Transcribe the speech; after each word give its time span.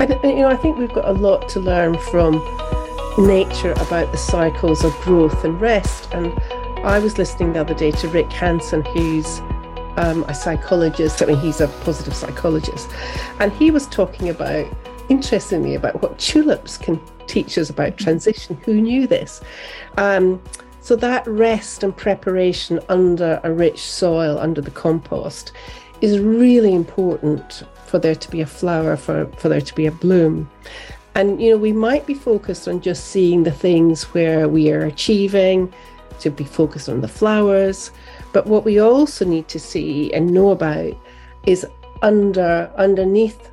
I, 0.00 0.06
you 0.24 0.36
know, 0.36 0.48
I 0.48 0.56
think 0.56 0.78
we've 0.78 0.92
got 0.92 1.06
a 1.06 1.12
lot 1.12 1.46
to 1.50 1.60
learn 1.60 1.98
from 1.98 2.36
nature 3.18 3.72
about 3.72 4.10
the 4.12 4.16
cycles 4.16 4.82
of 4.82 4.94
growth 5.02 5.44
and 5.44 5.60
rest. 5.60 6.08
And 6.12 6.32
I 6.86 6.98
was 6.98 7.18
listening 7.18 7.52
the 7.52 7.60
other 7.60 7.74
day 7.74 7.90
to 7.90 8.08
Rick 8.08 8.32
Hanson, 8.32 8.82
who's 8.82 9.40
um, 9.98 10.24
a 10.26 10.32
psychologist. 10.32 11.20
I 11.20 11.26
mean, 11.26 11.38
he's 11.40 11.60
a 11.60 11.68
positive 11.84 12.14
psychologist, 12.14 12.88
and 13.40 13.52
he 13.52 13.70
was 13.70 13.86
talking 13.88 14.30
about, 14.30 14.66
interestingly, 15.10 15.74
about 15.74 16.00
what 16.00 16.18
tulips 16.18 16.78
can 16.78 16.98
teach 17.26 17.58
us 17.58 17.68
about 17.68 17.98
transition. 17.98 18.56
Who 18.64 18.80
knew 18.80 19.06
this? 19.06 19.42
Um, 19.98 20.42
so 20.80 20.96
that 20.96 21.26
rest 21.26 21.82
and 21.82 21.94
preparation 21.94 22.80
under 22.88 23.38
a 23.44 23.52
rich 23.52 23.82
soil, 23.82 24.38
under 24.38 24.62
the 24.62 24.70
compost, 24.70 25.52
is 26.00 26.18
really 26.18 26.74
important 26.74 27.64
for 27.86 27.98
there 27.98 28.14
to 28.14 28.30
be 28.30 28.40
a 28.40 28.46
flower, 28.46 28.96
for, 28.96 29.26
for 29.38 29.48
there 29.48 29.60
to 29.60 29.74
be 29.74 29.86
a 29.86 29.92
bloom. 29.92 30.48
And, 31.14 31.42
you 31.42 31.50
know, 31.50 31.56
we 31.56 31.72
might 31.72 32.06
be 32.06 32.14
focused 32.14 32.68
on 32.68 32.80
just 32.80 33.08
seeing 33.08 33.42
the 33.42 33.50
things 33.50 34.04
where 34.14 34.48
we 34.48 34.70
are 34.70 34.84
achieving, 34.84 35.72
to 36.20 36.30
be 36.30 36.44
focused 36.44 36.88
on 36.88 37.00
the 37.00 37.08
flowers. 37.08 37.90
But 38.32 38.46
what 38.46 38.64
we 38.64 38.78
also 38.78 39.24
need 39.24 39.48
to 39.48 39.58
see 39.58 40.12
and 40.12 40.32
know 40.32 40.50
about 40.50 40.94
is 41.46 41.66
under 42.02 42.70
underneath, 42.76 43.50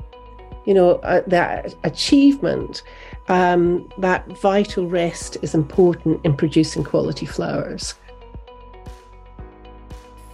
you 0.66 0.73
know, 0.73 0.95
uh, 0.98 1.22
that 1.28 1.73
achievement, 1.84 2.84
um, 3.28 3.90
that 3.98 4.28
vital 4.40 4.88
rest 4.88 5.38
is 5.42 5.56
important 5.56 6.23
in 6.23 6.36
producing 6.36 6.84
quality 6.84 7.26
flowers. 7.26 7.95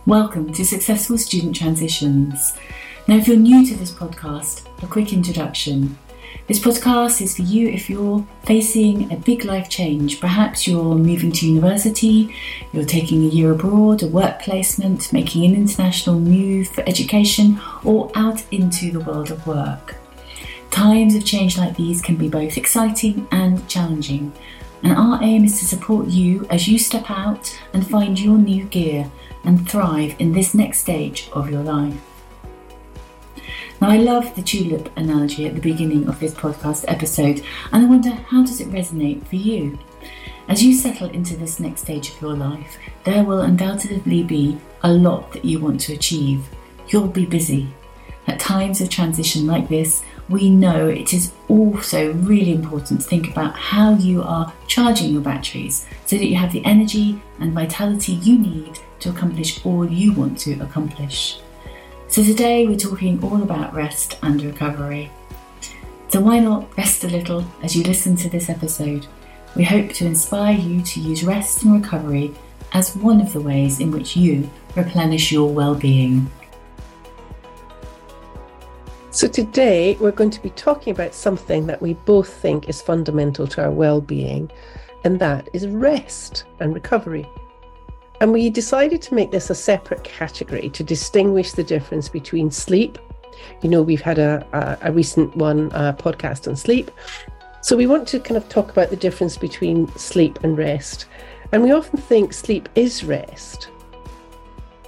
Welcome 0.05 0.51
to 0.55 0.65
Successful 0.65 1.17
Student 1.17 1.55
Transitions. 1.55 2.57
Now, 3.07 3.15
if 3.15 3.25
you're 3.25 3.37
new 3.37 3.65
to 3.65 3.73
this 3.73 3.89
podcast, 3.89 4.67
a 4.83 4.87
quick 4.87 5.13
introduction. 5.13 5.97
This 6.45 6.59
podcast 6.59 7.21
is 7.21 7.37
for 7.37 7.43
you 7.43 7.69
if 7.69 7.89
you're 7.89 8.27
facing 8.43 9.13
a 9.13 9.15
big 9.15 9.45
life 9.45 9.69
change. 9.69 10.19
Perhaps 10.19 10.67
you're 10.67 10.95
moving 10.95 11.31
to 11.31 11.47
university, 11.47 12.35
you're 12.73 12.83
taking 12.83 13.23
a 13.23 13.29
year 13.29 13.53
abroad, 13.53 14.03
a 14.03 14.07
work 14.07 14.41
placement, 14.41 15.13
making 15.13 15.45
an 15.45 15.55
international 15.55 16.19
move 16.19 16.67
for 16.67 16.81
education, 16.81 17.61
or 17.85 18.11
out 18.13 18.43
into 18.51 18.91
the 18.91 18.99
world 18.99 19.31
of 19.31 19.47
work. 19.47 19.95
Times 20.69 21.15
of 21.15 21.23
change 21.23 21.57
like 21.57 21.77
these 21.77 22.01
can 22.01 22.17
be 22.17 22.27
both 22.27 22.57
exciting 22.57 23.25
and 23.31 23.65
challenging, 23.69 24.33
and 24.83 24.93
our 24.97 25.21
aim 25.23 25.45
is 25.45 25.59
to 25.59 25.65
support 25.65 26.07
you 26.07 26.45
as 26.49 26.67
you 26.67 26.77
step 26.77 27.09
out 27.09 27.57
and 27.73 27.87
find 27.87 28.19
your 28.19 28.37
new 28.37 28.65
gear 28.65 29.09
and 29.45 29.67
thrive 29.69 30.15
in 30.19 30.33
this 30.33 30.53
next 30.53 30.79
stage 30.79 31.29
of 31.33 31.49
your 31.49 31.63
life. 31.63 31.99
Now, 33.81 33.89
I 33.89 33.97
love 33.97 34.35
the 34.35 34.41
tulip 34.41 34.95
analogy 34.97 35.45
at 35.45 35.55
the 35.55 35.61
beginning 35.61 36.07
of 36.07 36.19
this 36.19 36.33
podcast 36.33 36.85
episode, 36.87 37.43
and 37.71 37.85
I 37.85 37.89
wonder 37.89 38.11
how 38.11 38.45
does 38.45 38.61
it 38.61 38.69
resonate 38.69 39.25
for 39.27 39.35
you? 39.35 39.77
As 40.47 40.63
you 40.63 40.73
settle 40.73 41.09
into 41.09 41.35
this 41.35 41.59
next 41.59 41.81
stage 41.81 42.09
of 42.09 42.21
your 42.21 42.33
life, 42.33 42.77
there 43.03 43.23
will 43.23 43.41
undoubtedly 43.41 44.23
be 44.23 44.57
a 44.83 44.91
lot 44.91 45.31
that 45.33 45.45
you 45.45 45.59
want 45.59 45.81
to 45.81 45.93
achieve. 45.93 46.47
You'll 46.87 47.07
be 47.07 47.25
busy. 47.25 47.73
At 48.27 48.39
times 48.39 48.79
of 48.79 48.89
transition 48.89 49.47
like 49.47 49.67
this, 49.67 50.03
we 50.29 50.49
know 50.49 50.87
it 50.87 51.13
is 51.13 51.33
also 51.49 52.13
really 52.13 52.53
important 52.53 53.01
to 53.01 53.07
think 53.07 53.29
about 53.29 53.55
how 53.55 53.93
you 53.95 54.23
are 54.23 54.51
charging 54.67 55.11
your 55.11 55.21
batteries 55.21 55.85
so 56.05 56.17
that 56.17 56.25
you 56.25 56.35
have 56.35 56.53
the 56.53 56.63
energy 56.65 57.21
and 57.39 57.53
vitality 57.53 58.13
you 58.13 58.39
need 58.39 58.79
to 58.99 59.09
accomplish 59.09 59.65
all 59.65 59.89
you 59.89 60.13
want 60.13 60.37
to 60.39 60.53
accomplish. 60.61 61.39
So 62.07 62.23
today 62.23 62.67
we're 62.67 62.77
talking 62.77 63.21
all 63.23 63.41
about 63.43 63.73
rest 63.73 64.17
and 64.23 64.41
recovery. 64.41 65.11
So 66.09 66.19
why 66.21 66.39
not 66.39 66.77
rest 66.77 67.03
a 67.03 67.07
little 67.07 67.45
as 67.61 67.75
you 67.75 67.83
listen 67.83 68.15
to 68.17 68.29
this 68.29 68.49
episode? 68.49 69.07
We 69.55 69.63
hope 69.63 69.91
to 69.93 70.05
inspire 70.05 70.57
you 70.57 70.81
to 70.83 70.99
use 70.99 71.23
rest 71.23 71.63
and 71.63 71.73
recovery 71.81 72.33
as 72.71 72.95
one 72.95 73.19
of 73.19 73.33
the 73.33 73.41
ways 73.41 73.79
in 73.79 73.91
which 73.91 74.15
you 74.15 74.49
replenish 74.75 75.31
your 75.31 75.51
well-being. 75.51 76.29
So, 79.13 79.27
today 79.27 79.95
we're 79.99 80.09
going 80.09 80.31
to 80.31 80.41
be 80.41 80.49
talking 80.49 80.89
about 80.89 81.13
something 81.13 81.67
that 81.67 81.79
we 81.79 81.93
both 81.93 82.33
think 82.33 82.67
is 82.67 82.81
fundamental 82.81 83.45
to 83.45 83.61
our 83.61 83.69
well 83.69 84.01
being, 84.01 84.51
and 85.03 85.19
that 85.19 85.49
is 85.53 85.67
rest 85.67 86.45
and 86.59 86.73
recovery. 86.73 87.29
And 88.21 88.33
we 88.33 88.49
decided 88.49 89.03
to 89.03 89.13
make 89.13 89.29
this 89.29 89.51
a 89.51 89.55
separate 89.55 90.03
category 90.03 90.67
to 90.69 90.83
distinguish 90.83 91.51
the 91.51 91.63
difference 91.63 92.09
between 92.09 92.49
sleep. 92.49 92.97
You 93.61 93.69
know, 93.69 93.83
we've 93.83 94.01
had 94.01 94.17
a, 94.17 94.47
a, 94.51 94.89
a 94.89 94.91
recent 94.91 95.35
one 95.35 95.69
podcast 95.69 96.47
on 96.47 96.55
sleep. 96.55 96.89
So 97.61 97.77
we 97.77 97.85
want 97.85 98.07
to 98.07 98.19
kind 98.19 98.35
of 98.35 98.49
talk 98.49 98.71
about 98.71 98.89
the 98.89 98.95
difference 98.95 99.37
between 99.37 99.95
sleep 99.95 100.43
and 100.43 100.57
rest. 100.57 101.05
And 101.51 101.61
we 101.61 101.71
often 101.71 101.99
think 101.99 102.33
sleep 102.33 102.67
is 102.73 103.03
rest. 103.03 103.69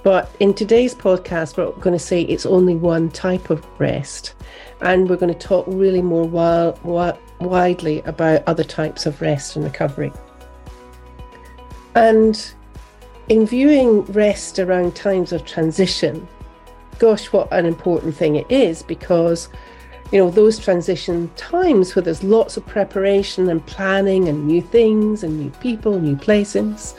But 0.06 0.30
in 0.38 0.54
today's 0.54 0.94
podcast, 0.94 1.56
we're 1.56 1.72
going 1.82 1.92
to 1.92 1.98
say 1.98 2.22
it's 2.22 2.46
only 2.46 2.76
one 2.76 3.10
type 3.10 3.50
of 3.50 3.66
rest. 3.80 4.36
And 4.80 5.10
we're 5.10 5.16
going 5.16 5.34
to 5.34 5.48
talk 5.48 5.64
really 5.66 6.00
more 6.00 6.22
wild, 6.22 6.78
widely 7.40 8.02
about 8.02 8.44
other 8.46 8.62
types 8.62 9.04
of 9.06 9.20
rest 9.20 9.56
and 9.56 9.64
recovery. 9.64 10.12
And 11.96 12.52
in 13.28 13.48
viewing 13.48 14.02
rest 14.04 14.60
around 14.60 14.94
times 14.94 15.32
of 15.32 15.44
transition, 15.44 16.28
gosh, 17.00 17.32
what 17.32 17.52
an 17.52 17.66
important 17.66 18.14
thing 18.14 18.36
it 18.36 18.46
is 18.48 18.84
because, 18.84 19.48
you 20.12 20.20
know, 20.20 20.30
those 20.30 20.56
transition 20.56 21.32
times 21.34 21.96
where 21.96 22.04
there's 22.04 22.22
lots 22.22 22.56
of 22.56 22.64
preparation 22.64 23.48
and 23.48 23.66
planning 23.66 24.28
and 24.28 24.46
new 24.46 24.62
things 24.62 25.24
and 25.24 25.36
new 25.36 25.50
people, 25.58 25.98
new 25.98 26.14
places. 26.14 26.94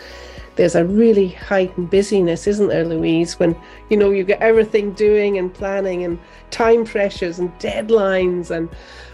There's 0.58 0.76
a 0.76 0.84
really 0.84 1.30
heightened 1.30 1.92
busyness, 1.92 2.48
isn't 2.48 2.68
there, 2.68 2.84
Louise, 2.84 3.38
when, 3.38 3.56
you 3.90 3.96
know, 3.96 4.10
you 4.10 4.24
get 4.24 4.42
everything 4.42 4.92
doing 4.94 5.38
and 5.38 5.54
planning 5.54 6.04
and 6.04 6.20
time 6.50 6.84
pressures 6.84 7.38
and 7.38 7.52
deadlines 7.60 8.50
and 8.50 8.68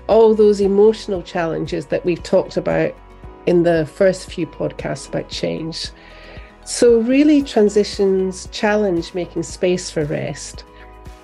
all 0.07 0.33
those 0.33 0.61
emotional 0.61 1.21
challenges 1.21 1.85
that 1.87 2.05
we've 2.05 2.23
talked 2.23 2.55
about 2.55 2.95
in 3.45 3.63
the 3.63 3.85
first 3.85 4.31
few 4.31 4.47
podcasts 4.47 5.09
about 5.09 5.27
change. 5.27 5.89
So, 6.63 7.01
really, 7.01 7.43
transitions 7.43 8.47
challenge 8.53 9.13
making 9.13 9.43
space 9.43 9.91
for 9.91 10.05
rest. 10.05 10.63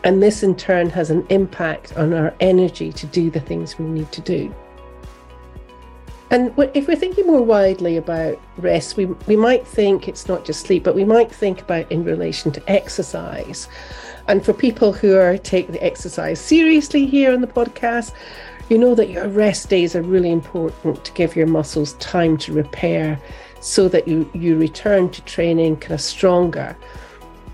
And 0.03 0.21
this 0.21 0.43
in 0.43 0.55
turn 0.55 0.89
has 0.89 1.11
an 1.11 1.25
impact 1.29 1.95
on 1.95 2.13
our 2.13 2.33
energy 2.41 2.91
to 2.91 3.05
do 3.05 3.29
the 3.29 3.39
things 3.39 3.79
we 3.79 3.85
need 3.85 4.11
to 4.11 4.21
do. 4.21 4.53
And 6.31 6.53
if 6.75 6.87
we're 6.87 6.95
thinking 6.95 7.25
more 7.25 7.41
widely 7.41 7.97
about 7.97 8.39
rest, 8.57 8.97
we, 8.97 9.05
we 9.05 9.35
might 9.35 9.65
think 9.65 10.07
it's 10.07 10.27
not 10.27 10.45
just 10.45 10.61
sleep, 10.61 10.83
but 10.83 10.93
we 10.93 11.03
might 11.03 11.31
think 11.31 11.61
about 11.61 11.91
in 11.91 12.03
relation 12.03 12.51
to 12.51 12.71
exercise. 12.71 13.67
And 14.27 14.45
for 14.45 14.53
people 14.53 14.93
who 14.93 15.17
are 15.17 15.37
take 15.39 15.69
the 15.69 15.83
exercise 15.83 16.39
seriously 16.39 17.07
here 17.07 17.33
on 17.33 17.41
the 17.41 17.47
podcast, 17.47 18.13
you 18.69 18.77
know 18.77 18.93
that 18.93 19.09
your 19.09 19.27
rest 19.27 19.69
days 19.69 19.95
are 19.95 20.03
really 20.03 20.31
important 20.31 21.03
to 21.03 21.11
give 21.13 21.35
your 21.35 21.47
muscles 21.47 21.93
time 21.93 22.37
to 22.37 22.53
repair 22.53 23.19
so 23.59 23.89
that 23.89 24.07
you, 24.07 24.29
you 24.35 24.55
return 24.55 25.09
to 25.09 25.21
training 25.23 25.77
kind 25.77 25.93
of 25.93 26.01
stronger. 26.01 26.77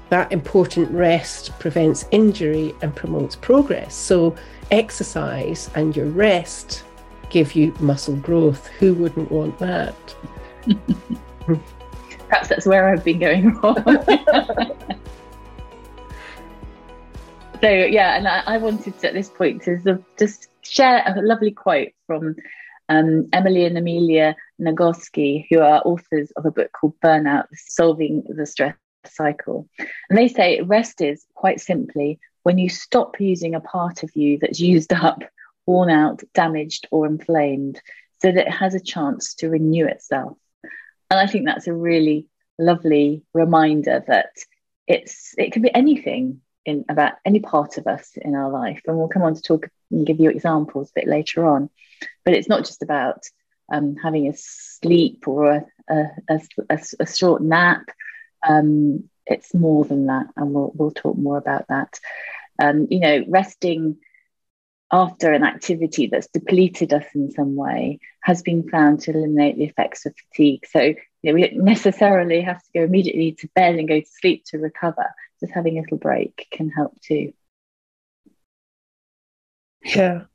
That 0.09 0.33
important 0.33 0.91
rest 0.91 1.57
prevents 1.59 2.05
injury 2.11 2.75
and 2.81 2.93
promotes 2.93 3.37
progress. 3.37 3.95
So, 3.95 4.35
exercise 4.69 5.69
and 5.75 5.95
your 5.95 6.07
rest 6.07 6.83
give 7.29 7.55
you 7.55 7.73
muscle 7.79 8.15
growth. 8.15 8.67
Who 8.67 8.93
wouldn't 8.95 9.31
want 9.31 9.57
that? 9.59 9.95
Perhaps 12.29 12.47
that's 12.47 12.65
where 12.65 12.89
I've 12.89 13.03
been 13.03 13.19
going 13.19 13.53
wrong. 13.55 13.75
so, 17.61 17.69
yeah, 17.69 18.17
and 18.17 18.27
I, 18.27 18.43
I 18.45 18.57
wanted 18.57 18.99
to, 18.99 19.07
at 19.07 19.13
this 19.13 19.29
point 19.29 19.63
to 19.63 20.03
just 20.17 20.49
share 20.61 21.03
a 21.05 21.21
lovely 21.21 21.51
quote 21.51 21.89
from 22.07 22.35
um, 22.89 23.29
Emily 23.33 23.65
and 23.65 23.77
Amelia 23.77 24.35
Nagoski, 24.59 25.45
who 25.49 25.59
are 25.59 25.81
authors 25.85 26.31
of 26.31 26.45
a 26.45 26.51
book 26.51 26.71
called 26.71 26.99
Burnout 27.03 27.47
Solving 27.53 28.23
the 28.27 28.45
Stress 28.45 28.75
Cycle. 29.05 29.67
And 30.09 30.17
they 30.17 30.27
say 30.27 30.61
rest 30.61 31.01
is 31.01 31.25
quite 31.35 31.59
simply 31.59 32.19
when 32.43 32.57
you 32.57 32.69
stop 32.69 33.19
using 33.19 33.55
a 33.55 33.59
part 33.59 34.03
of 34.03 34.15
you 34.15 34.37
that's 34.39 34.59
used 34.59 34.93
up, 34.93 35.23
worn 35.65 35.89
out, 35.89 36.23
damaged, 36.33 36.87
or 36.91 37.05
inflamed, 37.05 37.81
so 38.21 38.31
that 38.31 38.47
it 38.47 38.53
has 38.53 38.75
a 38.75 38.79
chance 38.79 39.35
to 39.35 39.49
renew 39.49 39.85
itself. 39.85 40.37
And 41.09 41.19
I 41.19 41.27
think 41.27 41.45
that's 41.45 41.67
a 41.67 41.73
really 41.73 42.27
lovely 42.57 43.23
reminder 43.33 44.03
that 44.07 44.29
it's 44.87 45.33
it 45.37 45.51
can 45.51 45.61
be 45.61 45.73
anything 45.73 46.41
in 46.65 46.85
about 46.89 47.13
any 47.25 47.39
part 47.39 47.77
of 47.77 47.87
us 47.87 48.11
in 48.15 48.35
our 48.35 48.49
life. 48.49 48.81
And 48.85 48.97
we'll 48.97 49.07
come 49.07 49.23
on 49.23 49.35
to 49.35 49.41
talk 49.41 49.69
and 49.91 50.05
give 50.05 50.19
you 50.19 50.29
examples 50.29 50.89
a 50.89 50.99
bit 50.99 51.07
later 51.07 51.45
on. 51.45 51.69
But 52.23 52.33
it's 52.33 52.49
not 52.49 52.65
just 52.65 52.81
about 52.81 53.23
um, 53.71 53.95
having 53.95 54.27
a 54.27 54.33
sleep 54.35 55.27
or 55.27 55.51
a, 55.51 55.65
a, 55.89 56.39
a, 56.69 56.79
a 56.99 57.07
short 57.07 57.41
nap. 57.41 57.89
Um, 58.47 59.09
it's 59.25 59.53
more 59.53 59.85
than 59.85 60.07
that, 60.07 60.27
and 60.35 60.53
we'll, 60.53 60.71
we'll 60.75 60.91
talk 60.91 61.17
more 61.17 61.37
about 61.37 61.67
that. 61.69 61.99
Um, 62.59 62.87
you 62.89 62.99
know, 62.99 63.23
resting 63.27 63.97
after 64.91 65.33
an 65.33 65.43
activity 65.43 66.07
that's 66.07 66.27
depleted 66.27 66.93
us 66.93 67.05
in 67.15 67.31
some 67.31 67.55
way 67.55 67.99
has 68.21 68.41
been 68.41 68.67
found 68.69 68.99
to 69.01 69.11
eliminate 69.11 69.57
the 69.57 69.65
effects 69.65 70.05
of 70.05 70.13
fatigue. 70.15 70.65
So 70.69 70.79
you 70.81 70.95
know, 71.23 71.33
we 71.33 71.41
don't 71.41 71.63
necessarily 71.63 72.41
have 72.41 72.61
to 72.61 72.69
go 72.73 72.83
immediately 72.83 73.31
to 73.39 73.49
bed 73.55 73.75
and 73.75 73.87
go 73.87 73.99
to 73.99 74.07
sleep 74.21 74.43
to 74.47 74.59
recover. 74.59 75.07
Just 75.39 75.53
having 75.53 75.77
a 75.77 75.81
little 75.81 75.97
break 75.97 76.47
can 76.51 76.69
help 76.69 76.99
too. 77.01 77.33
Yeah. 79.83 80.25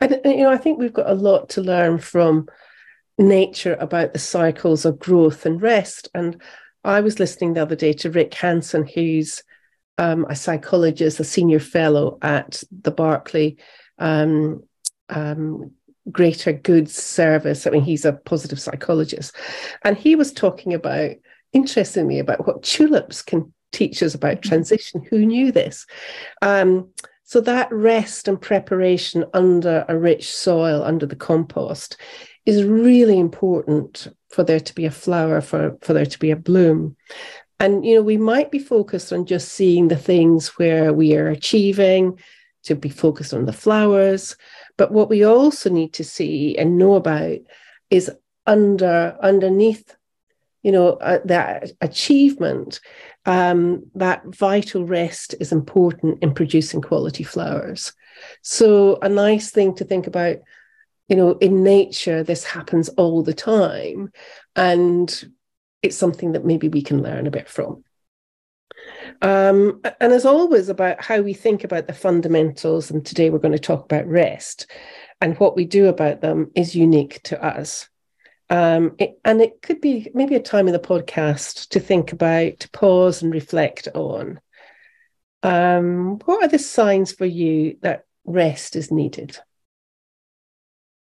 And, 0.00 0.20
you 0.24 0.38
know, 0.38 0.50
I 0.50 0.56
think 0.56 0.78
we've 0.78 0.92
got 0.92 1.10
a 1.10 1.14
lot 1.14 1.50
to 1.50 1.60
learn 1.60 1.98
from 1.98 2.48
nature 3.18 3.76
about 3.78 4.12
the 4.12 4.18
cycles 4.18 4.84
of 4.84 4.98
growth 4.98 5.44
and 5.44 5.60
rest. 5.60 6.08
And 6.14 6.40
I 6.82 7.00
was 7.00 7.18
listening 7.18 7.52
the 7.52 7.62
other 7.62 7.76
day 7.76 7.92
to 7.94 8.10
Rick 8.10 8.32
Hanson, 8.34 8.86
who's 8.86 9.42
um, 9.98 10.26
a 10.30 10.36
psychologist, 10.36 11.20
a 11.20 11.24
senior 11.24 11.60
fellow 11.60 12.18
at 12.22 12.62
the 12.70 12.90
Berkeley 12.90 13.58
um, 13.98 14.62
um, 15.08 15.72
Greater 16.10 16.52
Good 16.52 16.88
Science. 16.90 17.66
I 17.66 17.70
mean, 17.70 17.82
he's 17.82 18.04
a 18.04 18.12
positive 18.12 18.60
psychologist. 18.60 19.36
And 19.84 19.96
he 19.96 20.16
was 20.16 20.32
talking 20.32 20.74
about, 20.74 21.12
interestingly, 21.52 22.18
about 22.18 22.46
what 22.46 22.62
tulips 22.62 23.22
can 23.22 23.52
teach 23.72 24.02
us 24.02 24.14
about 24.14 24.36
mm-hmm. 24.36 24.48
transition. 24.48 25.06
Who 25.10 25.26
knew 25.26 25.52
this? 25.52 25.86
Um, 26.40 26.90
so 27.24 27.42
that 27.42 27.70
rest 27.70 28.26
and 28.26 28.40
preparation 28.40 29.26
under 29.34 29.84
a 29.86 29.98
rich 29.98 30.30
soil, 30.30 30.82
under 30.82 31.04
the 31.04 31.16
compost, 31.16 31.98
is 32.46 32.64
really 32.64 33.18
important 33.18 34.08
for 34.30 34.42
there 34.42 34.60
to 34.60 34.74
be 34.74 34.86
a 34.86 34.90
flower, 34.90 35.42
for, 35.42 35.76
for 35.82 35.92
there 35.92 36.06
to 36.06 36.18
be 36.18 36.30
a 36.30 36.36
bloom. 36.36 36.96
And, 37.60 37.84
you 37.84 37.96
know, 37.96 38.02
we 38.02 38.16
might 38.16 38.50
be 38.50 38.58
focused 38.58 39.12
on 39.12 39.26
just 39.26 39.50
seeing 39.50 39.88
the 39.88 39.96
things 39.96 40.56
where 40.58 40.92
we 40.94 41.16
are 41.16 41.28
achieving, 41.28 42.18
to 42.68 42.74
be 42.74 42.88
focused 42.88 43.34
on 43.34 43.46
the 43.46 43.52
flowers. 43.52 44.36
But 44.76 44.92
what 44.92 45.08
we 45.08 45.24
also 45.24 45.70
need 45.70 45.92
to 45.94 46.04
see 46.04 46.56
and 46.56 46.78
know 46.78 46.94
about 46.94 47.38
is 47.90 48.10
under 48.46 49.16
underneath, 49.20 49.96
you 50.62 50.72
know, 50.72 50.90
uh, 50.92 51.18
that 51.24 51.72
achievement, 51.80 52.80
um, 53.26 53.84
that 53.94 54.24
vital 54.26 54.84
rest 54.84 55.34
is 55.40 55.52
important 55.52 56.22
in 56.22 56.32
producing 56.32 56.80
quality 56.80 57.24
flowers. 57.24 57.92
So 58.42 58.98
a 59.02 59.08
nice 59.08 59.50
thing 59.50 59.74
to 59.76 59.84
think 59.84 60.06
about 60.06 60.38
you 61.08 61.16
know, 61.16 61.32
in 61.38 61.64
nature, 61.64 62.22
this 62.22 62.44
happens 62.44 62.90
all 62.90 63.22
the 63.22 63.34
time. 63.34 64.12
And 64.54 65.32
it's 65.82 65.96
something 65.96 66.32
that 66.32 66.44
maybe 66.44 66.68
we 66.68 66.82
can 66.82 67.02
learn 67.02 67.26
a 67.26 67.30
bit 67.30 67.48
from. 67.48 67.82
Um, 69.20 69.80
and 70.00 70.12
as 70.12 70.24
always, 70.24 70.68
about 70.68 71.02
how 71.02 71.20
we 71.20 71.34
think 71.34 71.64
about 71.64 71.86
the 71.86 71.92
fundamentals, 71.92 72.90
and 72.90 73.04
today 73.04 73.30
we're 73.30 73.38
going 73.38 73.52
to 73.52 73.58
talk 73.58 73.84
about 73.84 74.06
rest, 74.06 74.70
and 75.20 75.38
what 75.38 75.56
we 75.56 75.64
do 75.64 75.86
about 75.86 76.20
them 76.20 76.50
is 76.54 76.76
unique 76.76 77.20
to 77.24 77.44
us. 77.44 77.88
Um, 78.50 78.94
it, 78.98 79.18
and 79.24 79.40
it 79.40 79.60
could 79.60 79.80
be 79.80 80.10
maybe 80.14 80.34
a 80.34 80.40
time 80.40 80.68
in 80.68 80.72
the 80.72 80.78
podcast 80.78 81.68
to 81.70 81.80
think 81.80 82.12
about, 82.12 82.60
to 82.60 82.70
pause 82.70 83.22
and 83.22 83.32
reflect 83.32 83.88
on. 83.94 84.40
Um, 85.42 86.18
what 86.24 86.42
are 86.42 86.48
the 86.48 86.58
signs 86.58 87.12
for 87.12 87.26
you 87.26 87.76
that 87.82 88.04
rest 88.24 88.76
is 88.76 88.90
needed? 88.90 89.38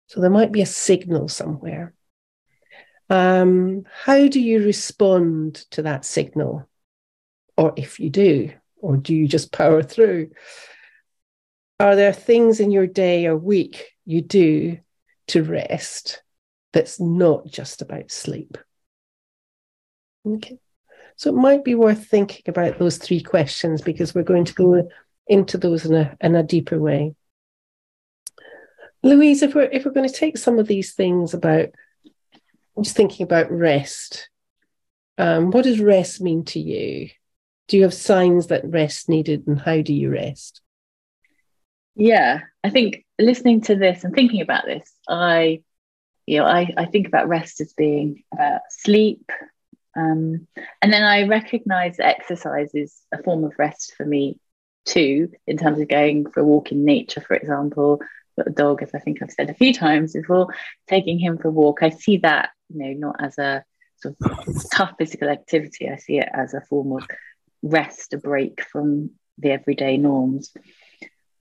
So 0.07 0.19
there 0.19 0.29
might 0.29 0.51
be 0.51 0.61
a 0.61 0.65
signal 0.65 1.29
somewhere. 1.29 1.93
Um, 3.09 3.83
how 4.03 4.27
do 4.27 4.41
you 4.41 4.65
respond 4.65 5.55
to 5.71 5.83
that 5.83 6.03
signal? 6.03 6.67
Or 7.61 7.73
if 7.77 7.99
you 7.99 8.09
do, 8.09 8.51
or 8.77 8.97
do 8.97 9.13
you 9.13 9.27
just 9.27 9.51
power 9.51 9.83
through? 9.83 10.31
Are 11.79 11.95
there 11.95 12.11
things 12.11 12.59
in 12.59 12.71
your 12.71 12.87
day 12.87 13.27
or 13.27 13.37
week 13.37 13.91
you 14.03 14.23
do 14.23 14.79
to 15.27 15.43
rest 15.43 16.23
that's 16.73 16.99
not 16.99 17.45
just 17.45 17.83
about 17.83 18.09
sleep? 18.09 18.57
Okay. 20.27 20.57
So 21.17 21.29
it 21.29 21.35
might 21.35 21.63
be 21.63 21.75
worth 21.75 22.07
thinking 22.07 22.41
about 22.47 22.79
those 22.79 22.97
three 22.97 23.21
questions 23.21 23.83
because 23.83 24.15
we're 24.15 24.23
going 24.23 24.45
to 24.45 24.55
go 24.55 24.89
into 25.27 25.59
those 25.59 25.85
in 25.85 25.93
a, 25.93 26.17
in 26.19 26.33
a 26.35 26.41
deeper 26.41 26.79
way. 26.79 27.13
Louise, 29.03 29.43
if 29.43 29.53
we're 29.53 29.69
if 29.71 29.85
we're 29.85 29.91
going 29.91 30.09
to 30.09 30.15
take 30.15 30.39
some 30.39 30.57
of 30.57 30.65
these 30.65 30.93
things 30.95 31.35
about, 31.35 31.69
just 32.81 32.97
thinking 32.97 33.23
about 33.23 33.51
rest. 33.51 34.29
Um, 35.19 35.51
what 35.51 35.65
does 35.65 35.79
rest 35.79 36.21
mean 36.21 36.43
to 36.45 36.59
you? 36.59 37.11
Do 37.71 37.77
you 37.77 37.83
have 37.83 37.93
signs 37.93 38.47
that 38.47 38.65
rest 38.65 39.07
needed, 39.07 39.47
and 39.47 39.57
how 39.57 39.81
do 39.81 39.93
you 39.93 40.09
rest? 40.09 40.59
Yeah, 41.95 42.41
I 42.65 42.69
think 42.69 43.05
listening 43.17 43.61
to 43.61 43.75
this 43.75 44.03
and 44.03 44.13
thinking 44.13 44.41
about 44.41 44.65
this, 44.65 44.91
I, 45.07 45.61
you 46.25 46.39
know, 46.39 46.45
I, 46.45 46.73
I 46.75 46.83
think 46.83 47.07
about 47.07 47.29
rest 47.29 47.61
as 47.61 47.71
being 47.71 48.25
about 48.33 48.59
sleep, 48.71 49.31
um, 49.95 50.49
and 50.81 50.91
then 50.91 51.03
I 51.03 51.29
recognize 51.29 51.95
that 51.95 52.07
exercise 52.07 52.71
is 52.73 52.93
a 53.13 53.23
form 53.23 53.45
of 53.45 53.53
rest 53.57 53.93
for 53.95 54.05
me 54.05 54.37
too, 54.83 55.31
in 55.47 55.55
terms 55.55 55.79
of 55.79 55.87
going 55.87 56.29
for 56.29 56.41
a 56.41 56.43
walk 56.43 56.73
in 56.73 56.83
nature, 56.83 57.21
for 57.21 57.35
example, 57.35 58.01
got 58.37 58.47
a 58.47 58.51
dog, 58.51 58.83
as 58.83 58.93
I 58.93 58.99
think 58.99 59.23
I've 59.23 59.31
said 59.31 59.49
a 59.49 59.53
few 59.53 59.73
times 59.73 60.11
before, 60.11 60.53
taking 60.89 61.19
him 61.19 61.37
for 61.37 61.47
a 61.47 61.51
walk, 61.51 61.83
I 61.83 61.91
see 61.91 62.17
that, 62.17 62.49
you 62.67 62.79
know, 62.79 63.07
not 63.07 63.15
as 63.23 63.37
a 63.37 63.63
sort 63.95 64.17
of 64.19 64.69
tough 64.73 64.95
physical 64.97 65.29
activity. 65.29 65.89
I 65.89 65.95
see 65.95 66.17
it 66.17 66.27
as 66.33 66.53
a 66.53 66.59
form 66.59 66.91
of 66.91 67.07
rest, 67.61 68.13
a 68.13 68.17
break 68.17 68.63
from 68.63 69.11
the 69.37 69.51
everyday 69.51 69.97
norms. 69.97 70.51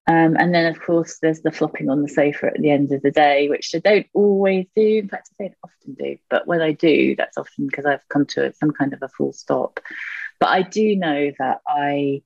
Um, 0.06 0.36
and 0.36 0.52
then, 0.52 0.66
of 0.66 0.80
course, 0.80 1.18
there's 1.20 1.40
the 1.40 1.52
flopping 1.52 1.88
on 1.88 2.02
the 2.02 2.08
sofa 2.08 2.46
at 2.46 2.60
the 2.60 2.70
end 2.70 2.90
of 2.90 3.02
the 3.02 3.12
day, 3.12 3.48
which 3.48 3.72
I 3.74 3.78
don't 3.78 4.06
always 4.12 4.66
do. 4.74 4.98
In 4.98 5.08
fact, 5.08 5.30
I 5.38 5.44
don't 5.44 5.56
often 5.62 5.94
do. 5.94 6.16
But 6.28 6.46
when 6.46 6.60
I 6.60 6.72
do, 6.72 7.14
that's 7.16 7.38
often 7.38 7.66
because 7.66 7.86
I've 7.86 8.08
come 8.08 8.26
to 8.26 8.52
some 8.54 8.72
kind 8.72 8.92
of 8.92 9.02
a 9.02 9.08
full 9.08 9.32
stop. 9.32 9.78
But 10.40 10.48
I 10.48 10.62
do 10.62 10.96
know 10.96 11.30
that 11.38 11.60
I 11.66 12.22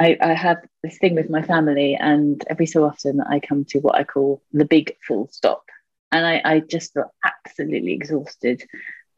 I, 0.00 0.16
I 0.20 0.34
have 0.34 0.58
this 0.82 0.98
thing 0.98 1.14
with 1.14 1.28
my 1.28 1.42
family, 1.42 1.96
and 1.96 2.42
every 2.48 2.66
so 2.66 2.84
often 2.84 3.20
I 3.20 3.40
come 3.40 3.64
to 3.70 3.80
what 3.80 3.96
I 3.96 4.04
call 4.04 4.42
the 4.52 4.64
big 4.64 4.96
full 5.06 5.28
stop. 5.32 5.64
And 6.12 6.24
I, 6.24 6.40
I 6.44 6.60
just 6.60 6.94
feel 6.94 7.12
absolutely 7.24 7.92
exhausted. 7.92 8.62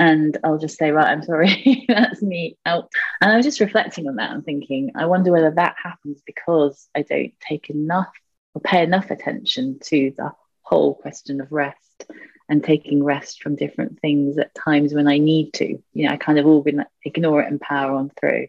And 0.01 0.39
I'll 0.43 0.57
just 0.57 0.79
say, 0.79 0.93
right, 0.93 1.11
I'm 1.11 1.23
sorry, 1.23 1.85
that's 1.89 2.23
me 2.23 2.57
out. 2.65 2.89
And 3.21 3.31
I 3.31 3.37
was 3.37 3.45
just 3.45 3.61
reflecting 3.61 4.09
on 4.09 4.17
that 4.17 4.31
and 4.31 4.43
thinking, 4.43 4.93
I 4.95 5.05
wonder 5.05 5.31
whether 5.31 5.51
that 5.51 5.77
happens 5.81 6.23
because 6.25 6.89
I 6.97 7.03
don't 7.03 7.35
take 7.39 7.69
enough 7.69 8.09
or 8.55 8.63
pay 8.63 8.83
enough 8.83 9.11
attention 9.11 9.79
to 9.85 10.11
the 10.17 10.33
whole 10.63 10.95
question 10.95 11.43
of 11.43 11.53
rest 11.53 12.07
and 12.49 12.65
taking 12.65 13.05
rest 13.05 13.43
from 13.43 13.57
different 13.57 14.01
things 14.01 14.39
at 14.39 14.55
times 14.55 14.95
when 14.95 15.07
I 15.07 15.19
need 15.19 15.53
to. 15.55 15.67
You 15.93 16.09
know, 16.09 16.15
I 16.15 16.17
kind 16.17 16.39
of 16.39 16.47
organ- 16.47 16.87
ignore 17.05 17.43
it 17.43 17.51
and 17.51 17.61
power 17.61 17.93
on 17.93 18.11
through. 18.19 18.47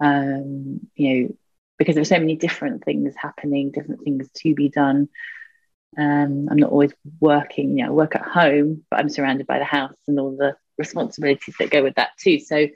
Um, 0.00 0.88
you 0.94 1.22
know, 1.22 1.36
because 1.76 1.96
there's 1.96 2.08
so 2.08 2.20
many 2.20 2.36
different 2.36 2.84
things 2.84 3.14
happening, 3.16 3.72
different 3.72 4.04
things 4.04 4.28
to 4.36 4.54
be 4.54 4.68
done. 4.68 5.08
Um, 5.98 6.46
I'm 6.48 6.56
not 6.56 6.70
always 6.70 6.92
working, 7.18 7.78
you 7.78 7.84
know, 7.84 7.90
I 7.90 7.94
work 7.94 8.14
at 8.14 8.22
home, 8.22 8.84
but 8.90 9.00
I'm 9.00 9.08
surrounded 9.08 9.48
by 9.48 9.58
the 9.58 9.64
house 9.64 9.96
and 10.06 10.20
all 10.20 10.36
the 10.36 10.56
responsibilities 10.78 11.54
that 11.58 11.70
go 11.70 11.82
with 11.82 11.94
that 11.96 12.10
too. 12.18 12.38
So, 12.38 12.56
you 12.56 12.70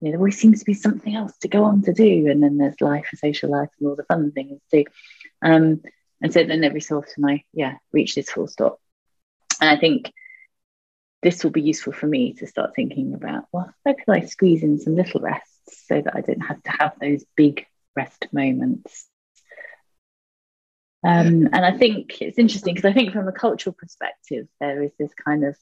know, 0.00 0.10
there 0.10 0.18
always 0.18 0.38
seems 0.38 0.60
to 0.60 0.64
be 0.64 0.74
something 0.74 1.14
else 1.14 1.36
to 1.38 1.48
go 1.48 1.64
on 1.64 1.82
to 1.82 1.92
do. 1.92 2.28
And 2.30 2.42
then 2.42 2.58
there's 2.58 2.80
life 2.80 3.06
and 3.10 3.18
social 3.18 3.50
life 3.50 3.70
and 3.78 3.88
all 3.88 3.96
the 3.96 4.04
fun 4.04 4.32
things 4.32 4.60
too. 4.70 4.84
Um, 5.42 5.82
and 6.22 6.32
so 6.32 6.44
then 6.44 6.64
every 6.64 6.80
so 6.80 6.98
often 6.98 7.24
I, 7.24 7.44
yeah, 7.52 7.76
reach 7.92 8.14
this 8.14 8.30
full 8.30 8.48
stop. 8.48 8.78
And 9.60 9.70
I 9.70 9.78
think 9.78 10.12
this 11.22 11.42
will 11.42 11.50
be 11.50 11.62
useful 11.62 11.92
for 11.92 12.06
me 12.06 12.34
to 12.34 12.46
start 12.46 12.74
thinking 12.74 13.14
about, 13.14 13.44
well, 13.52 13.72
how 13.84 13.94
can 13.94 14.14
I 14.14 14.26
squeeze 14.26 14.62
in 14.62 14.78
some 14.78 14.96
little 14.96 15.20
rests 15.20 15.86
so 15.88 16.00
that 16.00 16.14
I 16.14 16.20
don't 16.20 16.40
have 16.40 16.62
to 16.62 16.70
have 16.70 16.92
those 17.00 17.24
big 17.36 17.66
rest 17.96 18.26
moments. 18.32 19.06
Um, 21.02 21.48
and 21.52 21.64
I 21.64 21.76
think 21.76 22.20
it's 22.20 22.38
interesting 22.38 22.74
because 22.74 22.88
I 22.88 22.92
think 22.92 23.12
from 23.12 23.28
a 23.28 23.32
cultural 23.32 23.74
perspective, 23.78 24.46
there 24.60 24.82
is 24.82 24.92
this 24.98 25.12
kind 25.14 25.44
of 25.44 25.56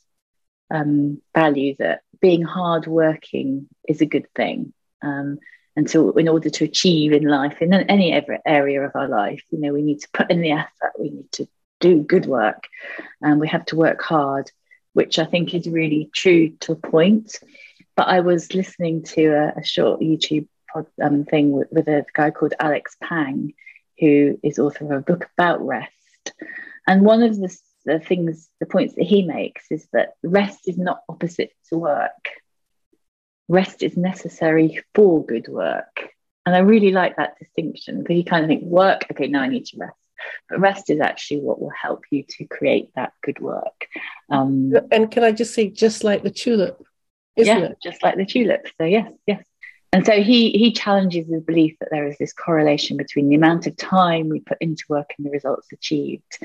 um, 0.71 1.21
value 1.35 1.75
that 1.79 2.03
being 2.21 2.43
hardworking 2.43 3.69
is 3.89 4.01
a 4.01 4.07
good 4.07 4.27
thing. 4.35 4.73
Um, 5.03 5.39
and 5.77 5.91
so, 5.91 6.13
in 6.13 6.29
order 6.29 6.51
to 6.51 6.65
achieve 6.65 7.13
in 7.13 7.25
life, 7.25 7.61
in 7.61 7.73
any 7.73 8.13
area 8.47 8.83
of 8.83 8.93
our 8.95 9.09
life, 9.09 9.43
you 9.51 9.59
know, 9.59 9.73
we 9.73 9.83
need 9.83 10.01
to 10.01 10.09
put 10.13 10.31
in 10.31 10.41
the 10.41 10.53
effort, 10.53 10.93
we 10.99 11.11
need 11.11 11.33
to 11.33 11.49
do 11.81 12.03
good 12.03 12.27
work, 12.27 12.69
and 13.21 13.41
we 13.41 13.49
have 13.49 13.67
to 13.67 13.77
work 13.77 14.01
hard, 14.03 14.51
which 14.93 15.19
I 15.19 15.25
think 15.25 15.53
is 15.53 15.67
really 15.69 16.11
true 16.15 16.51
to 16.61 16.73
a 16.73 16.77
point. 16.77 17.37
But 17.97 18.09
I 18.09 18.21
was 18.21 18.55
listening 18.55 19.03
to 19.15 19.27
a, 19.27 19.61
a 19.61 19.65
short 19.65 20.01
YouTube 20.01 20.47
um, 21.03 21.25
thing 21.25 21.53
with, 21.53 21.69
with, 21.71 21.89
a 21.89 22.05
guy 22.15 22.31
called 22.31 22.55
Alex 22.59 22.97
Pang, 23.03 23.53
who 23.99 24.39
is 24.43 24.59
author 24.59 24.85
of 24.85 24.91
a 24.91 25.01
book 25.01 25.29
about 25.37 25.65
rest. 25.65 26.33
And 26.87 27.03
one 27.03 27.23
of 27.23 27.37
the, 27.37 27.57
the 27.85 27.99
things, 28.01 28.49
the 28.61 28.67
points 28.67 28.95
that 28.95 29.05
he 29.05 29.23
makes 29.23 29.65
is 29.71 29.87
that 29.93 30.15
rest 30.23 30.69
is 30.69 30.79
not 30.79 31.01
opposite 31.09 31.53
to 31.69 31.79
work. 31.79 32.31
Rest 33.49 33.83
is 33.83 33.97
necessary 33.97 34.83
for 34.95 35.25
good 35.25 35.49
work. 35.49 36.09
And 36.47 36.55
I 36.55 36.61
really 36.61 36.93
like 36.93 37.17
that 37.17 37.39
distinction 37.39 38.01
because 38.01 38.17
you 38.17 38.25
kind 38.25 38.45
of 38.45 38.49
think, 38.49 38.65
work, 38.65 39.07
okay, 39.11 39.29
now 39.29 39.43
I 39.43 39.49
need 39.49 39.67
to 39.67 39.79
rest. 39.79 39.97
but 40.49 40.61
rest 40.61 40.91
is 40.91 41.01
actually 41.01 41.41
what 41.41 41.61
will 41.61 41.71
help 41.71 42.05
you 42.11 42.25
to 42.29 42.45
create 42.45 42.91
that 42.95 43.13
good 43.23 43.41
work. 43.41 43.87
Um, 44.31 44.73
and 44.91 45.11
can 45.11 45.25
I 45.25 45.33
just 45.33 45.55
say, 45.55 45.69
just 45.69 46.05
like 46.05 46.23
the 46.23 46.31
tulip, 46.31 46.83
isn't 47.37 47.59
yeah, 47.59 47.67
it? 47.67 47.79
Just 47.83 48.03
like 48.03 48.17
the 48.17 48.27
tulip. 48.27 48.67
So 48.79 48.85
yes, 48.85 49.11
yes. 49.27 49.45
And 49.93 50.05
so 50.05 50.23
he 50.23 50.51
he 50.51 50.73
challenges 50.73 51.29
the 51.29 51.41
belief 51.41 51.77
that 51.79 51.89
there 51.91 52.07
is 52.09 52.19
this 52.19 52.33
correlation 52.33 52.97
between 52.97 53.29
the 53.29 53.37
amount 53.37 53.69
of 53.69 53.77
time 53.77 54.29
we 54.29 54.41
put 54.41 54.59
into 54.61 54.83
work 54.89 55.11
and 55.17 55.27
the 55.27 55.31
results 55.31 55.69
achieved. 55.73 56.39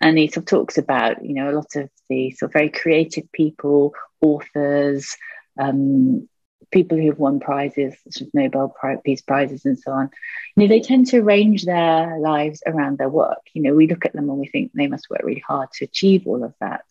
And 0.00 0.16
he 0.16 0.28
sort 0.28 0.44
of 0.44 0.46
talks 0.46 0.78
about, 0.78 1.24
you 1.24 1.34
know, 1.34 1.50
a 1.50 1.52
lot 1.52 1.76
of 1.76 1.90
the 2.08 2.30
sort 2.30 2.50
of 2.50 2.52
very 2.54 2.70
creative 2.70 3.30
people, 3.32 3.94
authors, 4.20 5.16
um, 5.58 6.28
people 6.70 6.96
who've 6.96 7.18
won 7.18 7.40
prizes, 7.40 7.94
such 8.04 8.22
as 8.22 8.34
Nobel 8.34 8.74
Peace 9.04 9.22
Prizes 9.22 9.64
and 9.64 9.78
so 9.78 9.92
on, 9.92 10.10
you 10.56 10.62
know, 10.62 10.68
they 10.68 10.80
tend 10.80 11.08
to 11.08 11.18
arrange 11.18 11.64
their 11.64 12.18
lives 12.18 12.62
around 12.66 12.98
their 12.98 13.08
work. 13.08 13.40
You 13.52 13.62
know, 13.62 13.74
we 13.74 13.88
look 13.88 14.04
at 14.06 14.12
them 14.12 14.30
and 14.30 14.38
we 14.38 14.46
think 14.46 14.72
they 14.72 14.86
must 14.86 15.10
work 15.10 15.22
really 15.22 15.44
hard 15.46 15.70
to 15.72 15.84
achieve 15.84 16.26
all 16.26 16.44
of 16.44 16.54
that. 16.60 16.84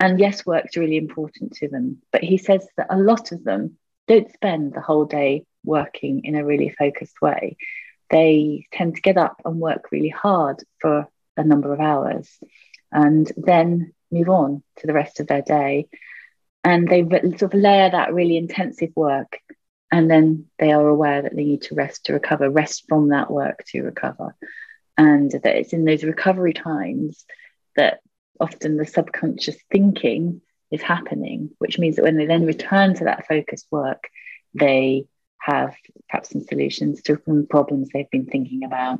And 0.00 0.18
yes, 0.18 0.44
work's 0.44 0.76
really 0.76 0.96
important 0.96 1.54
to 1.54 1.68
them. 1.68 2.02
But 2.12 2.24
he 2.24 2.38
says 2.38 2.66
that 2.76 2.88
a 2.90 2.98
lot 2.98 3.32
of 3.32 3.44
them 3.44 3.78
don't 4.08 4.32
spend 4.32 4.74
the 4.74 4.80
whole 4.80 5.04
day 5.04 5.46
working 5.64 6.24
in 6.24 6.34
a 6.34 6.44
really 6.44 6.68
focused 6.70 7.22
way. 7.22 7.56
They 8.10 8.66
tend 8.72 8.96
to 8.96 9.00
get 9.00 9.16
up 9.16 9.40
and 9.44 9.58
work 9.58 9.90
really 9.92 10.10
hard 10.10 10.62
for 10.80 11.08
a 11.36 11.44
number 11.44 11.72
of 11.72 11.80
hours 11.80 12.28
and 12.92 13.30
then 13.36 13.92
move 14.10 14.28
on 14.28 14.62
to 14.78 14.86
the 14.86 14.92
rest 14.92 15.20
of 15.20 15.26
their 15.26 15.42
day. 15.42 15.88
And 16.62 16.88
they 16.88 17.02
sort 17.02 17.42
of 17.42 17.54
layer 17.54 17.90
that 17.90 18.14
really 18.14 18.36
intensive 18.36 18.90
work 18.94 19.38
and 19.90 20.10
then 20.10 20.46
they 20.58 20.72
are 20.72 20.88
aware 20.88 21.22
that 21.22 21.36
they 21.36 21.44
need 21.44 21.62
to 21.62 21.74
rest 21.74 22.06
to 22.06 22.14
recover 22.14 22.50
rest 22.50 22.84
from 22.88 23.08
that 23.08 23.30
work 23.30 23.64
to 23.68 23.82
recover. 23.82 24.34
And 24.96 25.30
that 25.30 25.56
it's 25.56 25.72
in 25.72 25.84
those 25.84 26.04
recovery 26.04 26.52
times 26.52 27.24
that 27.76 28.00
often 28.40 28.76
the 28.76 28.86
subconscious 28.86 29.56
thinking 29.70 30.40
is 30.70 30.82
happening 30.82 31.50
which 31.58 31.78
means 31.78 31.96
that 31.96 32.02
when 32.02 32.16
they 32.16 32.26
then 32.26 32.46
return 32.46 32.94
to 32.94 33.04
that 33.04 33.28
focused 33.28 33.66
work 33.70 34.08
they 34.54 35.06
have 35.44 35.74
perhaps 36.08 36.30
some 36.30 36.42
solutions 36.42 37.02
to 37.02 37.20
some 37.26 37.46
problems 37.46 37.90
they've 37.92 38.10
been 38.10 38.26
thinking 38.26 38.64
about. 38.64 38.98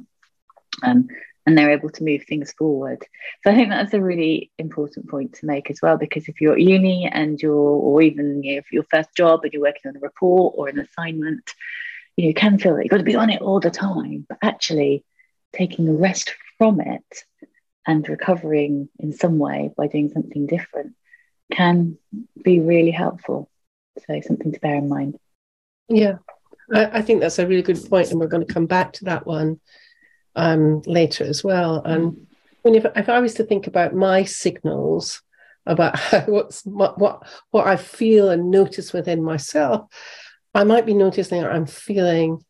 Um, 0.82 1.08
and 1.46 1.56
they're 1.56 1.72
able 1.72 1.90
to 1.90 2.04
move 2.04 2.24
things 2.24 2.52
forward. 2.52 3.04
So 3.42 3.50
I 3.50 3.54
think 3.54 3.68
that's 3.68 3.92
a 3.92 4.00
really 4.00 4.50
important 4.58 5.08
point 5.08 5.34
to 5.34 5.46
make 5.46 5.70
as 5.70 5.80
well, 5.82 5.98
because 5.98 6.28
if 6.28 6.40
you're 6.40 6.54
at 6.54 6.60
uni 6.60 7.08
and 7.10 7.40
you're, 7.40 7.54
or 7.54 8.00
even 8.02 8.42
you 8.42 8.52
know, 8.52 8.58
if 8.58 8.72
your 8.72 8.84
first 8.84 9.14
job 9.14 9.40
and 9.44 9.52
you're 9.52 9.62
working 9.62 9.88
on 9.90 9.96
a 9.96 10.00
report 10.00 10.54
or 10.56 10.68
an 10.68 10.78
assignment, 10.78 11.52
you, 12.16 12.24
know, 12.24 12.28
you 12.28 12.34
can 12.34 12.58
feel 12.58 12.76
that 12.76 12.84
you've 12.84 12.90
got 12.90 12.98
to 12.98 13.02
be 13.02 13.16
on 13.16 13.30
it 13.30 13.42
all 13.42 13.60
the 13.60 13.70
time, 13.70 14.24
but 14.28 14.38
actually 14.42 15.04
taking 15.52 15.88
a 15.88 15.92
rest 15.92 16.34
from 16.56 16.80
it 16.80 17.24
and 17.86 18.08
recovering 18.08 18.88
in 18.98 19.12
some 19.12 19.38
way 19.38 19.70
by 19.76 19.86
doing 19.86 20.10
something 20.10 20.46
different 20.46 20.94
can 21.52 21.98
be 22.42 22.60
really 22.60 22.90
helpful. 22.90 23.50
So 24.06 24.20
something 24.20 24.52
to 24.52 24.60
bear 24.60 24.76
in 24.76 24.88
mind. 24.88 25.18
Yeah, 25.88 26.16
I, 26.72 26.98
I 26.98 27.02
think 27.02 27.20
that's 27.20 27.38
a 27.38 27.46
really 27.46 27.62
good 27.62 27.78
point, 27.88 28.10
and 28.10 28.18
we're 28.18 28.26
going 28.26 28.46
to 28.46 28.52
come 28.52 28.66
back 28.66 28.94
to 28.94 29.04
that 29.04 29.26
one 29.26 29.60
um, 30.36 30.82
later 30.82 31.24
as 31.24 31.44
well. 31.44 31.82
And 31.84 32.26
when 32.62 32.74
if, 32.74 32.86
if 32.96 33.08
I 33.08 33.20
was 33.20 33.34
to 33.34 33.44
think 33.44 33.66
about 33.66 33.94
my 33.94 34.24
signals 34.24 35.22
about 35.66 35.98
how, 35.98 36.20
what's 36.26 36.64
what, 36.64 36.98
what 36.98 37.26
what 37.50 37.66
I 37.66 37.76
feel 37.76 38.30
and 38.30 38.50
notice 38.50 38.92
within 38.92 39.22
myself, 39.22 39.86
I 40.54 40.64
might 40.64 40.86
be 40.86 40.94
noticing 40.94 41.44
I'm 41.44 41.66
feeling 41.66 42.44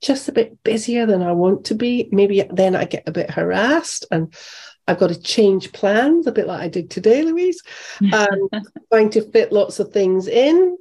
just 0.00 0.28
a 0.28 0.32
bit 0.32 0.62
busier 0.62 1.06
than 1.06 1.22
I 1.22 1.32
want 1.32 1.66
to 1.66 1.74
be. 1.74 2.08
Maybe 2.12 2.44
then 2.50 2.76
I 2.76 2.84
get 2.84 3.08
a 3.08 3.12
bit 3.12 3.30
harassed 3.30 4.06
and 4.10 4.32
I've 4.86 4.98
got 4.98 5.08
to 5.08 5.20
change 5.20 5.72
plans, 5.72 6.26
a 6.26 6.32
bit 6.32 6.46
like 6.46 6.60
I 6.60 6.68
did 6.68 6.88
today, 6.88 7.22
Louise, 7.22 7.62
um, 8.12 8.48
trying 8.90 9.10
to 9.10 9.30
fit 9.30 9.52
lots 9.52 9.80
of 9.80 9.92
things 9.92 10.28
in. 10.28 10.78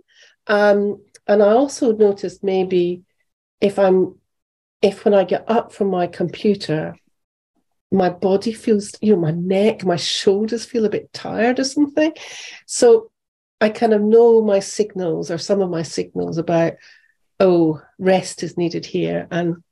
Um, 0.47 1.03
and 1.27 1.43
I 1.43 1.47
also 1.47 1.91
noticed 1.91 2.43
maybe 2.43 3.03
if 3.59 3.79
I'm 3.79 4.15
if 4.81 5.05
when 5.05 5.13
I 5.13 5.23
get 5.23 5.49
up 5.49 5.71
from 5.71 5.89
my 5.89 6.07
computer, 6.07 6.95
my 7.91 8.09
body 8.09 8.51
feels, 8.51 8.93
you 9.01 9.13
know, 9.13 9.21
my 9.21 9.31
neck, 9.31 9.83
my 9.83 9.95
shoulders 9.95 10.65
feel 10.65 10.85
a 10.85 10.89
bit 10.89 11.11
tired 11.13 11.59
or 11.59 11.63
something. 11.63 12.13
So 12.65 13.11
I 13.61 13.69
kind 13.69 13.93
of 13.93 14.01
know 14.01 14.41
my 14.41 14.59
signals 14.59 15.31
or 15.31 15.37
some 15.37 15.61
of 15.61 15.69
my 15.69 15.83
signals 15.83 16.37
about, 16.37 16.73
oh, 17.39 17.81
rest 17.97 18.43
is 18.43 18.57
needed 18.57 18.85
here. 18.85 19.27
And 19.31 19.63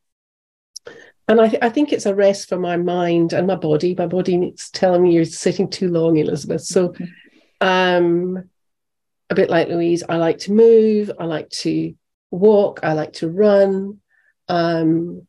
and 1.27 1.41
I, 1.41 1.49
th- 1.49 1.63
I 1.63 1.69
think 1.69 1.91
it's 1.91 2.05
a 2.05 2.13
rest 2.13 2.49
for 2.49 2.57
my 2.59 2.77
mind 2.77 3.33
and 3.33 3.47
my 3.47 3.55
body. 3.55 3.95
My 3.95 4.05
body 4.05 4.37
needs 4.37 4.69
telling 4.69 5.01
me 5.01 5.13
you're 5.13 5.25
sitting 5.25 5.69
too 5.69 5.89
long, 5.89 6.17
Elizabeth. 6.17 6.61
So 6.61 6.93
um 7.61 8.49
a 9.29 9.35
bit 9.35 9.49
like 9.49 9.67
Louise, 9.67 10.03
I 10.07 10.17
like 10.17 10.37
to 10.39 10.51
move, 10.51 11.11
I 11.19 11.25
like 11.25 11.49
to 11.49 11.95
walk, 12.29 12.81
I 12.83 12.93
like 12.93 13.13
to 13.13 13.27
run. 13.27 13.99
Um, 14.47 15.27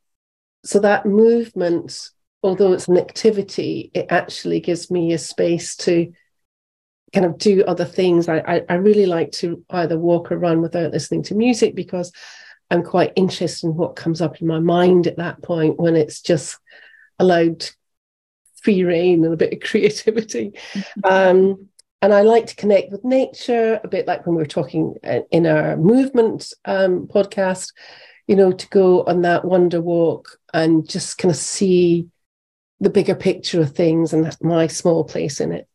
so 0.65 0.81
that 0.81 1.07
movement, 1.07 2.11
although 2.43 2.73
it's 2.73 2.89
an 2.89 2.99
activity, 2.99 3.91
it 3.95 4.07
actually 4.11 4.61
gives 4.61 4.91
me 4.91 5.13
a 5.13 5.19
space 5.19 5.77
to 5.77 6.13
kind 7.13 7.27
of 7.27 7.39
do 7.39 7.65
other 7.65 7.85
things. 7.85 8.29
I, 8.29 8.39
I, 8.39 8.63
I 8.69 8.75
really 8.75 9.07
like 9.07 9.33
to 9.33 9.65
either 9.71 9.99
walk 9.99 10.33
or 10.33 10.39
run 10.39 10.61
without 10.61 10.93
listening 10.93 11.23
to 11.25 11.35
music 11.35 11.75
because 11.75 12.13
I'm 12.71 12.83
quite 12.83 13.13
interested 13.17 13.69
in 13.69 13.77
what 13.77 13.97
comes 13.97 14.21
up 14.21 14.41
in 14.41 14.47
my 14.47 14.59
mind 14.59 15.07
at 15.07 15.19
that 15.19 15.43
point 15.43 15.79
when 15.79 15.95
it's 15.95 16.21
just 16.21 16.59
allowed 17.19 17.69
free 18.63 18.83
reign 18.83 19.25
and 19.25 19.33
a 19.33 19.37
bit 19.37 19.53
of 19.53 19.61
creativity. 19.69 20.53
Mm-hmm. 20.73 21.01
Um, 21.05 21.69
and 22.03 22.13
I 22.13 22.23
like 22.23 22.47
to 22.47 22.57
connect 22.57 22.93
with 22.93 23.05
nature, 23.05 23.81
a 23.83 23.89
bit 23.89 24.07
like 24.07 24.27
when 24.27 24.37
we 24.37 24.43
were 24.43 24.47
talking 24.47 24.97
uh, 25.03 25.21
in 25.31 25.47
our 25.47 25.77
movement 25.77 26.53
um, 26.65 27.07
podcast 27.07 27.73
you 28.27 28.37
know, 28.37 28.53
to 28.53 28.69
go 28.69 29.05
on 29.05 29.23
that 29.23 29.45
wonder 29.45 29.81
walk 29.81 30.39
and 30.53 30.89
just 30.89 31.19
kind 31.19 31.31
of 31.31 31.37
see 31.37 32.09
the 32.81 32.91
bigger 32.91 33.15
picture 33.15 33.61
of 33.61 33.75
things 33.75 34.13
and 34.13 34.37
my 34.43 34.67
small 34.67 35.05
place 35.05 35.41
in 35.41 35.53
it. 35.53 35.69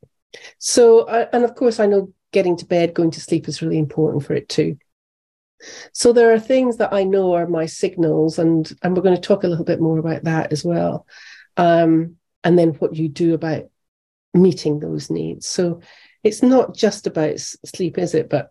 So, 0.60 1.08
and 1.08 1.44
of 1.44 1.56
course, 1.56 1.80
I 1.80 1.86
know 1.86 2.14
getting 2.32 2.58
to 2.58 2.66
bed, 2.66 2.94
going 2.94 3.12
to 3.12 3.22
sleep 3.22 3.48
is 3.48 3.62
really 3.62 3.78
important 3.78 4.26
for 4.26 4.34
it 4.34 4.50
too. 4.50 4.78
So 5.94 6.12
there 6.12 6.34
are 6.34 6.40
things 6.40 6.78
that 6.78 6.94
I 6.94 7.04
know 7.04 7.34
are 7.34 7.48
my 7.48 7.66
signals, 7.66 8.40
and 8.40 8.72
and 8.82 8.96
we're 8.96 9.04
going 9.04 9.16
to 9.16 9.22
talk 9.22 9.44
a 9.44 9.48
little 9.48 9.66
bit 9.66 9.80
more 9.80 10.00
about 10.00 10.24
that 10.24 10.52
as 10.52 10.66
well, 10.66 11.06
um, 11.58 12.16
and 12.44 12.58
then 12.58 12.70
what 12.76 12.96
you 12.96 13.10
do 13.10 13.34
about 13.34 13.66
meeting 14.34 14.80
those 14.80 15.10
needs. 15.10 15.48
So 15.48 15.82
it's 16.24 16.42
not 16.42 16.76
just 16.76 17.06
about 17.06 17.40
sleep, 17.40 17.98
is 17.98 18.16
it? 18.16 18.30
But 18.30 18.50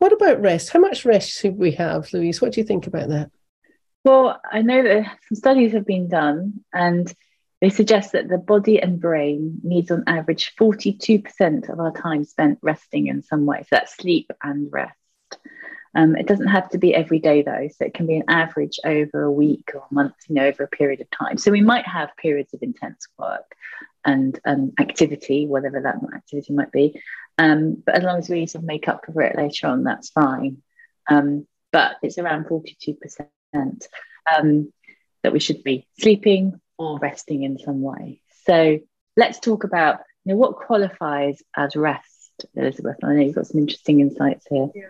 what 0.00 0.12
about 0.12 0.40
rest? 0.40 0.70
How 0.70 0.80
much 0.80 1.04
rest 1.04 1.30
should 1.30 1.58
we 1.58 1.72
have, 1.72 2.12
Louise? 2.12 2.40
What 2.40 2.52
do 2.52 2.60
you 2.60 2.66
think 2.66 2.86
about 2.86 3.10
that? 3.10 3.30
Well, 4.02 4.40
I 4.50 4.62
know 4.62 4.82
that 4.82 5.18
some 5.28 5.36
studies 5.36 5.72
have 5.72 5.84
been 5.84 6.08
done 6.08 6.64
and 6.72 7.12
they 7.60 7.68
suggest 7.68 8.12
that 8.12 8.28
the 8.28 8.38
body 8.38 8.80
and 8.80 8.98
brain 8.98 9.60
needs 9.62 9.90
on 9.90 10.04
average 10.06 10.54
42% 10.58 11.68
of 11.68 11.78
our 11.78 11.92
time 11.92 12.24
spent 12.24 12.58
resting 12.62 13.08
in 13.08 13.22
some 13.22 13.44
way. 13.44 13.58
So 13.60 13.66
that's 13.72 13.94
sleep 13.94 14.30
and 14.42 14.72
rest. 14.72 14.96
Um, 15.94 16.16
it 16.16 16.26
doesn't 16.26 16.46
have 16.46 16.70
to 16.70 16.78
be 16.78 16.94
every 16.94 17.18
day 17.18 17.42
though, 17.42 17.68
so 17.76 17.84
it 17.84 17.92
can 17.92 18.06
be 18.06 18.16
an 18.16 18.24
average 18.28 18.80
over 18.84 19.24
a 19.24 19.30
week 19.30 19.72
or 19.74 19.80
a 19.80 19.94
month, 19.94 20.14
you 20.28 20.36
know, 20.36 20.46
over 20.46 20.62
a 20.62 20.68
period 20.68 21.02
of 21.02 21.10
time. 21.10 21.36
So 21.36 21.50
we 21.50 21.60
might 21.60 21.86
have 21.86 22.16
periods 22.16 22.54
of 22.54 22.62
intense 22.62 23.06
work 23.18 23.54
and 24.06 24.40
um, 24.46 24.72
activity, 24.80 25.46
whatever 25.46 25.82
that 25.82 25.96
activity 26.16 26.54
might 26.54 26.72
be. 26.72 26.98
Um, 27.40 27.82
but 27.86 27.94
as 27.94 28.02
long 28.02 28.18
as 28.18 28.28
we 28.28 28.44
sort 28.46 28.62
of 28.62 28.66
make 28.66 28.86
up 28.86 29.06
for 29.06 29.22
it 29.22 29.34
later 29.34 29.68
on, 29.68 29.82
that's 29.82 30.10
fine. 30.10 30.58
Um, 31.08 31.46
but 31.72 31.96
it's 32.02 32.18
around 32.18 32.44
42% 32.44 32.98
um, 33.56 34.72
that 35.22 35.32
we 35.32 35.40
should 35.40 35.62
be 35.62 35.88
sleeping 35.98 36.60
or 36.76 36.98
resting 36.98 37.42
in 37.44 37.58
some 37.58 37.80
way. 37.80 38.20
So 38.44 38.80
let's 39.16 39.40
talk 39.40 39.64
about 39.64 40.00
you 40.24 40.34
know, 40.34 40.38
what 40.38 40.56
qualifies 40.56 41.42
as 41.56 41.76
rest, 41.76 42.44
Elizabeth. 42.54 42.96
I 43.02 43.14
know 43.14 43.22
you've 43.22 43.34
got 43.34 43.46
some 43.46 43.60
interesting 43.60 44.00
insights 44.00 44.46
here. 44.50 44.68
Yeah. 44.74 44.82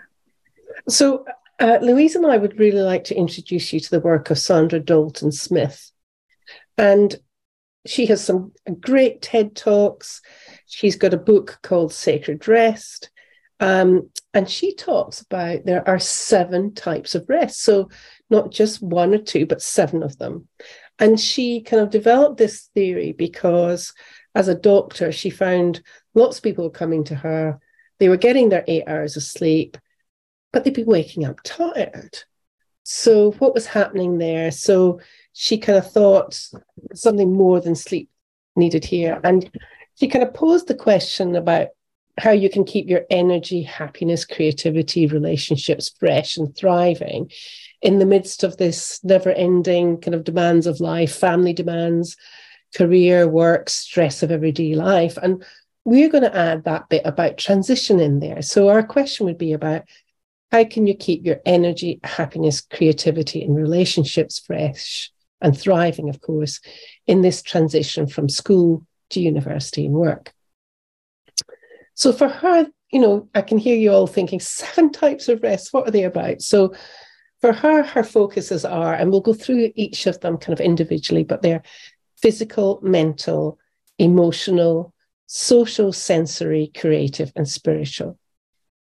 So, 0.89 1.27
uh, 1.61 1.79
Louise 1.81 2.17
and 2.17 2.27
I 2.27 2.37
would 2.37 2.59
really 2.59 2.81
like 2.81 3.05
to 3.05 3.17
introduce 3.17 3.73
you 3.73 3.79
to 3.79 3.91
the 3.91 4.01
work 4.01 4.31
of 4.31 4.39
Saundra 4.39 4.85
Dalton 4.85 5.31
Smith. 5.31 5.93
And 6.77 7.17
she 7.87 8.07
has 8.07 8.25
some 8.25 8.53
great 8.81 9.23
TED 9.23 9.57
Talks. 9.57 10.21
She's 10.67 10.97
got 10.97 11.15
a 11.15 11.19
book 11.19 11.59
called 11.63 11.93
Sacred 11.93 12.47
Rest. 12.47 13.11
Um, 13.59 14.11
and 14.33 14.49
she 14.49 14.75
talks 14.75 15.21
about 15.21 15.65
there 15.65 15.87
are 15.87 15.99
seven 15.99 16.75
types 16.75 17.15
of 17.15 17.29
rest. 17.29 17.63
So, 17.63 17.91
not 18.31 18.51
just 18.51 18.83
one 18.83 19.13
or 19.13 19.19
two, 19.19 19.45
but 19.45 19.61
seven 19.61 20.03
of 20.03 20.17
them. 20.19 20.49
And 20.99 21.19
she 21.21 21.63
kind 21.63 21.83
of 21.83 21.91
developed 21.91 22.39
this 22.39 22.71
theory 22.75 23.13
because 23.13 23.93
as 24.35 24.49
a 24.49 24.55
doctor, 24.55 25.13
she 25.13 25.31
found 25.31 25.83
lots 26.15 26.39
of 26.39 26.45
people 26.45 26.71
coming 26.71 27.05
to 27.05 27.15
her. 27.17 27.59
They 27.99 28.09
were 28.09 28.17
getting 28.17 28.49
their 28.49 28.65
eight 28.67 28.85
hours 28.87 29.17
of 29.17 29.23
sleep 29.23 29.77
but 30.53 30.65
they'd 30.65 30.75
be 30.75 30.85
waking 30.85 31.25
up 31.25 31.41
tired. 31.45 32.19
So, 32.83 33.33
what 33.33 33.55
was 33.55 33.67
happening 33.67 34.19
there? 34.19 34.51
So, 34.51 35.01
she 35.33 35.59
kind 35.59 35.79
of 35.79 35.91
thought 35.91 36.41
something 36.95 37.33
more 37.33 37.61
than 37.61 37.75
sleep 37.75 38.11
needed 38.57 38.85
here. 38.85 39.21
And 39.23 39.51
she 39.99 40.09
kind 40.09 40.25
of 40.25 40.35
posed 40.35 40.67
the 40.67 40.75
question 40.75 41.37
about 41.37 41.69
how 42.19 42.31
you 42.31 42.51
can 42.51 42.65
keep 42.65 42.89
your 42.89 43.03
energy, 43.11 43.63
happiness, 43.63 44.25
creativity, 44.25 45.07
relationships 45.07 45.91
fresh 45.99 46.37
and 46.37 46.55
thriving 46.57 47.31
in 47.83 47.99
the 47.99 48.07
midst 48.07 48.45
of 48.45 48.57
this 48.57 49.03
never 49.03 49.31
ending 49.31 49.99
kind 50.01 50.15
of 50.15 50.25
demands 50.25 50.67
of 50.67 50.81
life, 50.81 51.15
family 51.15 51.53
demands, 51.53 52.17
career, 52.77 53.27
work, 53.27 53.71
stress 53.71 54.23
of 54.23 54.31
everyday 54.31 54.75
life. 54.75 55.17
And 55.23 55.43
we're 55.85 56.11
going 56.11 56.25
to 56.25 56.37
add 56.37 56.65
that 56.65 56.89
bit 56.89 57.03
about 57.05 57.39
transition 57.39 58.01
in 58.01 58.21
there. 58.21 58.43
So 58.43 58.69
our 58.69 58.83
question 58.83 59.27
would 59.27 59.39
be 59.39 59.53
about 59.53 59.85
how 60.53 60.65
can 60.65 60.87
you 60.87 60.95
keep 60.95 61.25
your 61.25 61.41
energy, 61.47 62.01
happiness, 62.03 62.61
creativity, 62.61 63.43
and 63.43 63.55
relationships 63.55 64.39
fresh 64.39 65.11
and 65.41 65.59
thriving, 65.59 66.09
of 66.09 66.21
course, 66.21 66.61
in 67.07 67.23
this 67.23 67.43
transition 67.43 68.07
from 68.07 68.29
school 68.29 68.85
to 69.11 69.21
university 69.21 69.87
and 69.87 69.95
work? 69.95 70.33
So 71.95 72.13
for 72.13 72.29
her, 72.29 72.67
you 72.93 73.01
know, 73.01 73.29
I 73.35 73.43
can 73.43 73.59
hear 73.59 73.77
you 73.77 73.93
all 73.93 74.07
thinking 74.07 74.41
seven 74.41 74.91
types 74.91 75.29
of 75.29 75.43
rest. 75.43 75.73
What 75.73 75.87
are 75.87 75.93
they 75.93 76.05
about? 76.05 76.43
So 76.43 76.75
for 77.41 77.53
her, 77.53 77.83
her 77.83 78.03
focuses 78.03 78.65
are, 78.65 78.95
and 78.95 79.11
we'll 79.11 79.21
go 79.21 79.33
through 79.33 79.73
each 79.75 80.07
of 80.07 80.21
them 80.21 80.37
kind 80.37 80.53
of 80.53 80.65
individually, 80.65 81.25
but 81.25 81.43
they're 81.43 81.63
physical, 82.21 82.81
mental, 82.83 83.59
emotional, 83.99 84.93
social, 85.27 85.93
sensory, 85.93 86.71
creative, 86.77 87.33
and 87.37 87.49
spiritual. 87.49 88.19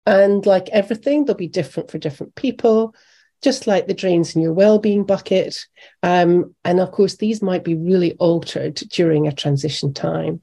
And 0.06 0.44
like 0.44 0.68
everything, 0.68 1.24
they'll 1.24 1.34
be 1.34 1.48
different 1.48 1.90
for 1.90 1.98
different 1.98 2.34
people, 2.34 2.94
just 3.42 3.66
like 3.66 3.86
the 3.86 3.94
drains 3.94 4.36
in 4.36 4.42
your 4.42 4.52
well-being 4.52 5.04
bucket. 5.04 5.66
Um, 6.02 6.54
and 6.64 6.80
of 6.80 6.92
course, 6.92 7.16
these 7.16 7.42
might 7.42 7.64
be 7.64 7.74
really 7.74 8.12
altered 8.14 8.74
during 8.74 9.26
a 9.26 9.32
transition 9.32 9.94
time. 9.94 10.42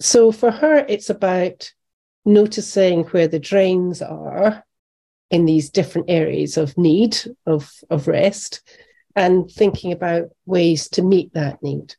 So 0.00 0.30
for 0.30 0.50
her, 0.50 0.84
it's 0.88 1.10
about 1.10 1.72
noticing 2.24 3.04
where 3.04 3.28
the 3.28 3.40
drains 3.40 4.02
are 4.02 4.64
in 5.30 5.44
these 5.44 5.70
different 5.70 6.08
areas 6.08 6.56
of 6.56 6.76
need 6.78 7.16
of, 7.46 7.70
of 7.90 8.08
rest 8.08 8.62
and 9.16 9.50
thinking 9.50 9.92
about 9.92 10.28
ways 10.46 10.88
to 10.90 11.02
meet 11.02 11.34
that 11.34 11.62
need. 11.62 11.94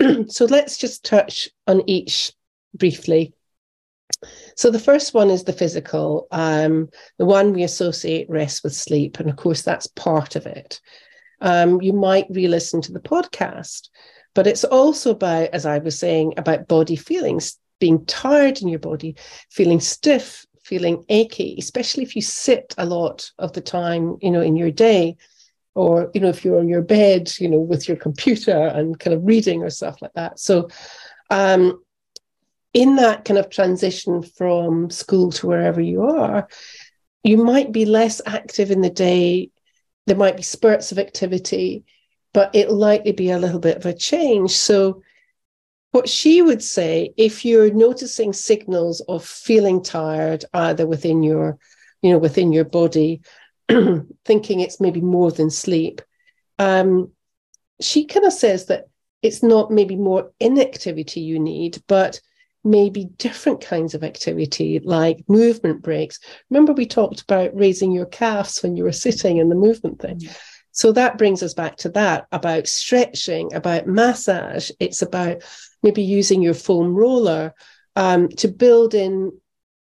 so 0.28 0.44
let's 0.46 0.76
just 0.76 1.04
touch 1.04 1.48
on 1.66 1.88
each 1.88 2.32
briefly. 2.74 3.32
So 4.56 4.70
the 4.70 4.78
first 4.78 5.14
one 5.14 5.30
is 5.30 5.44
the 5.44 5.52
physical, 5.52 6.26
um, 6.30 6.88
the 7.18 7.24
one 7.24 7.52
we 7.52 7.62
associate 7.62 8.28
rest 8.28 8.62
with 8.62 8.74
sleep, 8.74 9.18
and 9.18 9.28
of 9.28 9.36
course 9.36 9.62
that's 9.62 9.86
part 9.86 10.36
of 10.36 10.46
it. 10.46 10.80
Um, 11.40 11.80
you 11.82 11.92
might 11.92 12.26
re-listen 12.30 12.80
to 12.82 12.92
the 12.92 13.00
podcast, 13.00 13.88
but 14.34 14.46
it's 14.46 14.64
also 14.64 15.10
about, 15.10 15.48
as 15.52 15.66
I 15.66 15.78
was 15.78 15.98
saying, 15.98 16.34
about 16.36 16.68
body 16.68 16.96
feelings, 16.96 17.58
being 17.80 18.04
tired 18.06 18.62
in 18.62 18.68
your 18.68 18.78
body, 18.78 19.16
feeling 19.50 19.80
stiff, 19.80 20.46
feeling 20.62 21.04
achy, 21.08 21.56
especially 21.58 22.04
if 22.04 22.14
you 22.14 22.22
sit 22.22 22.74
a 22.78 22.86
lot 22.86 23.30
of 23.38 23.52
the 23.52 23.60
time, 23.60 24.16
you 24.20 24.30
know, 24.30 24.40
in 24.40 24.56
your 24.56 24.70
day 24.70 25.16
or 25.74 26.10
you 26.14 26.20
know 26.20 26.28
if 26.28 26.44
you're 26.44 26.58
on 26.58 26.68
your 26.68 26.82
bed 26.82 27.32
you 27.38 27.48
know 27.48 27.58
with 27.58 27.88
your 27.88 27.96
computer 27.96 28.66
and 28.66 28.98
kind 28.98 29.14
of 29.14 29.24
reading 29.24 29.62
or 29.62 29.70
stuff 29.70 30.00
like 30.02 30.12
that 30.14 30.38
so 30.38 30.68
um 31.30 31.82
in 32.74 32.96
that 32.96 33.24
kind 33.24 33.38
of 33.38 33.50
transition 33.50 34.22
from 34.22 34.90
school 34.90 35.30
to 35.30 35.46
wherever 35.46 35.80
you 35.80 36.02
are 36.02 36.48
you 37.22 37.36
might 37.36 37.70
be 37.70 37.84
less 37.84 38.20
active 38.26 38.70
in 38.70 38.80
the 38.80 38.90
day 38.90 39.50
there 40.06 40.16
might 40.16 40.36
be 40.36 40.42
spurts 40.42 40.92
of 40.92 40.98
activity 40.98 41.84
but 42.32 42.54
it'll 42.54 42.76
likely 42.76 43.12
be 43.12 43.30
a 43.30 43.38
little 43.38 43.60
bit 43.60 43.76
of 43.76 43.86
a 43.86 43.94
change 43.94 44.52
so 44.52 45.02
what 45.90 46.08
she 46.08 46.40
would 46.40 46.62
say 46.62 47.12
if 47.18 47.44
you're 47.44 47.72
noticing 47.72 48.32
signals 48.32 49.00
of 49.02 49.24
feeling 49.24 49.82
tired 49.82 50.44
either 50.54 50.86
within 50.86 51.22
your 51.22 51.58
you 52.00 52.10
know 52.10 52.18
within 52.18 52.52
your 52.52 52.64
body 52.64 53.20
thinking 54.24 54.60
it's 54.60 54.80
maybe 54.80 55.00
more 55.00 55.30
than 55.30 55.50
sleep. 55.50 56.02
Um, 56.58 57.12
she 57.80 58.04
kind 58.06 58.26
of 58.26 58.32
says 58.32 58.66
that 58.66 58.88
it's 59.22 59.42
not 59.42 59.70
maybe 59.70 59.96
more 59.96 60.32
inactivity 60.40 61.20
you 61.20 61.38
need, 61.38 61.82
but 61.86 62.20
maybe 62.64 63.06
different 63.18 63.60
kinds 63.60 63.94
of 63.94 64.04
activity 64.04 64.80
like 64.84 65.24
movement 65.28 65.82
breaks. 65.82 66.20
Remember, 66.50 66.72
we 66.72 66.86
talked 66.86 67.22
about 67.22 67.56
raising 67.56 67.92
your 67.92 68.06
calves 68.06 68.62
when 68.62 68.76
you 68.76 68.84
were 68.84 68.92
sitting 68.92 69.38
in 69.38 69.48
the 69.48 69.54
movement 69.54 70.00
thing. 70.00 70.18
Mm-hmm. 70.18 70.32
So 70.72 70.92
that 70.92 71.18
brings 71.18 71.42
us 71.42 71.54
back 71.54 71.76
to 71.78 71.90
that 71.90 72.26
about 72.32 72.66
stretching, 72.66 73.52
about 73.52 73.86
massage. 73.86 74.70
It's 74.80 75.02
about 75.02 75.42
maybe 75.82 76.02
using 76.02 76.40
your 76.40 76.54
foam 76.54 76.94
roller 76.94 77.54
um, 77.94 78.28
to 78.28 78.48
build 78.48 78.94
in 78.94 79.32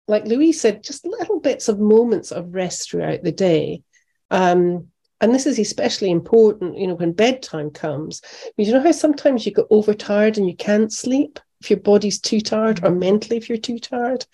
like 0.09 0.25
Louise 0.25 0.61
said, 0.61 0.85
just 0.85 1.05
little 1.05 1.41
bits 1.41 1.69
of 1.69 1.81
moments 1.81 2.31
of 2.31 2.55
rest 2.55 2.89
throughout 2.91 3.23
the 3.23 3.33
day. 3.33 3.83
Um, 4.31 4.89
and 5.21 5.35
this 5.35 5.47
is 5.47 5.59
especially 5.59 6.11
important, 6.11 6.79
you 6.79 6.87
know, 6.87 6.95
when 6.95 7.13
bedtime 7.13 7.71
comes. 7.71 8.21
You 8.57 8.73
know 8.73 8.83
how 8.83 8.93
sometimes 8.93 9.47
you 9.47 9.53
get 9.53 9.67
overtired 9.71 10.37
and 10.37 10.47
you 10.47 10.55
can't 10.55 10.93
sleep 10.93 11.41
if 11.67 11.71
your 11.71 11.81
body's 11.81 12.21
too 12.21 12.41
tired, 12.41 12.85
or 12.85 12.91
mentally 12.91 13.37
if 13.37 13.49
you're 13.49 13.59
too 13.59 13.81
tired. 13.81 14.25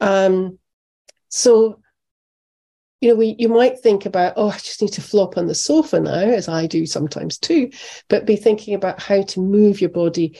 Um, 0.00 0.58
so, 1.28 1.80
you 3.00 3.10
know, 3.10 3.14
we 3.14 3.36
you 3.38 3.48
might 3.48 3.78
think 3.78 4.06
about, 4.06 4.34
oh, 4.36 4.50
I 4.50 4.58
just 4.58 4.82
need 4.82 4.92
to 4.94 5.00
flop 5.00 5.36
on 5.36 5.46
the 5.46 5.54
sofa 5.54 6.00
now, 6.00 6.12
as 6.12 6.48
I 6.48 6.66
do 6.66 6.84
sometimes 6.84 7.38
too, 7.38 7.70
but 8.08 8.26
be 8.26 8.36
thinking 8.36 8.74
about 8.74 9.00
how 9.00 9.22
to 9.22 9.40
move 9.40 9.80
your 9.80 9.90
body 9.90 10.38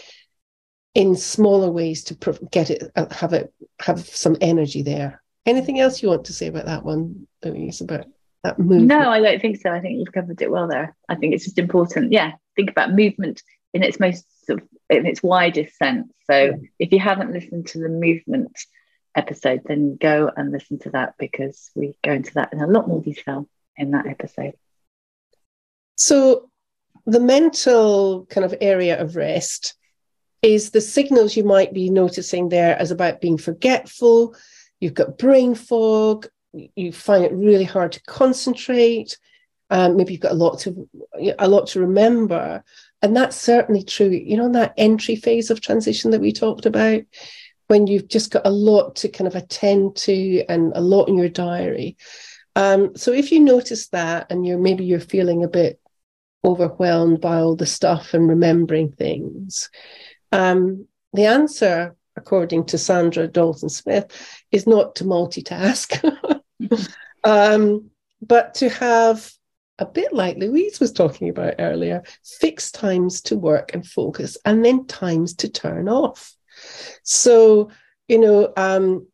in 0.95 1.17
smaller 1.17 1.71
ways 1.71 2.05
to 2.05 2.39
get 2.51 2.71
it 2.71 2.91
uh, 2.95 3.13
have 3.13 3.33
it 3.33 3.53
have 3.81 4.01
some 4.01 4.37
energy 4.41 4.83
there. 4.83 5.23
Anything 5.47 5.79
else 5.79 6.03
you 6.03 6.09
want 6.09 6.25
to 6.27 6.33
say 6.33 6.49
about 6.49 6.67
that 6.67 6.85
one 6.85 7.29
louise 7.45 7.81
about 7.81 8.07
that 8.43 8.59
movement? 8.59 8.87
No 8.87 9.09
i 9.11 9.21
don't 9.21 9.41
think 9.41 9.61
so. 9.61 9.71
I 9.71 9.81
think 9.81 9.99
you've 9.99 10.13
covered 10.13 10.43
it 10.43 10.51
well 10.51 10.67
there. 10.67 10.97
I 11.09 11.15
think 11.15 11.35
it's 11.35 11.45
just 11.45 11.59
important. 11.59 12.13
Yeah 12.13 12.33
think 12.57 12.71
about 12.71 12.93
movement 12.93 13.43
in 13.75 13.83
its 13.83 14.01
most 14.01 14.25
sort 14.47 14.63
of, 14.63 14.69
in 14.89 15.05
its 15.05 15.23
widest 15.23 15.77
sense. 15.77 16.11
So 16.31 16.45
yeah. 16.45 16.69
if 16.79 16.93
you 16.93 17.01
haven't 17.01 17.33
listened 17.33 17.67
to 17.69 17.81
the 17.81 17.91
movement 17.91 18.57
episode 19.15 19.63
then 19.65 19.97
go 19.97 20.31
and 20.37 20.51
listen 20.51 20.79
to 20.81 20.91
that 20.91 21.15
because 21.19 21.71
we 21.75 21.95
go 22.03 22.13
into 22.13 22.35
that 22.35 22.53
in 22.53 22.61
a 22.61 22.67
lot 22.67 22.89
more 22.89 23.01
detail 23.01 23.49
in 23.77 23.93
that 23.93 24.07
episode. 24.07 24.55
So 25.97 26.51
the 27.07 27.21
mental 27.21 28.27
kind 28.27 28.45
of 28.45 28.55
area 28.61 29.01
of 29.01 29.17
rest 29.17 29.75
is 30.43 30.71
the 30.71 30.81
signals 30.81 31.37
you 31.37 31.45
might 31.45 31.73
be 31.73 31.91
noticing 31.91 32.49
there 32.49 32.77
as 32.79 32.91
about 32.91 33.21
being 33.21 33.39
forgetful, 33.39 34.35
you've 34.81 34.95
got 34.95 35.19
brain 35.19 35.55
fog, 35.55 36.27
you 36.53 36.93
find 36.93 37.25
it 37.25 37.33
really 37.33 37.65
hard 37.65 37.93
to 37.93 38.03
concentrate. 38.03 39.19
Um, 39.71 39.97
maybe 39.97 40.13
you've 40.13 40.21
got 40.21 40.33
a 40.33 40.37
lot 40.37 40.59
to 40.61 40.89
a 41.39 41.49
lot 41.49 41.69
to 41.69 41.81
remember, 41.81 42.63
and 43.05 43.15
that's 43.15 43.37
certainly 43.37 43.83
true. 43.83 44.09
You 44.09 44.39
know, 44.39 44.47
in 44.47 44.53
that 44.53 44.73
entry 44.79 45.15
phase 45.15 45.51
of 45.51 45.61
transition 45.61 46.11
that 46.13 46.23
we 46.23 46.33
talked 46.33 46.65
about, 46.65 47.03
when 47.67 47.87
you've 47.87 48.09
just 48.09 48.31
got 48.31 48.47
a 48.47 48.51
lot 48.51 48.97
to 48.97 49.11
kind 49.11 49.29
of 49.29 49.35
attend 49.35 49.95
to 49.97 50.43
and 50.49 50.73
a 50.75 50.81
lot 50.81 51.11
in 51.11 51.19
your 51.19 51.29
diary. 51.29 51.99
Um, 52.57 52.97
so 52.97 53.13
if 53.13 53.31
you 53.31 53.41
notice 53.41 53.89
that, 53.89 54.29
and 54.31 54.47
you're 54.47 54.59
maybe 54.59 54.87
you're 54.87 55.01
feeling 55.01 55.45
a 55.45 55.49
bit 55.49 55.79
overwhelmed 56.47 57.21
by 57.21 57.37
all 57.37 57.57
the 57.57 57.67
stuff 57.67 58.15
and 58.15 58.27
remembering 58.27 58.91
things, 58.91 59.69
um, 60.33 60.87
the 61.13 61.27
answer, 61.27 61.95
according 62.17 62.65
to 62.67 62.79
Saundra 62.79 63.31
Dalton 63.31 63.69
Smith, 63.69 64.07
is 64.51 64.67
not 64.67 64.95
to 64.97 65.05
multitask, 65.05 66.41
um, 67.25 67.91
but 68.23 68.55
to 68.55 68.71
have 68.71 69.31
a 69.79 69.87
bit 69.87 70.13
like 70.13 70.37
Louise 70.37 70.79
was 70.79 70.93
talking 70.93 71.29
about 71.29 71.55
earlier 71.59 72.03
fixed 72.23 72.75
times 72.75 73.21
to 73.23 73.37
work 73.37 73.75
and 73.75 73.87
focus, 73.87 74.37
and 74.45 74.65
then 74.65 74.87
times 74.87 75.35
to 75.37 75.49
turn 75.49 75.89
off. 75.89 76.35
So, 77.03 77.71
you 78.09 78.19
know, 78.19 78.53
um, 78.57 79.07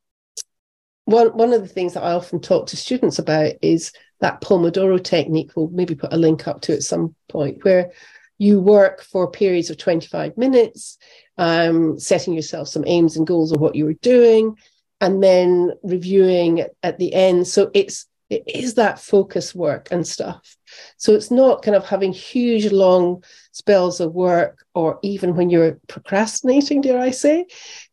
one, 1.06 1.28
one 1.28 1.52
of 1.52 1.62
the 1.62 1.68
things 1.68 1.94
that 1.94 2.02
I 2.02 2.12
often 2.12 2.40
talk 2.40 2.68
to 2.68 2.76
students 2.76 3.18
about 3.18 3.54
is 3.62 3.92
that 4.20 4.40
Pomodoro 4.42 5.02
technique. 5.02 5.52
We'll 5.56 5.70
maybe 5.70 5.94
put 5.94 6.12
a 6.12 6.18
link 6.18 6.46
up 6.46 6.60
to 6.62 6.74
at 6.74 6.82
some 6.82 7.14
point 7.28 7.64
where 7.64 7.90
you 8.38 8.60
work 8.60 9.02
for 9.02 9.30
periods 9.30 9.70
of 9.70 9.76
25 9.76 10.36
minutes, 10.36 10.98
um, 11.36 11.98
setting 11.98 12.34
yourself 12.34 12.68
some 12.68 12.84
aims 12.86 13.16
and 13.16 13.26
goals 13.26 13.52
of 13.52 13.60
what 13.60 13.74
you 13.74 13.84
were 13.84 13.94
doing, 13.94 14.56
and 15.00 15.22
then 15.22 15.72
reviewing 15.82 16.64
at 16.82 16.98
the 16.98 17.12
end. 17.12 17.46
So 17.46 17.70
it's 17.74 18.06
it 18.30 18.44
is 18.46 18.74
that 18.74 19.00
focus 19.00 19.54
work 19.54 19.88
and 19.90 20.06
stuff. 20.06 20.56
So 20.96 21.14
it's 21.14 21.32
not 21.32 21.62
kind 21.62 21.76
of 21.76 21.84
having 21.84 22.12
huge 22.12 22.70
long 22.70 23.24
spells 23.50 23.98
of 24.00 24.14
work, 24.14 24.64
or 24.72 25.00
even 25.02 25.34
when 25.34 25.50
you're 25.50 25.80
procrastinating, 25.88 26.80
dare 26.80 27.00
I 27.00 27.10
say, 27.10 27.46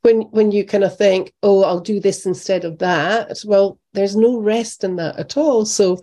when 0.03 0.21
when 0.21 0.51
you 0.51 0.63
kind 0.63 0.83
of 0.83 0.95
think, 0.95 1.33
oh, 1.41 1.63
I'll 1.63 1.79
do 1.79 1.99
this 1.99 2.27
instead 2.27 2.65
of 2.65 2.77
that. 2.77 3.41
Well, 3.45 3.79
there's 3.93 4.15
no 4.15 4.37
rest 4.37 4.83
in 4.83 4.97
that 4.97 5.17
at 5.17 5.37
all. 5.37 5.65
So 5.65 6.01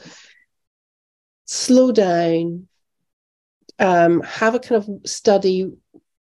slow 1.47 1.93
down, 1.93 2.69
um, 3.79 4.21
have 4.23 4.57
a 4.57 4.59
kind 4.59 4.83
of 4.83 5.09
study 5.09 5.73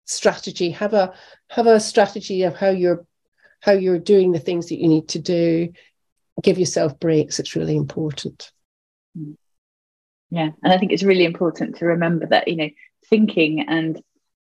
strategy, 0.05 0.71
have 0.71 0.93
a 0.93 1.13
have 1.49 1.67
a 1.67 1.81
strategy 1.81 2.43
of 2.43 2.55
how 2.55 2.69
you're 2.69 3.05
how 3.59 3.73
you're 3.73 3.99
doing 3.99 4.31
the 4.31 4.39
things 4.39 4.69
that 4.69 4.79
you 4.79 4.87
need 4.87 5.09
to 5.09 5.19
do. 5.19 5.73
Give 6.41 6.59
yourself 6.59 6.99
breaks. 6.99 7.39
It's 7.39 7.55
really 7.55 7.75
important. 7.75 8.51
Mm. 9.17 9.35
Yeah, 10.31 10.49
and 10.63 10.73
I 10.73 10.77
think 10.77 10.91
it's 10.91 11.03
really 11.03 11.25
important 11.25 11.77
to 11.77 11.85
remember 11.85 12.27
that 12.27 12.47
you 12.47 12.55
know 12.55 12.69
thinking 13.09 13.61
and 13.67 14.01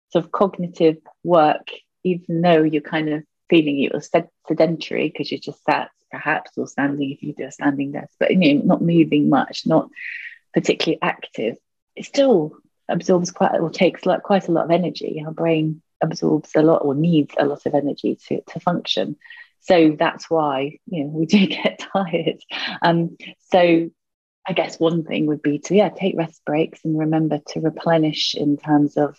sort 0.09 0.25
of 0.25 0.31
cognitive 0.31 0.97
work, 1.23 1.67
even 2.03 2.41
though 2.41 2.63
you're 2.63 2.81
kind 2.81 3.09
of 3.09 3.23
feeling 3.49 3.77
you're 3.77 4.01
sedentary 4.47 5.09
because 5.09 5.31
you're 5.31 5.39
just 5.39 5.63
sat 5.63 5.89
perhaps 6.09 6.51
or 6.57 6.67
standing 6.67 7.11
if 7.11 7.21
you 7.21 7.33
do 7.33 7.45
a 7.45 7.51
standing 7.51 7.91
desk, 7.91 8.13
but 8.19 8.31
you 8.31 8.55
know 8.55 8.61
not 8.63 8.81
moving 8.81 9.29
much, 9.29 9.63
not 9.65 9.89
particularly 10.53 10.99
active, 11.01 11.57
it 11.95 12.05
still 12.05 12.55
absorbs 12.89 13.31
quite 13.31 13.59
or 13.59 13.69
takes 13.69 14.05
like 14.05 14.23
quite 14.23 14.47
a 14.47 14.51
lot 14.51 14.65
of 14.65 14.71
energy. 14.71 15.21
Our 15.25 15.33
brain 15.33 15.81
absorbs 16.01 16.51
a 16.55 16.61
lot 16.61 16.83
or 16.83 16.95
needs 16.95 17.33
a 17.37 17.45
lot 17.45 17.65
of 17.65 17.73
energy 17.73 18.17
to, 18.27 18.41
to 18.41 18.59
function. 18.59 19.17
So 19.63 19.95
that's 19.97 20.29
why 20.29 20.79
you 20.87 21.05
know 21.05 21.11
we 21.11 21.25
do 21.27 21.47
get 21.47 21.85
tired. 21.93 22.39
Um, 22.81 23.17
so 23.51 23.89
I 24.47 24.53
guess 24.53 24.79
one 24.79 25.03
thing 25.03 25.27
would 25.27 25.41
be 25.41 25.59
to 25.59 25.75
yeah 25.75 25.89
take 25.89 26.15
rest 26.17 26.41
breaks 26.45 26.83
and 26.85 26.97
remember 26.97 27.39
to 27.49 27.61
replenish 27.61 28.35
in 28.35 28.57
terms 28.57 28.97
of 28.97 29.17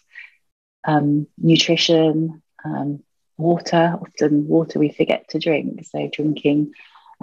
um, 0.87 1.27
nutrition, 1.39 2.43
um, 2.65 3.03
water. 3.39 3.97
Often 4.01 4.47
water 4.49 4.79
we 4.79 4.91
forget 4.91 5.29
to 5.31 5.39
drink, 5.39 5.85
so 5.87 6.09
drinking 6.13 6.73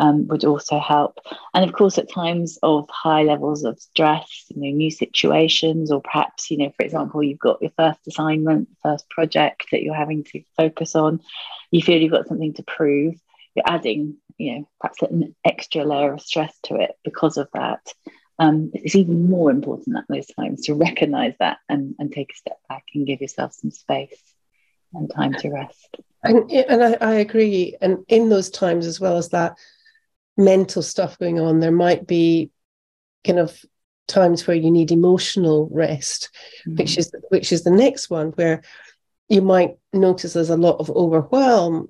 um, 0.01 0.27
would 0.27 0.43
also 0.43 0.79
help. 0.79 1.19
And 1.53 1.63
of 1.63 1.73
course, 1.73 1.99
at 1.99 2.11
times 2.11 2.57
of 2.63 2.89
high 2.89 3.21
levels 3.21 3.63
of 3.63 3.79
stress, 3.79 4.45
you 4.49 4.59
know, 4.59 4.75
new 4.75 4.89
situations, 4.89 5.91
or 5.91 6.01
perhaps, 6.01 6.49
you 6.49 6.57
know, 6.57 6.73
for 6.75 6.83
example, 6.83 7.21
you've 7.21 7.37
got 7.37 7.61
your 7.61 7.71
first 7.77 7.99
assignment, 8.07 8.67
first 8.81 9.07
project 9.11 9.67
that 9.71 9.83
you're 9.83 9.93
having 9.93 10.23
to 10.23 10.41
focus 10.57 10.95
on, 10.95 11.21
you 11.69 11.83
feel 11.83 12.01
you've 12.01 12.11
got 12.11 12.27
something 12.27 12.53
to 12.55 12.63
prove, 12.63 13.13
you're 13.53 13.65
adding, 13.67 14.17
you 14.39 14.55
know, 14.55 14.69
perhaps 14.79 15.03
an 15.03 15.35
extra 15.45 15.85
layer 15.85 16.13
of 16.13 16.21
stress 16.21 16.57
to 16.63 16.75
it 16.77 16.91
because 17.03 17.37
of 17.37 17.47
that. 17.53 17.93
Um, 18.39 18.71
it's 18.73 18.95
even 18.95 19.29
more 19.29 19.51
important 19.51 19.97
at 19.97 20.05
those 20.09 20.25
times 20.25 20.65
to 20.65 20.73
recognize 20.73 21.35
that 21.39 21.59
and, 21.69 21.93
and 21.99 22.11
take 22.11 22.31
a 22.33 22.37
step 22.37 22.57
back 22.67 22.85
and 22.95 23.05
give 23.05 23.21
yourself 23.21 23.53
some 23.53 23.69
space 23.69 24.19
and 24.95 25.11
time 25.13 25.35
to 25.35 25.49
rest. 25.51 25.97
And, 26.23 26.49
and 26.51 26.83
I, 26.83 26.97
I 26.99 27.13
agree. 27.15 27.77
And 27.79 28.03
in 28.07 28.29
those 28.29 28.49
times, 28.49 28.87
as 28.87 28.99
well 28.99 29.17
as 29.17 29.29
that, 29.29 29.57
mental 30.43 30.81
stuff 30.81 31.17
going 31.19 31.39
on. 31.39 31.59
There 31.59 31.71
might 31.71 32.07
be 32.07 32.51
kind 33.25 33.39
of 33.39 33.57
times 34.07 34.45
where 34.45 34.57
you 34.57 34.71
need 34.71 34.91
emotional 34.91 35.69
rest, 35.71 36.29
mm-hmm. 36.67 36.77
which 36.77 36.97
is 36.97 37.11
which 37.29 37.51
is 37.51 37.63
the 37.63 37.71
next 37.71 38.09
one 38.09 38.31
where 38.31 38.61
you 39.29 39.41
might 39.41 39.77
notice 39.93 40.33
there's 40.33 40.49
a 40.49 40.57
lot 40.57 40.77
of 40.79 40.89
overwhelm 40.91 41.87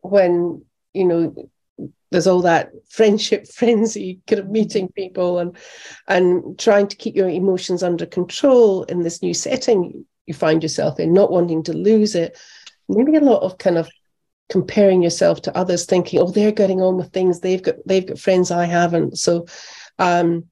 when 0.00 0.64
you 0.94 1.04
know 1.04 1.50
there's 2.10 2.26
all 2.26 2.42
that 2.42 2.70
friendship 2.88 3.46
frenzy 3.48 4.20
kind 4.26 4.40
of 4.40 4.48
meeting 4.48 4.88
people 4.92 5.38
and 5.38 5.56
and 6.06 6.58
trying 6.58 6.86
to 6.86 6.96
keep 6.96 7.16
your 7.16 7.28
emotions 7.28 7.82
under 7.82 8.06
control 8.06 8.84
in 8.84 9.02
this 9.02 9.22
new 9.22 9.34
setting 9.34 10.06
you 10.26 10.34
find 10.34 10.62
yourself 10.62 11.00
in 11.00 11.12
not 11.12 11.32
wanting 11.32 11.62
to 11.62 11.72
lose 11.72 12.14
it 12.14 12.38
maybe 12.88 13.16
a 13.16 13.20
lot 13.20 13.42
of 13.42 13.58
kind 13.58 13.76
of 13.76 13.88
comparing 14.48 15.02
yourself 15.02 15.42
to 15.42 15.56
others 15.56 15.84
thinking 15.84 16.20
oh 16.20 16.30
they're 16.30 16.52
getting 16.52 16.80
on 16.80 16.96
with 16.96 17.12
things. 17.12 17.40
They've 17.40 17.62
got 17.62 17.76
they've 17.86 18.06
got 18.06 18.18
friends 18.18 18.50
i 18.50 18.64
haven't. 18.64 19.18
So 19.18 19.46
um 19.98 20.44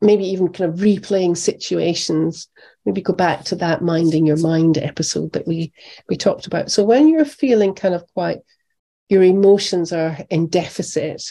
maybe 0.00 0.24
even 0.26 0.52
kind 0.52 0.72
of 0.72 0.80
replaying 0.80 1.36
situations. 1.36 2.48
Maybe 2.84 3.02
go 3.02 3.12
back 3.12 3.44
to 3.44 3.56
that 3.56 3.82
minding 3.82 4.26
your 4.26 4.38
mind 4.38 4.78
episode 4.78 5.32
that 5.32 5.46
we 5.46 5.72
we 6.08 6.16
talked 6.16 6.46
about. 6.46 6.70
So 6.70 6.84
when 6.84 7.08
you're 7.08 7.24
feeling 7.24 7.74
kind 7.74 7.94
of 7.94 8.04
quite 8.14 8.38
your 9.08 9.22
emotions 9.22 9.92
are 9.92 10.16
in 10.30 10.48
deficit 10.48 11.22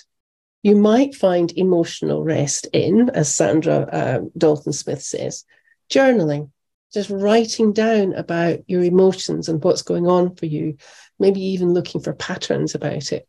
you 0.63 0.75
might 0.75 1.15
find 1.15 1.51
emotional 1.57 2.23
rest 2.23 2.67
in 2.73 3.09
as 3.09 3.33
sandra 3.33 3.77
uh, 3.91 4.19
dalton 4.37 4.71
smith 4.71 5.01
says 5.01 5.45
journaling 5.89 6.51
just 6.93 7.09
writing 7.09 7.73
down 7.73 8.13
about 8.13 8.59
your 8.67 8.83
emotions 8.83 9.47
and 9.49 9.63
what's 9.63 9.81
going 9.81 10.07
on 10.07 10.35
for 10.35 10.45
you 10.45 10.77
maybe 11.21 11.39
even 11.39 11.73
looking 11.73 12.01
for 12.01 12.13
patterns 12.13 12.75
about 12.75 13.13
it. 13.13 13.27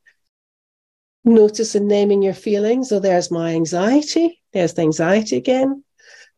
Notice 1.24 1.76
and 1.76 1.86
naming 1.86 2.22
your 2.22 2.34
feelings. 2.34 2.90
Oh, 2.90 2.98
there's 2.98 3.30
my 3.30 3.54
anxiety. 3.54 4.40
There's 4.52 4.74
the 4.74 4.82
anxiety 4.82 5.36
again. 5.36 5.84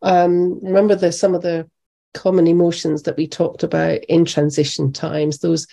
Um, 0.01 0.59
remember 0.61 0.93
the 0.93 1.11
some 1.11 1.33
of 1.33 1.41
the 1.41 1.67
common 2.13 2.45
emotions 2.45 3.03
that 3.03 3.17
we 3.17 3.27
talked 3.27 3.63
about 3.63 4.03
in 4.05 4.25
transition 4.25 4.93
times. 4.93 5.39
Those 5.39 5.65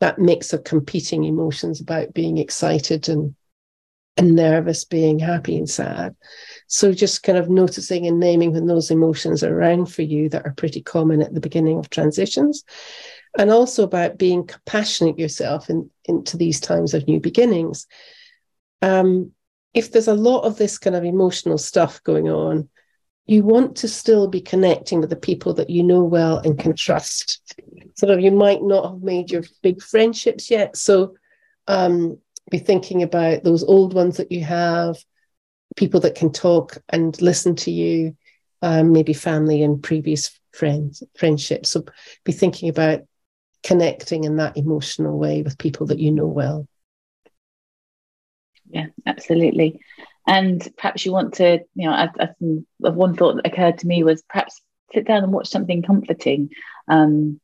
that 0.00 0.18
mix 0.18 0.52
of 0.52 0.64
competing 0.64 1.24
emotions 1.24 1.80
about 1.80 2.12
being 2.12 2.36
excited 2.36 3.08
and 3.08 3.34
and 4.16 4.34
nervous, 4.34 4.84
being 4.84 5.20
happy 5.20 5.56
and 5.56 5.70
sad. 5.70 6.16
So 6.68 6.92
just 6.92 7.22
kind 7.22 7.38
of 7.38 7.48
noticing 7.48 8.06
and 8.06 8.20
naming 8.20 8.52
when 8.52 8.66
those 8.66 8.90
emotions 8.90 9.42
are 9.42 9.54
around 9.54 9.86
for 9.86 10.02
you 10.02 10.28
that 10.28 10.46
are 10.46 10.52
pretty 10.52 10.82
common 10.82 11.22
at 11.22 11.34
the 11.34 11.40
beginning 11.40 11.78
of 11.78 11.90
transitions 11.90 12.62
and 13.38 13.50
also 13.50 13.84
about 13.84 14.18
being 14.18 14.46
compassionate 14.46 15.18
yourself 15.18 15.70
in, 15.70 15.90
into 16.04 16.36
these 16.36 16.60
times 16.60 16.94
of 16.94 17.06
new 17.06 17.20
beginnings. 17.20 17.86
Um, 18.82 19.32
if 19.74 19.92
there's 19.92 20.08
a 20.08 20.14
lot 20.14 20.42
of 20.42 20.58
this 20.58 20.78
kind 20.78 20.94
of 20.94 21.04
emotional 21.04 21.58
stuff 21.58 22.02
going 22.04 22.28
on, 22.28 22.68
you 23.26 23.42
want 23.42 23.76
to 23.76 23.88
still 23.88 24.26
be 24.26 24.40
connecting 24.40 25.00
with 25.00 25.10
the 25.10 25.16
people 25.16 25.54
that 25.54 25.70
you 25.70 25.82
know 25.82 26.02
well 26.02 26.38
and 26.38 26.58
can 26.58 26.74
trust. 26.74 27.42
Sort 27.96 28.10
of, 28.10 28.20
you 28.20 28.30
might 28.30 28.62
not 28.62 28.90
have 28.90 29.02
made 29.02 29.30
your 29.30 29.44
big 29.62 29.82
friendships 29.82 30.50
yet, 30.50 30.76
so 30.76 31.14
um, 31.66 32.18
be 32.50 32.58
thinking 32.58 33.02
about 33.02 33.44
those 33.44 33.62
old 33.62 33.92
ones 33.92 34.16
that 34.16 34.32
you 34.32 34.42
have, 34.44 34.96
people 35.76 36.00
that 36.00 36.14
can 36.14 36.32
talk 36.32 36.78
and 36.88 37.20
listen 37.20 37.54
to 37.56 37.70
you, 37.70 38.16
um, 38.62 38.92
maybe 38.92 39.12
family 39.12 39.62
and 39.62 39.82
previous 39.82 40.38
friends, 40.52 41.02
friendships. 41.16 41.70
So 41.70 41.84
be 42.24 42.32
thinking 42.32 42.68
about 42.68 43.02
connecting 43.62 44.24
in 44.24 44.36
that 44.36 44.56
emotional 44.56 45.18
way 45.18 45.42
with 45.42 45.58
people 45.58 45.86
that 45.86 45.98
you 45.98 46.10
know 46.10 46.26
well. 46.26 46.66
Yeah, 48.70 48.86
absolutely. 49.06 49.80
And 50.26 50.66
perhaps 50.76 51.06
you 51.06 51.12
want 51.12 51.34
to, 51.34 51.60
you 51.74 51.88
know, 51.88 51.92
I, 51.92 52.10
I, 52.20 52.28
one 52.78 53.16
thought 53.16 53.36
that 53.36 53.46
occurred 53.46 53.78
to 53.78 53.86
me 53.86 54.04
was 54.04 54.22
perhaps 54.22 54.60
sit 54.92 55.06
down 55.06 55.24
and 55.24 55.32
watch 55.32 55.48
something 55.48 55.82
comforting. 55.82 56.50
Um, 56.86 57.40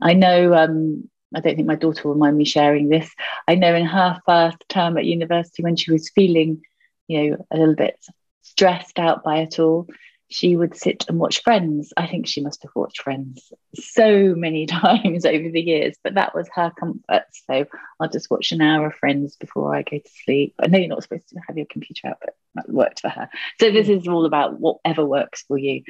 I 0.00 0.14
know, 0.14 0.54
um, 0.54 1.08
I 1.34 1.40
don't 1.40 1.56
think 1.56 1.66
my 1.66 1.74
daughter 1.74 2.08
will 2.08 2.14
mind 2.14 2.38
me 2.38 2.44
sharing 2.44 2.88
this. 2.88 3.10
I 3.46 3.56
know 3.56 3.74
in 3.74 3.86
her 3.86 4.20
first 4.24 4.58
term 4.68 4.96
at 4.96 5.04
university, 5.04 5.62
when 5.62 5.76
she 5.76 5.90
was 5.90 6.10
feeling, 6.10 6.62
you 7.08 7.30
know, 7.30 7.46
a 7.50 7.56
little 7.56 7.74
bit 7.74 7.98
stressed 8.42 8.98
out 8.98 9.24
by 9.24 9.38
it 9.38 9.58
all, 9.58 9.88
she 10.30 10.56
would 10.56 10.76
sit 10.76 11.06
and 11.08 11.18
watch 11.18 11.42
Friends. 11.42 11.92
I 11.96 12.06
think 12.06 12.26
she 12.26 12.42
must 12.42 12.62
have 12.62 12.72
watched 12.74 13.00
Friends 13.00 13.50
so 13.74 14.34
many 14.36 14.66
times 14.66 15.24
over 15.24 15.50
the 15.50 15.60
years, 15.60 15.96
but 16.04 16.14
that 16.14 16.34
was 16.34 16.48
her 16.54 16.70
comfort. 16.78 17.24
So 17.32 17.66
I'll 17.98 18.10
just 18.10 18.30
watch 18.30 18.52
an 18.52 18.60
hour 18.60 18.88
of 18.88 18.94
Friends 18.94 19.36
before 19.36 19.74
I 19.74 19.82
go 19.82 19.98
to 19.98 20.10
sleep. 20.24 20.54
I 20.58 20.66
know 20.66 20.78
you're 20.78 20.88
not 20.88 21.02
supposed 21.02 21.28
to 21.30 21.40
have 21.46 21.56
your 21.56 21.66
computer 21.66 22.08
out, 22.08 22.18
but 22.20 22.36
that 22.54 22.68
worked 22.68 23.00
for 23.00 23.08
her. 23.08 23.30
So 23.58 23.70
this 23.70 23.88
is 23.88 24.06
all 24.06 24.26
about 24.26 24.60
whatever 24.60 25.04
works 25.04 25.44
for 25.48 25.56
you. 25.56 25.82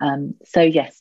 Um, 0.00 0.34
so 0.44 0.60
yes, 0.60 1.00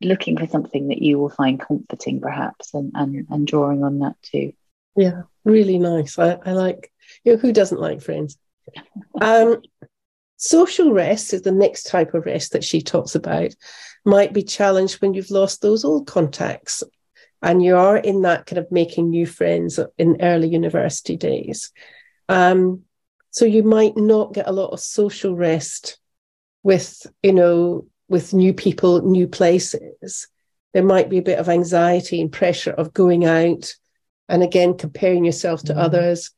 looking 0.00 0.36
for 0.36 0.46
something 0.46 0.88
that 0.88 1.02
you 1.02 1.18
will 1.18 1.30
find 1.30 1.58
comforting, 1.60 2.20
perhaps, 2.20 2.74
and 2.74 2.92
and, 2.94 3.26
and 3.28 3.46
drawing 3.46 3.82
on 3.82 4.00
that 4.00 4.14
too. 4.22 4.52
Yeah, 4.96 5.22
really 5.44 5.78
nice. 5.78 6.18
I, 6.18 6.38
I 6.44 6.52
like. 6.52 6.92
You 7.24 7.32
know, 7.32 7.38
who 7.38 7.52
doesn't 7.52 7.80
like 7.80 8.00
Friends? 8.00 8.38
Um, 9.20 9.62
Social 10.36 10.92
rest 10.92 11.32
is 11.32 11.42
the 11.42 11.52
next 11.52 11.84
type 11.84 12.12
of 12.12 12.26
rest 12.26 12.52
that 12.52 12.64
she 12.64 12.82
talks 12.82 13.14
about, 13.14 13.54
might 14.04 14.34
be 14.34 14.42
challenged 14.42 15.00
when 15.00 15.14
you've 15.14 15.30
lost 15.30 15.62
those 15.62 15.84
old 15.84 16.06
contacts 16.06 16.82
and 17.40 17.62
you 17.62 17.76
are 17.76 17.96
in 17.96 18.22
that 18.22 18.46
kind 18.46 18.58
of 18.58 18.70
making 18.70 19.10
new 19.10 19.26
friends 19.26 19.78
in 19.96 20.20
early 20.20 20.48
university 20.48 21.16
days. 21.16 21.72
Um, 22.28 22.82
so 23.30 23.44
you 23.44 23.62
might 23.62 23.96
not 23.96 24.34
get 24.34 24.48
a 24.48 24.52
lot 24.52 24.70
of 24.70 24.80
social 24.80 25.34
rest 25.34 25.98
with, 26.62 27.06
you 27.22 27.32
know, 27.32 27.86
with 28.08 28.34
new 28.34 28.52
people, 28.52 29.02
new 29.02 29.28
places. 29.28 30.28
There 30.72 30.84
might 30.84 31.08
be 31.08 31.18
a 31.18 31.22
bit 31.22 31.38
of 31.38 31.48
anxiety 31.48 32.20
and 32.20 32.32
pressure 32.32 32.72
of 32.72 32.92
going 32.92 33.24
out 33.24 33.72
and 34.28 34.42
again 34.42 34.76
comparing 34.76 35.24
yourself 35.24 35.62
to 35.64 35.72
mm-hmm. 35.72 35.80
others. 35.80 36.30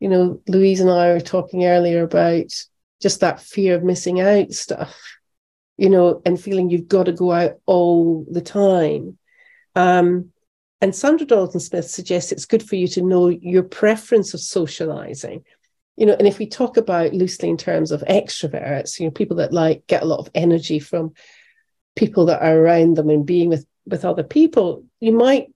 You 0.00 0.08
know, 0.08 0.40
Louise 0.46 0.80
and 0.80 0.90
I 0.90 1.12
were 1.12 1.20
talking 1.20 1.66
earlier 1.66 2.02
about 2.02 2.52
just 3.00 3.20
that 3.20 3.40
fear 3.40 3.74
of 3.74 3.84
missing 3.84 4.20
out 4.20 4.52
stuff, 4.52 4.96
you 5.76 5.90
know, 5.90 6.22
and 6.24 6.40
feeling 6.40 6.70
you've 6.70 6.88
got 6.88 7.04
to 7.06 7.12
go 7.12 7.32
out 7.32 7.60
all 7.66 8.26
the 8.30 8.40
time. 8.40 9.18
Um, 9.74 10.32
and 10.80 10.92
Saundra 10.92 11.26
Dalton 11.26 11.60
Smith 11.60 11.90
suggests 11.90 12.30
it's 12.30 12.44
good 12.44 12.62
for 12.62 12.76
you 12.76 12.86
to 12.88 13.02
know 13.02 13.28
your 13.28 13.64
preference 13.64 14.34
of 14.34 14.40
socializing. 14.40 15.44
you 15.96 16.06
know, 16.06 16.14
and 16.16 16.28
if 16.28 16.38
we 16.38 16.46
talk 16.46 16.76
about 16.76 17.12
loosely 17.12 17.48
in 17.48 17.56
terms 17.56 17.90
of 17.90 18.02
extroverts, 18.02 19.00
you 19.00 19.06
know, 19.06 19.10
people 19.10 19.38
that 19.38 19.52
like 19.52 19.84
get 19.88 20.02
a 20.02 20.06
lot 20.06 20.20
of 20.20 20.30
energy 20.32 20.78
from 20.78 21.12
people 21.96 22.26
that 22.26 22.40
are 22.40 22.56
around 22.56 22.96
them 22.96 23.10
and 23.10 23.26
being 23.26 23.48
with 23.48 23.66
with 23.84 24.04
other 24.04 24.22
people, 24.22 24.84
you 25.00 25.10
might 25.12 25.48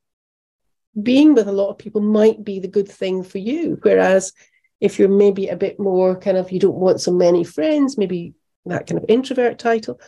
being 1.01 1.35
with 1.35 1.49
a 1.49 1.53
lot 1.53 1.71
of 1.71 1.79
people 1.79 2.01
might 2.01 2.45
be 2.45 2.61
the 2.61 2.69
good 2.69 2.89
thing 2.89 3.23
for 3.23 3.39
you. 3.39 3.79
Whereas 3.83 4.33
if 4.81 4.99
you're 4.99 5.09
maybe 5.09 5.49
a 5.49 5.57
bit 5.57 5.79
more 5.79 6.19
kind 6.19 6.37
of 6.37 6.51
you 6.51 6.59
don't 6.59 6.75
want 6.75 7.01
so 7.01 7.13
many 7.13 7.45
friends, 7.45 7.97
maybe 7.97 8.35
that 8.67 8.87
kind 8.87 8.99
of 8.99 9.07
introvert 9.09 9.59
title, 9.59 10.01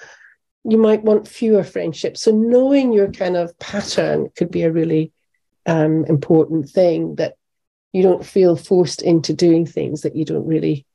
you 0.65 0.79
might 0.79 1.03
want 1.03 1.29
fewer 1.29 1.63
friendships. 1.63 2.23
So 2.23 2.33
knowing 2.33 2.93
your 2.93 3.11
kind 3.11 3.37
of 3.37 3.59
pattern 3.59 4.31
could 4.37 4.51
be 4.51 4.63
a 4.63 4.73
really 4.73 5.13
um, 5.67 6.05
important 6.07 6.69
thing 6.69 7.17
that 7.17 7.37
you 7.93 8.03
don't 8.03 8.25
feel 8.25 8.57
forced 8.57 9.03
into 9.03 9.33
doing 9.33 9.67
things 9.67 10.03
that 10.03 10.17
you 10.17 10.25
don't 10.25 10.47
really, 10.47 10.87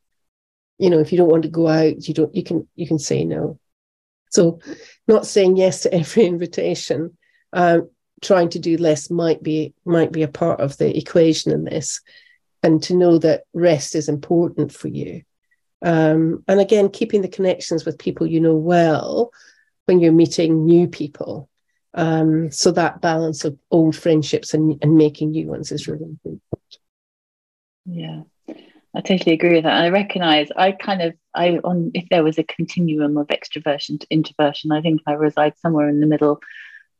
you 0.78 0.90
know, 0.90 1.00
if 1.00 1.12
you 1.12 1.18
don't 1.18 1.30
want 1.30 1.44
to 1.44 1.50
go 1.50 1.68
out, 1.68 2.08
you 2.08 2.14
don't, 2.14 2.34
you 2.36 2.44
can, 2.44 2.68
you 2.76 2.88
can 2.88 3.00
say 3.00 3.24
no. 3.24 3.60
So 4.32 4.60
not 5.08 5.26
saying 5.26 5.58
yes 5.58 5.82
to 5.82 5.94
every 5.94 6.26
invitation, 6.26 7.18
um, 7.54 7.90
trying 8.22 8.50
to 8.50 8.60
do 8.60 8.78
less 8.78 9.10
might 9.10 9.42
be, 9.42 9.74
might 9.86 10.12
be 10.12 10.24
a 10.24 10.28
part 10.28 10.60
of 10.60 10.78
the 10.78 10.98
equation 10.98 11.52
in 11.52 11.64
this. 11.64 12.02
And 12.62 12.84
to 12.84 12.96
know 12.96 13.18
that 13.20 13.44
rest 13.54 13.96
is 13.96 14.10
important 14.10 14.74
for 14.74 14.90
you. 14.90 15.24
Um, 15.82 16.44
and 16.48 16.60
again, 16.60 16.90
keeping 16.90 17.22
the 17.22 17.30
connections 17.30 17.86
with 17.86 17.98
people 17.98 18.28
you 18.28 18.42
know 18.42 18.56
well 18.56 19.32
when 19.86 20.00
you're 20.00 20.12
meeting 20.12 20.66
new 20.66 20.88
people. 20.88 21.50
Um, 21.94 22.52
so 22.52 22.72
that 22.72 23.02
balance 23.02 23.46
of 23.46 23.58
old 23.72 23.96
friendships 23.96 24.54
and, 24.54 24.78
and 24.82 24.96
making 24.96 25.32
new 25.32 25.48
ones 25.48 25.72
is 25.72 25.88
really 25.88 26.04
important. 26.04 26.42
Yeah, 27.86 28.22
I 28.96 29.02
totally 29.02 29.34
agree 29.34 29.56
with 29.56 29.64
that. 29.64 29.82
I 29.82 29.90
recognize 29.90 30.50
I 30.56 30.74
kind 30.74 31.02
of 31.02 31.16
I 31.34 31.58
on 31.64 31.92
if 31.96 32.08
there 32.10 32.24
was 32.24 32.38
a 32.38 32.44
continuum 32.44 33.18
of 33.18 33.28
extroversion 33.28 34.00
to 34.00 34.08
introversion, 34.12 34.72
I 34.72 34.82
think 34.82 35.02
I 35.08 35.14
reside 35.14 35.58
somewhere 35.58 35.90
in 35.90 36.00
the 36.00 36.08
middle. 36.08 36.40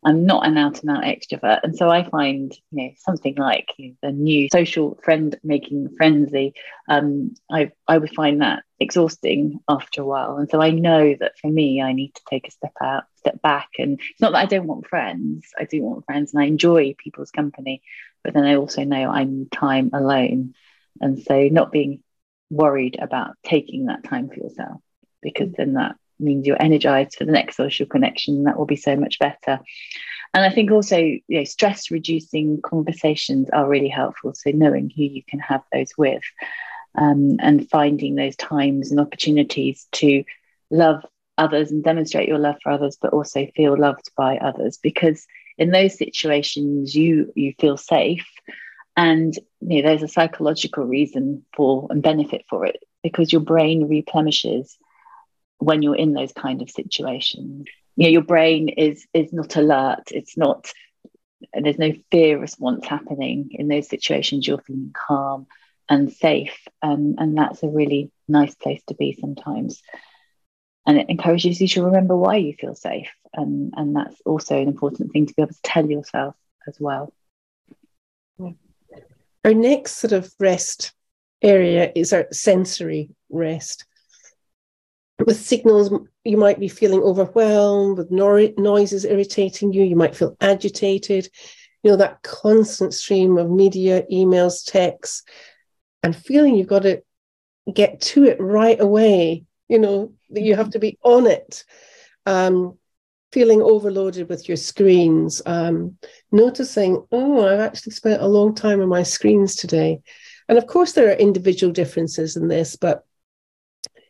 I'm 0.04 0.26
not 0.26 0.48
an 0.48 0.58
out 0.58 0.82
and 0.82 0.92
out 0.92 1.04
extrovert, 1.04 1.60
and 1.64 1.76
so 1.76 1.90
I 1.90 2.10
find 2.10 2.56
you 2.72 2.84
know 2.84 2.92
something 2.98 3.36
like 3.36 3.70
you 3.78 3.90
know, 3.90 3.96
the 4.02 4.12
new 4.12 4.48
social 4.52 4.98
friend 5.04 5.38
making 5.44 5.90
frenzy. 5.98 6.54
Um, 6.88 7.34
I 7.52 7.72
I 7.88 7.98
would 7.98 8.14
find 8.14 8.42
that 8.42 8.64
exhausting 8.80 9.60
after 9.68 10.02
a 10.02 10.06
while, 10.06 10.38
and 10.38 10.50
so 10.50 10.62
I 10.62 10.72
know 10.72 11.16
that 11.20 11.38
for 11.40 11.50
me, 11.50 11.82
I 11.82 11.92
need 11.92 12.16
to 12.16 12.22
take 12.30 12.48
a 12.48 12.52
step 12.52 12.74
out, 12.82 13.04
step 13.18 13.42
back, 13.42 13.70
and 13.78 14.00
it's 14.00 14.22
not 14.22 14.32
that 14.32 14.40
I 14.40 14.46
don't 14.46 14.68
want 14.68 14.88
friends. 14.88 15.48
I 15.60 15.66
do 15.66 15.84
want 15.84 16.06
friends, 16.06 16.34
and 16.34 16.42
I 16.42 16.46
enjoy 16.46 16.96
people's 16.98 17.32
company, 17.32 17.82
but 18.24 18.34
then 18.34 18.46
I 18.46 18.56
also 18.56 18.86
know 18.86 19.10
I 19.10 19.26
need 19.26 19.52
time 19.52 19.90
alone. 19.94 20.54
And 21.02 21.22
so 21.22 21.48
not 21.50 21.72
being 21.72 22.04
worried 22.50 22.98
about 23.02 23.36
taking 23.44 23.86
that 23.86 24.04
time 24.06 24.30
for 24.30 24.36
yourself, 24.36 24.82
because 25.22 25.52
then 25.58 25.74
that 25.74 25.96
means 26.20 26.46
you're 26.46 26.62
energized 26.62 27.16
for 27.16 27.26
the 27.26 27.32
next 27.32 27.56
social 27.58 27.86
connection. 27.86 28.44
That 28.44 28.58
will 28.58 28.66
be 28.66 28.76
so 28.76 28.96
much 28.96 29.20
better. 29.20 29.60
And 30.34 30.46
I 30.46 30.50
think 30.50 30.72
also, 30.72 30.98
you 30.98 31.22
know, 31.28 31.44
stress 31.44 31.90
reducing 31.90 32.62
conversations 32.62 33.50
are 33.52 33.68
really 33.68 33.88
helpful. 33.88 34.34
So 34.36 34.52
knowing 34.52 34.92
who 34.96 35.04
you 35.04 35.24
can 35.24 35.40
have 35.40 35.64
those 35.74 35.92
with 35.98 36.24
um, 36.96 37.38
and 37.40 37.70
finding 37.70 38.16
those 38.16 38.36
times 38.36 38.92
and 38.92 39.00
opportunities 39.00 39.88
to 39.94 40.24
love 40.70 41.04
others 41.38 41.72
and 41.72 41.84
demonstrate 41.84 42.28
your 42.28 42.38
love 42.38 42.58
for 42.62 42.72
others, 42.72 42.98
but 43.02 43.14
also 43.14 43.48
feel 43.56 43.78
loved 43.78 44.12
by 44.16 44.38
others. 44.38 44.78
Because 44.78 45.26
in 45.58 45.72
those 45.72 45.98
situations, 45.98 46.94
you 46.94 47.32
you 47.36 47.54
feel 47.60 47.78
safe 47.78 48.28
and 48.96 49.34
you 49.62 49.82
know, 49.82 49.88
there's 49.88 50.04
a 50.04 50.08
psychological 50.08 50.84
reason 50.84 51.46
for 51.56 51.88
and 51.90 52.04
benefit 52.04 52.44
for 52.50 52.66
it 52.66 52.84
because 53.02 53.32
your 53.32 53.42
brain 53.42 53.88
replenishes 53.88 54.78
when 55.60 55.82
you're 55.82 55.96
in 55.96 56.14
those 56.14 56.34
kind 56.34 56.62
of 56.62 56.70
situations. 56.70 57.68
You 57.96 58.04
know, 58.04 58.10
your 58.10 58.24
brain 58.24 58.70
is 58.70 59.06
is 59.14 59.32
not 59.32 59.56
alert. 59.56 60.12
It's 60.12 60.38
not. 60.38 60.72
There's 61.54 61.78
no 61.78 61.94
fear 62.12 62.38
response 62.40 62.86
happening 62.86 63.50
in 63.52 63.68
those 63.68 63.88
situations. 63.88 64.48
You're 64.48 64.62
feeling 64.62 64.94
calm 64.94 65.48
and 65.88 66.12
safe, 66.12 66.58
and 66.82 67.16
and 67.20 67.38
that's 67.38 67.64
a 67.64 67.68
really 67.68 68.12
nice 68.28 68.56
place 68.56 68.82
to 68.88 68.96
be 68.96 69.18
sometimes. 69.20 69.82
And 70.86 70.98
it 70.98 71.10
encourages 71.10 71.62
you 71.62 71.68
to 71.70 71.84
remember 71.84 72.16
why 72.16 72.38
you 72.38 72.54
feel 72.54 72.76
safe, 72.76 73.12
and 73.34 73.74
and 73.76 73.96
that's 73.96 74.20
also 74.26 74.60
an 74.60 74.68
important 74.68 75.12
thing 75.12 75.26
to 75.28 75.34
be 75.34 75.42
able 75.42 75.54
to 75.54 75.62
tell 75.62 75.90
yourself 75.90 76.36
as 76.68 76.78
well. 76.80 77.14
Our 79.46 79.54
next 79.54 79.98
sort 79.98 80.14
of 80.14 80.34
rest 80.40 80.94
area 81.42 81.92
is 81.96 82.14
our 82.14 82.28
sensory 82.32 83.10
rest. 83.30 83.86
With 85.26 85.38
signals, 85.38 85.92
you 86.24 86.38
might 86.38 86.60
be 86.60 86.68
feeling 86.68 87.02
overwhelmed, 87.02 87.98
with 87.98 88.12
no- 88.12 88.54
noises 88.58 89.06
irritating 89.06 89.74
you, 89.74 89.84
you 89.84 89.96
might 89.96 90.16
feel 90.16 90.36
agitated. 90.40 91.30
You 91.84 91.92
know, 91.92 91.98
that 91.98 92.24
constant 92.24 92.94
stream 92.94 93.38
of 93.38 93.50
media, 93.50 94.04
emails, 94.12 94.66
texts, 94.66 95.24
and 96.04 96.16
feeling 96.16 96.56
you've 96.56 96.68
got 96.68 96.84
to 96.84 97.02
get 97.74 98.02
to 98.02 98.26
it 98.26 98.40
right 98.40 98.80
away, 98.80 99.46
you 99.68 99.80
know, 99.80 100.14
that 100.32 100.42
you 100.42 100.56
have 100.56 100.72
to 100.72 100.80
be 100.80 100.98
on 101.04 101.28
it. 101.28 101.64
Um, 102.26 102.78
feeling 103.32 103.62
overloaded 103.62 104.28
with 104.28 104.48
your 104.48 104.58
screens, 104.58 105.42
um, 105.46 105.98
noticing, 106.32 107.06
oh, 107.12 107.48
I've 107.48 107.60
actually 107.60 107.92
spent 107.94 108.22
a 108.22 108.28
long 108.28 108.56
time 108.56 108.82
on 108.82 108.90
my 108.90 109.04
screens 109.04 109.56
today. 109.56 110.02
And 110.48 110.58
of 110.58 110.66
course, 110.66 110.94
there 110.94 111.10
are 111.10 111.14
individual 111.14 111.72
differences 111.72 112.36
in 112.36 112.48
this, 112.48 112.76
but 112.76 113.06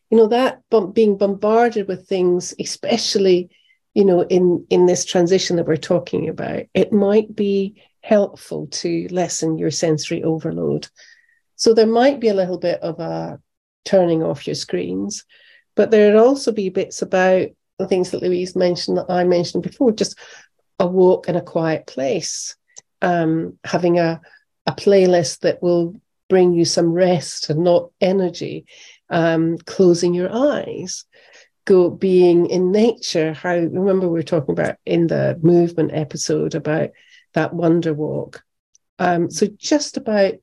you 0.10 0.18
know 0.18 0.28
that 0.28 0.62
being 0.94 1.18
bombarded 1.18 1.88
with 1.88 2.08
things, 2.08 2.54
especially 2.60 3.50
you 3.94 4.06
know 4.06 4.22
in 4.22 4.66
in 4.70 4.86
this 4.86 5.06
transition 5.06 5.56
that 5.58 5.68
we're 5.68 5.78
talking 5.78 6.30
about, 6.30 6.64
it 6.74 6.92
might 6.92 7.36
be 7.36 7.82
helpful 8.02 8.68
to 8.68 9.08
lessen 9.12 9.58
your 9.58 9.72
sensory 9.72 10.24
overload. 10.24 10.88
So 11.56 11.74
there 11.74 11.88
might 11.88 12.20
be 12.20 12.30
a 12.30 12.34
little 12.34 12.58
bit 12.58 12.80
of 12.82 13.00
a 13.00 13.40
turning 13.86 14.24
off 14.24 14.48
your 14.48 14.56
screens, 14.56 15.26
but 15.76 15.92
there'd 15.92 16.16
also 16.16 16.52
be 16.52 16.70
bits 16.70 17.02
about 17.02 17.48
the 17.78 17.88
things 17.88 18.12
that 18.12 18.22
Louise 18.22 18.56
mentioned 18.56 18.98
that 18.98 19.10
I 19.10 19.24
mentioned 19.24 19.64
before, 19.64 19.92
just 19.92 20.18
a 20.80 20.88
walk 20.88 21.28
in 21.28 21.36
a 21.36 21.42
quiet 21.42 21.88
place, 21.88 22.56
um, 23.02 23.58
having 23.64 24.00
a, 24.00 24.22
a 24.66 24.72
playlist 24.72 25.40
that 25.40 25.62
will 25.62 26.00
bring 26.30 26.54
you 26.54 26.66
some 26.66 26.94
rest 26.94 27.50
and 27.50 27.64
not 27.64 27.90
energy, 28.00 28.66
um, 29.10 29.58
closing 29.60 30.14
your 30.14 30.30
eyes, 30.32 31.06
go 31.66 31.90
being 31.90 32.48
in 32.48 32.72
nature. 32.72 33.34
How 33.34 33.56
remember 33.56 34.08
we 34.08 34.20
were 34.20 34.24
talking 34.24 34.54
about 34.54 34.76
in 34.86 35.08
the 35.08 35.40
movement 35.42 35.92
episode 35.94 36.56
about 36.56 36.90
that 37.34 37.54
wonder 37.54 37.94
walk. 37.94 38.44
Um, 38.98 39.30
so 39.30 39.48
just 39.58 39.98
about 39.98 40.34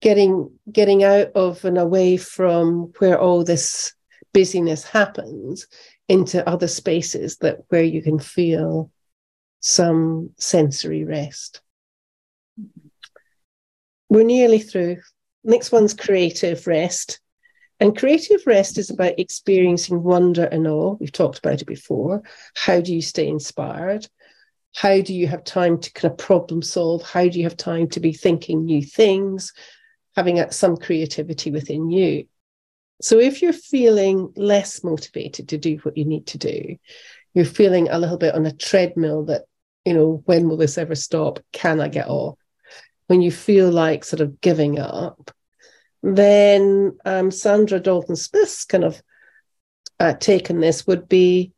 getting 0.00 0.50
getting 0.70 1.02
out 1.04 1.28
of 1.34 1.64
and 1.64 1.78
away 1.78 2.16
from 2.16 2.92
where 2.98 3.18
all 3.18 3.42
this 3.44 3.94
busyness 4.32 4.84
happens 4.84 5.66
into 6.08 6.46
other 6.48 6.68
spaces 6.68 7.38
that 7.38 7.58
where 7.68 7.82
you 7.82 8.02
can 8.02 8.18
feel 8.18 8.90
some 9.60 10.30
sensory 10.38 11.04
rest. 11.04 11.60
We're 14.08 14.24
nearly 14.24 14.60
through. 14.60 14.98
Next 15.42 15.72
one's 15.72 15.94
creative 15.94 16.66
rest. 16.66 17.20
And 17.78 17.96
creative 17.96 18.46
rest 18.46 18.78
is 18.78 18.90
about 18.90 19.18
experiencing 19.18 20.02
wonder 20.02 20.44
and 20.44 20.66
awe. 20.66 20.96
We've 20.98 21.12
talked 21.12 21.38
about 21.38 21.60
it 21.60 21.66
before. 21.66 22.22
How 22.54 22.80
do 22.80 22.94
you 22.94 23.02
stay 23.02 23.28
inspired? 23.28 24.06
How 24.74 25.00
do 25.00 25.14
you 25.14 25.26
have 25.26 25.44
time 25.44 25.80
to 25.80 25.92
kind 25.92 26.12
of 26.12 26.18
problem 26.18 26.62
solve? 26.62 27.02
How 27.02 27.28
do 27.28 27.38
you 27.38 27.44
have 27.44 27.56
time 27.56 27.88
to 27.90 28.00
be 28.00 28.12
thinking 28.12 28.64
new 28.64 28.82
things, 28.82 29.52
having 30.14 30.50
some 30.50 30.76
creativity 30.76 31.50
within 31.50 31.90
you? 31.90 32.26
So 33.02 33.18
if 33.18 33.42
you're 33.42 33.52
feeling 33.52 34.32
less 34.36 34.82
motivated 34.82 35.50
to 35.50 35.58
do 35.58 35.76
what 35.82 35.98
you 35.98 36.06
need 36.06 36.26
to 36.28 36.38
do, 36.38 36.76
you're 37.34 37.44
feeling 37.44 37.88
a 37.88 37.98
little 37.98 38.16
bit 38.16 38.34
on 38.34 38.46
a 38.46 38.52
treadmill 38.52 39.26
that, 39.26 39.42
you 39.84 39.92
know, 39.92 40.22
when 40.24 40.48
will 40.48 40.56
this 40.56 40.78
ever 40.78 40.94
stop? 40.94 41.40
Can 41.52 41.80
I 41.80 41.88
get 41.88 42.08
off? 42.08 42.38
When 43.06 43.20
you 43.20 43.30
feel 43.30 43.70
like 43.70 44.04
sort 44.04 44.20
of 44.20 44.40
giving 44.40 44.78
up, 44.78 45.30
then 46.14 46.96
um, 47.04 47.30
Saundra 47.30 47.82
Dalton 47.82 48.16
Smith's 48.16 48.64
kind 48.64 48.84
of 48.84 49.02
uh, 49.98 50.12
taken 50.14 50.60
this 50.60 50.86
would 50.86 51.08
be 51.08 51.52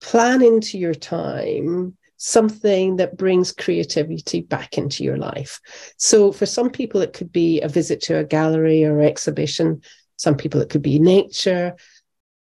plan 0.00 0.42
into 0.42 0.78
your 0.78 0.94
time 0.94 1.96
something 2.18 2.96
that 2.96 3.18
brings 3.18 3.52
creativity 3.52 4.40
back 4.40 4.78
into 4.78 5.04
your 5.04 5.18
life. 5.18 5.60
So 5.98 6.32
for 6.32 6.46
some 6.46 6.70
people, 6.70 7.02
it 7.02 7.12
could 7.12 7.30
be 7.30 7.60
a 7.60 7.68
visit 7.68 8.00
to 8.02 8.18
a 8.18 8.24
gallery 8.24 8.84
or 8.84 9.02
exhibition 9.02 9.82
some 10.16 10.36
people, 10.36 10.60
it 10.60 10.70
could 10.70 10.82
be 10.82 10.98
nature. 10.98 11.76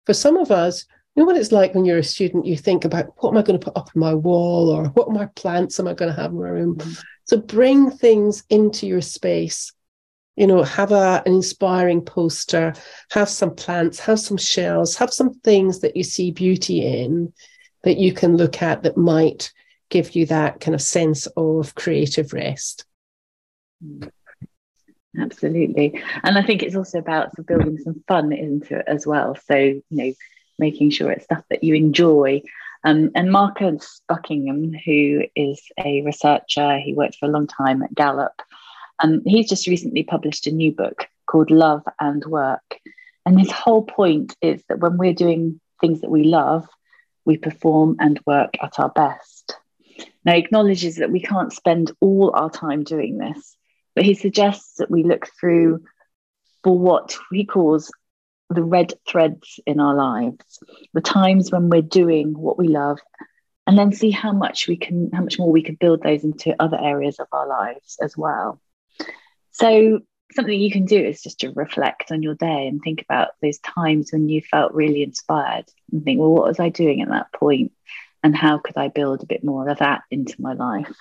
For 0.06 0.14
some 0.14 0.36
of 0.36 0.50
us, 0.50 0.86
you 1.14 1.22
know 1.22 1.26
what 1.26 1.36
it's 1.36 1.52
like 1.52 1.74
when 1.74 1.84
you're 1.84 1.98
a 1.98 2.04
student, 2.04 2.46
you 2.46 2.56
think 2.56 2.84
about 2.84 3.06
what 3.18 3.30
am 3.30 3.36
I 3.36 3.42
going 3.42 3.58
to 3.58 3.64
put 3.64 3.76
up 3.76 3.90
on 3.94 4.00
my 4.00 4.14
wall 4.14 4.70
or 4.70 4.86
what 4.88 5.10
my 5.10 5.26
plants 5.26 5.78
am 5.78 5.88
I 5.88 5.94
going 5.94 6.14
to 6.14 6.20
have 6.20 6.30
in 6.30 6.38
my 6.38 6.48
room? 6.48 6.76
Mm-hmm. 6.76 6.92
So 7.24 7.36
bring 7.38 7.90
things 7.90 8.44
into 8.50 8.86
your 8.86 9.00
space 9.00 9.72
you 10.36 10.46
know, 10.46 10.62
have 10.62 10.92
a, 10.92 11.22
an 11.26 11.32
inspiring 11.32 12.02
poster, 12.02 12.74
have 13.12 13.28
some 13.28 13.54
plants, 13.54 13.98
have 14.00 14.18
some 14.20 14.36
shells, 14.36 14.96
have 14.96 15.12
some 15.12 15.34
things 15.40 15.80
that 15.80 15.96
you 15.96 16.02
see 16.02 16.30
beauty 16.30 16.84
in 16.84 17.32
that 17.82 17.98
you 17.98 18.12
can 18.12 18.36
look 18.36 18.62
at 18.62 18.82
that 18.82 18.96
might 18.96 19.52
give 19.90 20.16
you 20.16 20.26
that 20.26 20.60
kind 20.60 20.74
of 20.74 20.82
sense 20.82 21.26
of 21.36 21.74
creative 21.74 22.32
rest. 22.32 22.84
Absolutely. 25.18 26.02
And 26.24 26.36
I 26.36 26.42
think 26.42 26.62
it's 26.62 26.74
also 26.74 26.98
about 26.98 27.30
building 27.46 27.78
some 27.78 28.02
fun 28.08 28.32
into 28.32 28.78
it 28.78 28.84
as 28.88 29.06
well. 29.06 29.36
So, 29.46 29.54
you 29.54 29.82
know, 29.90 30.12
making 30.58 30.90
sure 30.90 31.10
it's 31.10 31.24
stuff 31.24 31.44
that 31.50 31.62
you 31.62 31.74
enjoy. 31.74 32.42
Um, 32.82 33.10
and 33.14 33.30
Marcus 33.30 34.02
Buckingham, 34.08 34.72
who 34.72 35.22
is 35.36 35.62
a 35.78 36.02
researcher, 36.02 36.78
he 36.78 36.94
worked 36.94 37.16
for 37.16 37.26
a 37.26 37.32
long 37.32 37.46
time 37.46 37.82
at 37.82 37.94
Gallup, 37.94 38.42
um, 39.00 39.22
he's 39.24 39.48
just 39.48 39.66
recently 39.66 40.02
published 40.02 40.46
a 40.46 40.52
new 40.52 40.72
book 40.72 41.06
called 41.26 41.50
Love 41.50 41.82
and 42.00 42.24
Work. 42.24 42.78
And 43.26 43.38
his 43.38 43.50
whole 43.50 43.82
point 43.82 44.36
is 44.40 44.62
that 44.68 44.80
when 44.80 44.98
we're 44.98 45.14
doing 45.14 45.60
things 45.80 46.02
that 46.02 46.10
we 46.10 46.24
love, 46.24 46.68
we 47.24 47.36
perform 47.36 47.96
and 47.98 48.20
work 48.26 48.50
at 48.62 48.78
our 48.78 48.90
best. 48.90 49.56
Now, 50.24 50.34
he 50.34 50.38
acknowledges 50.38 50.96
that 50.96 51.10
we 51.10 51.20
can't 51.20 51.52
spend 51.52 51.92
all 52.00 52.32
our 52.34 52.50
time 52.50 52.84
doing 52.84 53.18
this, 53.18 53.56
but 53.94 54.04
he 54.04 54.14
suggests 54.14 54.76
that 54.78 54.90
we 54.90 55.02
look 55.02 55.28
through 55.38 55.84
for 56.62 56.78
what 56.78 57.16
he 57.30 57.44
calls 57.44 57.90
the 58.50 58.62
red 58.62 58.92
threads 59.08 59.60
in 59.66 59.80
our 59.80 59.94
lives, 59.94 60.58
the 60.92 61.00
times 61.00 61.50
when 61.50 61.68
we're 61.68 61.82
doing 61.82 62.34
what 62.38 62.58
we 62.58 62.68
love, 62.68 62.98
and 63.66 63.78
then 63.78 63.92
see 63.92 64.10
how 64.10 64.32
much 64.32 64.68
we 64.68 64.76
can, 64.76 65.10
how 65.12 65.22
much 65.22 65.38
more 65.38 65.50
we 65.50 65.62
could 65.62 65.78
build 65.78 66.02
those 66.02 66.24
into 66.24 66.54
other 66.60 66.78
areas 66.80 67.18
of 67.18 67.26
our 67.32 67.48
lives 67.48 67.96
as 68.02 68.16
well. 68.16 68.60
So 69.52 70.00
something 70.32 70.60
you 70.60 70.70
can 70.70 70.84
do 70.84 70.98
is 70.98 71.22
just 71.22 71.40
to 71.40 71.52
reflect 71.52 72.10
on 72.10 72.22
your 72.22 72.34
day 72.34 72.66
and 72.66 72.80
think 72.82 73.02
about 73.02 73.28
those 73.40 73.58
times 73.58 74.12
when 74.12 74.28
you 74.28 74.40
felt 74.40 74.74
really 74.74 75.02
inspired 75.02 75.66
and 75.92 76.04
think, 76.04 76.18
well, 76.18 76.32
what 76.32 76.48
was 76.48 76.60
I 76.60 76.70
doing 76.70 77.02
at 77.02 77.08
that 77.08 77.32
point? 77.32 77.72
And 78.22 78.34
how 78.34 78.58
could 78.58 78.76
I 78.76 78.88
build 78.88 79.22
a 79.22 79.26
bit 79.26 79.44
more 79.44 79.68
of 79.68 79.78
that 79.78 80.02
into 80.10 80.40
my 80.40 80.54
life? 80.54 80.96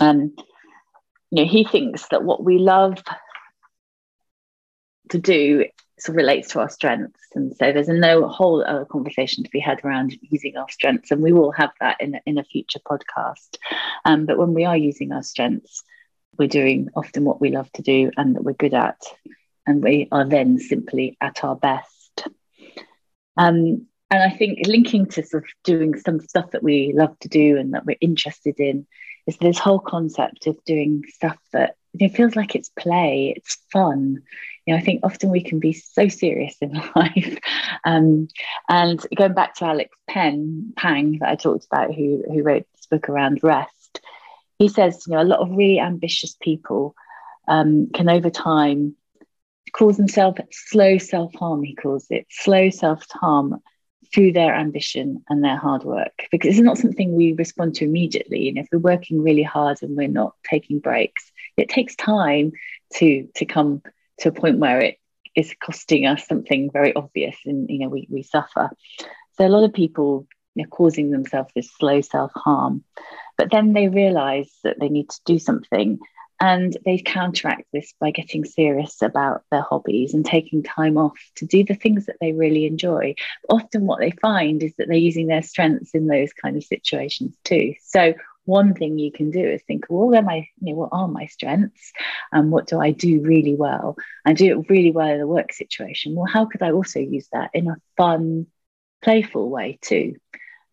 Um, 0.00 0.34
you 1.30 1.44
know, 1.44 1.44
he 1.44 1.64
thinks 1.64 2.08
that 2.08 2.24
what 2.24 2.42
we 2.42 2.58
love 2.58 3.02
to 5.10 5.18
do 5.18 5.66
sort 5.98 6.14
of 6.14 6.16
relates 6.16 6.50
to 6.50 6.60
our 6.60 6.68
strengths. 6.68 7.20
And 7.34 7.54
so 7.56 7.72
there's 7.72 7.88
a 7.88 7.94
no 7.94 8.26
whole 8.26 8.64
other 8.64 8.84
conversation 8.84 9.44
to 9.44 9.50
be 9.50 9.60
had 9.60 9.84
around 9.84 10.16
using 10.22 10.56
our 10.56 10.68
strengths. 10.68 11.10
And 11.10 11.22
we 11.22 11.32
will 11.32 11.52
have 11.52 11.70
that 11.80 12.00
in, 12.00 12.18
in 12.26 12.38
a 12.38 12.44
future 12.44 12.80
podcast. 12.80 13.58
Um, 14.04 14.26
but 14.26 14.38
when 14.38 14.54
we 14.54 14.64
are 14.64 14.76
using 14.76 15.12
our 15.12 15.22
strengths, 15.22 15.84
we're 16.38 16.48
doing 16.48 16.88
often 16.94 17.24
what 17.24 17.40
we 17.40 17.50
love 17.50 17.70
to 17.72 17.82
do 17.82 18.10
and 18.16 18.36
that 18.36 18.44
we're 18.44 18.52
good 18.52 18.74
at. 18.74 19.00
And 19.66 19.82
we 19.82 20.08
are 20.12 20.26
then 20.26 20.58
simply 20.58 21.16
at 21.20 21.42
our 21.42 21.56
best. 21.56 22.28
Um, 23.36 23.86
and 24.10 24.22
I 24.22 24.30
think 24.30 24.66
linking 24.66 25.06
to 25.06 25.24
sort 25.24 25.44
of 25.44 25.50
doing 25.64 25.98
some 25.98 26.20
stuff 26.20 26.50
that 26.52 26.62
we 26.62 26.92
love 26.94 27.18
to 27.20 27.28
do 27.28 27.56
and 27.56 27.74
that 27.74 27.84
we're 27.86 27.96
interested 28.00 28.60
in 28.60 28.86
is 29.26 29.38
this 29.38 29.58
whole 29.58 29.78
concept 29.78 30.46
of 30.46 30.62
doing 30.64 31.02
stuff 31.08 31.38
that 31.52 31.76
it 31.98 32.14
feels 32.14 32.36
like 32.36 32.54
it's 32.54 32.70
play, 32.70 33.34
it's 33.36 33.58
fun. 33.72 34.22
You 34.66 34.74
know, 34.74 34.78
I 34.78 34.82
think 34.82 35.00
often 35.02 35.30
we 35.30 35.42
can 35.42 35.60
be 35.60 35.72
so 35.72 36.08
serious 36.08 36.56
in 36.60 36.72
life. 36.96 37.38
Um, 37.84 38.28
and 38.68 39.04
going 39.14 39.34
back 39.34 39.54
to 39.56 39.66
Alex 39.66 39.96
Penn 40.08 40.72
Pang 40.76 41.18
that 41.20 41.28
I 41.28 41.36
talked 41.36 41.66
about, 41.66 41.94
who 41.94 42.24
who 42.26 42.42
wrote 42.42 42.66
this 42.74 42.86
book 42.86 43.08
around 43.08 43.40
rest, 43.42 43.73
he 44.58 44.68
says, 44.68 45.04
you 45.06 45.14
know, 45.14 45.22
a 45.22 45.24
lot 45.24 45.40
of 45.40 45.50
really 45.50 45.80
ambitious 45.80 46.36
people 46.40 46.94
um, 47.48 47.88
can 47.94 48.08
over 48.08 48.30
time 48.30 48.96
cause 49.72 49.96
themselves 49.96 50.40
slow 50.50 50.98
self 50.98 51.34
harm, 51.34 51.62
he 51.62 51.74
calls 51.74 52.06
it 52.10 52.26
slow 52.30 52.70
self 52.70 53.04
harm 53.10 53.60
through 54.12 54.32
their 54.32 54.54
ambition 54.54 55.24
and 55.28 55.42
their 55.42 55.56
hard 55.56 55.82
work. 55.82 56.26
Because 56.30 56.50
it's 56.50 56.60
not 56.60 56.78
something 56.78 57.14
we 57.14 57.32
respond 57.32 57.74
to 57.76 57.84
immediately. 57.84 58.48
And 58.48 58.58
if 58.58 58.68
we're 58.70 58.78
working 58.78 59.22
really 59.22 59.42
hard 59.42 59.78
and 59.82 59.96
we're 59.96 60.08
not 60.08 60.34
taking 60.48 60.78
breaks 60.78 61.32
it 61.56 61.68
takes 61.68 61.94
time 61.96 62.52
to 62.94 63.28
to 63.36 63.44
come 63.44 63.82
to 64.18 64.28
a 64.28 64.32
point 64.32 64.58
where 64.58 64.80
it 64.80 64.98
is 65.34 65.54
costing 65.60 66.06
us 66.06 66.26
something 66.26 66.70
very 66.72 66.94
obvious 66.94 67.36
and 67.44 67.68
you 67.68 67.80
know 67.80 67.88
we, 67.88 68.06
we 68.10 68.22
suffer. 68.22 68.70
So 69.36 69.46
a 69.46 69.48
lot 69.48 69.64
of 69.64 69.72
people 69.72 70.26
know, 70.56 70.64
causing 70.68 71.10
themselves 71.10 71.50
this 71.54 71.72
slow 71.72 72.00
self 72.00 72.32
harm 72.34 72.84
but 73.36 73.50
then 73.50 73.72
they 73.72 73.88
realize 73.88 74.52
that 74.64 74.78
they 74.80 74.88
need 74.88 75.10
to 75.10 75.20
do 75.24 75.38
something 75.38 75.98
and 76.40 76.76
they 76.84 76.98
counteract 76.98 77.64
this 77.72 77.94
by 78.00 78.10
getting 78.10 78.44
serious 78.44 79.00
about 79.02 79.42
their 79.50 79.62
hobbies 79.62 80.14
and 80.14 80.26
taking 80.26 80.62
time 80.62 80.98
off 80.98 81.18
to 81.36 81.46
do 81.46 81.64
the 81.64 81.74
things 81.74 82.06
that 82.06 82.16
they 82.20 82.32
really 82.32 82.66
enjoy. 82.66 83.14
Often, 83.48 83.86
what 83.86 84.00
they 84.00 84.10
find 84.10 84.62
is 84.62 84.74
that 84.76 84.88
they're 84.88 84.96
using 84.96 85.26
their 85.26 85.42
strengths 85.42 85.94
in 85.94 86.06
those 86.06 86.32
kind 86.32 86.56
of 86.56 86.64
situations 86.64 87.36
too. 87.44 87.74
So, 87.82 88.14
one 88.46 88.74
thing 88.74 88.98
you 88.98 89.10
can 89.10 89.30
do 89.30 89.40
is 89.40 89.62
think, 89.62 89.86
well, 89.88 90.08
what 90.08 90.18
are 90.18 90.22
my, 90.22 90.46
you 90.60 90.72
know, 90.72 90.74
what 90.74 90.90
are 90.92 91.08
my 91.08 91.26
strengths, 91.26 91.92
and 92.32 92.50
what 92.50 92.66
do 92.66 92.80
I 92.80 92.90
do 92.90 93.22
really 93.22 93.54
well? 93.54 93.96
I 94.24 94.32
do 94.32 94.60
it 94.60 94.68
really 94.68 94.90
well 94.90 95.08
in 95.08 95.20
a 95.20 95.26
work 95.26 95.52
situation. 95.52 96.14
Well, 96.14 96.26
how 96.26 96.46
could 96.46 96.62
I 96.62 96.72
also 96.72 96.98
use 97.00 97.28
that 97.32 97.50
in 97.54 97.68
a 97.68 97.76
fun, 97.96 98.48
playful 99.02 99.48
way 99.48 99.78
too? 99.80 100.16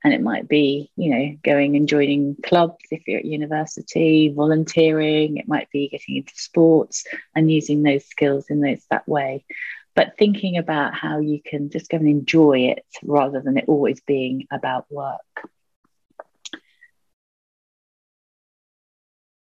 And 0.04 0.14
it 0.14 0.22
might 0.22 0.48
be 0.48 0.92
you 0.96 1.16
know 1.16 1.38
going 1.44 1.76
and 1.76 1.88
joining 1.88 2.36
clubs 2.44 2.84
if 2.90 3.08
you're 3.08 3.20
at 3.20 3.26
university 3.26 4.34
volunteering 4.36 5.38
it 5.38 5.48
might 5.48 5.70
be 5.72 5.90
getting 5.90 6.18
into 6.18 6.34
sports 6.36 7.06
and 7.36 7.52
using 7.52 7.84
those 7.84 8.06
skills 8.06 8.50
in 8.50 8.62
those 8.62 8.84
that 8.90 9.08
way. 9.08 9.46
But 9.94 10.14
thinking 10.18 10.58
about 10.58 10.94
how 10.94 11.20
you 11.20 11.42
can 11.44 11.70
just 11.70 11.90
go 11.90 11.98
and 11.98 12.08
enjoy 12.08 12.60
it 12.60 12.86
rather 13.04 13.42
than 13.42 13.58
it 13.58 13.66
always 13.68 14.00
being 14.02 14.48
about 14.50 14.86
work. 14.90 15.20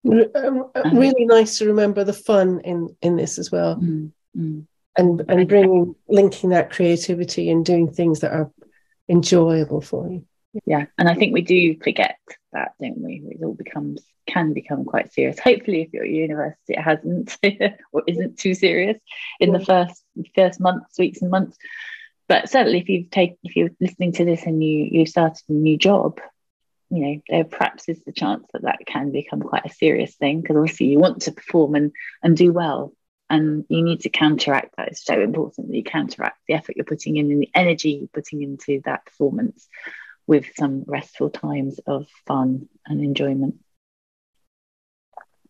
Um, 0.08 0.72
uh, 0.74 0.90
really 0.92 1.26
nice 1.26 1.60
to 1.60 1.68
remember 1.68 2.04
the 2.04 2.14
fun 2.14 2.62
in 2.64 2.96
in 3.02 3.16
this 3.16 3.38
as 3.38 3.52
well. 3.52 3.76
Mm, 3.76 4.12
mm. 4.36 4.66
and 4.98 5.24
and 5.28 5.48
bringing 5.48 5.96
linking 6.08 6.50
that 6.50 6.72
creativity 6.72 7.52
and 7.52 7.64
doing 7.64 7.92
things 7.92 8.22
that 8.22 8.32
are 8.32 8.52
enjoyable 9.08 9.82
for 9.82 10.10
you 10.10 10.26
yeah 10.66 10.86
and 10.98 11.08
i 11.08 11.14
think 11.14 11.34
we 11.34 11.42
do 11.42 11.78
forget 11.84 12.18
that 12.52 12.74
don't 12.82 13.00
we? 13.00 13.22
It 13.30 13.44
all 13.44 13.54
becomes 13.54 14.04
can 14.28 14.54
become 14.54 14.86
quite 14.86 15.12
serious. 15.12 15.40
Hopefully 15.40 15.82
if 15.82 15.94
you're 15.94 16.04
at 16.04 16.10
university 16.10 16.74
it 16.74 16.82
hasn't 16.82 17.38
or 17.92 18.04
isn't 18.08 18.38
too 18.38 18.54
serious 18.54 18.98
in 19.40 19.52
the 19.52 19.64
first 19.64 20.04
first 20.36 20.60
months 20.60 20.98
weeks 21.00 21.22
and 21.22 21.32
months. 21.32 21.58
But 22.28 22.50
certainly 22.50 22.80
if 22.80 22.90
you've 22.90 23.10
taken 23.10 23.38
if 23.44 23.56
you're 23.56 23.70
listening 23.80 24.14
to 24.14 24.26
this 24.26 24.44
and 24.44 24.64
you 24.64 24.88
you 24.92 25.06
started 25.06 25.42
a 25.50 25.54
new 25.54 25.78
job 25.78 26.20
you 26.92 27.02
know 27.02 27.22
there 27.30 27.44
perhaps 27.44 27.88
is 27.88 28.04
the 28.04 28.12
chance 28.12 28.46
that 28.54 28.64
that 28.64 28.80
can 28.86 29.12
become 29.12 29.42
quite 29.42 29.66
a 29.66 29.74
serious 29.74 30.16
thing 30.16 30.42
because 30.42 30.56
obviously 30.56 30.88
you 30.88 31.00
want 31.00 31.24
to 31.24 31.32
perform 31.32 31.76
and 31.76 31.92
and 32.24 32.38
do 32.38 32.52
well. 32.52 32.94
And 33.32 33.64
you 33.70 33.84
need 33.84 34.02
to 34.02 34.10
counteract 34.10 34.76
that. 34.76 34.88
It's 34.88 35.06
so 35.06 35.22
important 35.22 35.68
that 35.68 35.76
you 35.78 35.84
counteract 35.84 36.40
the 36.48 36.56
effort 36.56 36.76
you're 36.76 36.84
putting 36.84 37.18
in 37.18 37.30
and 37.30 37.40
the 37.40 37.52
energy 37.54 37.92
you're 37.92 38.08
putting 38.08 38.42
into 38.42 38.82
that 38.86 39.06
performance 39.06 39.68
with 40.30 40.46
some 40.60 40.84
restful 40.86 41.32
times 41.32 41.80
of 41.88 42.06
fun 42.28 42.70
and 42.86 43.02
enjoyment. 43.02 43.56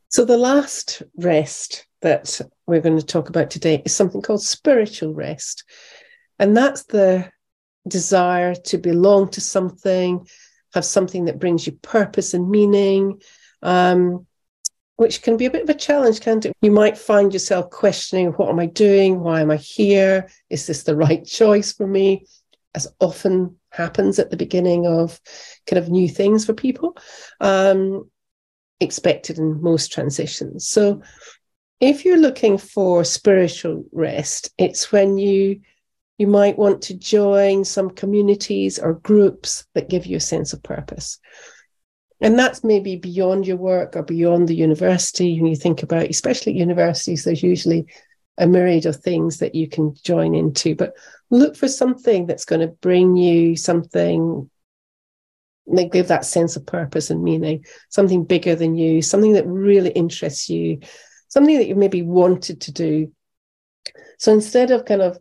So, 0.07 0.23
the 0.23 0.37
last 0.37 1.03
rest 1.17 1.85
that 2.01 2.39
we're 2.65 2.79
going 2.79 2.97
to 2.97 3.05
talk 3.05 3.27
about 3.27 3.49
today 3.49 3.81
is 3.83 3.93
something 3.93 4.21
called 4.21 4.41
spiritual 4.41 5.13
rest. 5.13 5.65
And 6.39 6.55
that's 6.55 6.85
the 6.85 7.29
desire 7.89 8.55
to 8.55 8.77
belong 8.77 9.29
to 9.31 9.41
something, 9.41 10.25
have 10.73 10.85
something 10.85 11.25
that 11.25 11.39
brings 11.39 11.67
you 11.67 11.73
purpose 11.73 12.33
and 12.33 12.49
meaning, 12.49 13.21
um, 13.61 14.25
which 14.95 15.21
can 15.21 15.35
be 15.35 15.45
a 15.45 15.51
bit 15.51 15.63
of 15.63 15.69
a 15.69 15.73
challenge, 15.73 16.21
can't 16.21 16.45
it? 16.45 16.53
You 16.61 16.71
might 16.71 16.97
find 16.97 17.33
yourself 17.33 17.69
questioning 17.69 18.29
what 18.29 18.47
am 18.47 18.59
I 18.59 18.67
doing? 18.67 19.19
Why 19.19 19.41
am 19.41 19.51
I 19.51 19.57
here? 19.57 20.29
Is 20.49 20.67
this 20.67 20.83
the 20.83 20.95
right 20.95 21.25
choice 21.39 21.73
for 21.73 21.85
me? 21.85 22.25
As 22.75 22.87
often 22.99 23.57
happens 23.71 24.19
at 24.19 24.29
the 24.29 24.37
beginning 24.37 24.85
of 24.85 25.19
kind 25.65 25.81
of 25.81 25.89
new 25.89 26.07
things 26.07 26.45
for 26.45 26.53
people, 26.53 26.97
um, 27.39 28.09
expected 28.79 29.37
in 29.37 29.61
most 29.61 29.91
transitions. 29.91 30.67
So, 30.67 31.01
if 31.79 32.03
you're 32.03 32.17
looking 32.17 32.57
for 32.57 33.03
spiritual 33.03 33.85
rest, 33.91 34.51
it's 34.57 34.91
when 34.91 35.17
you 35.17 35.61
you 36.19 36.27
might 36.27 36.57
want 36.57 36.81
to 36.83 36.97
join 36.97 37.63
some 37.63 37.89
communities 37.89 38.77
or 38.77 38.95
groups 38.95 39.65
that 39.73 39.89
give 39.89 40.05
you 40.05 40.17
a 40.17 40.21
sense 40.21 40.51
of 40.51 40.61
purpose. 40.61 41.17
And 42.21 42.37
that's 42.37 42.63
maybe 42.63 42.97
beyond 42.97 43.47
your 43.47 43.55
work 43.55 43.95
or 43.95 44.03
beyond 44.03 44.49
the 44.49 44.55
university. 44.55 45.39
When 45.39 45.49
you 45.49 45.55
think 45.55 45.81
about, 45.81 46.09
especially 46.09 46.51
at 46.51 46.59
universities, 46.59 47.23
there's 47.23 47.41
usually 47.41 47.85
a 48.39 48.47
myriad 48.47 48.85
of 48.85 48.95
things 48.95 49.37
that 49.37 49.53
you 49.53 49.67
can 49.67 49.93
join 50.03 50.33
into. 50.33 50.75
But 50.75 50.93
look 51.29 51.55
for 51.55 51.67
something 51.67 52.25
that's 52.25 52.45
going 52.45 52.61
to 52.61 52.67
bring 52.67 53.15
you 53.15 53.55
something 53.55 54.49
like 55.67 55.91
give 55.91 56.07
that 56.07 56.25
sense 56.25 56.55
of 56.55 56.65
purpose 56.65 57.11
and 57.11 57.23
meaning 57.23 57.63
something 57.89 58.23
bigger 58.23 58.55
than 58.55 58.75
you 58.75 59.03
something 59.03 59.33
that 59.33 59.45
really 59.45 59.91
interests 59.91 60.49
you 60.49 60.79
something 61.29 61.57
that 61.57 61.67
you 61.67 61.75
maybe 61.75 62.01
wanted 62.01 62.59
to 62.61 62.71
do. 62.71 63.11
So 64.17 64.33
instead 64.33 64.71
of 64.71 64.85
kind 64.85 65.01
of 65.01 65.17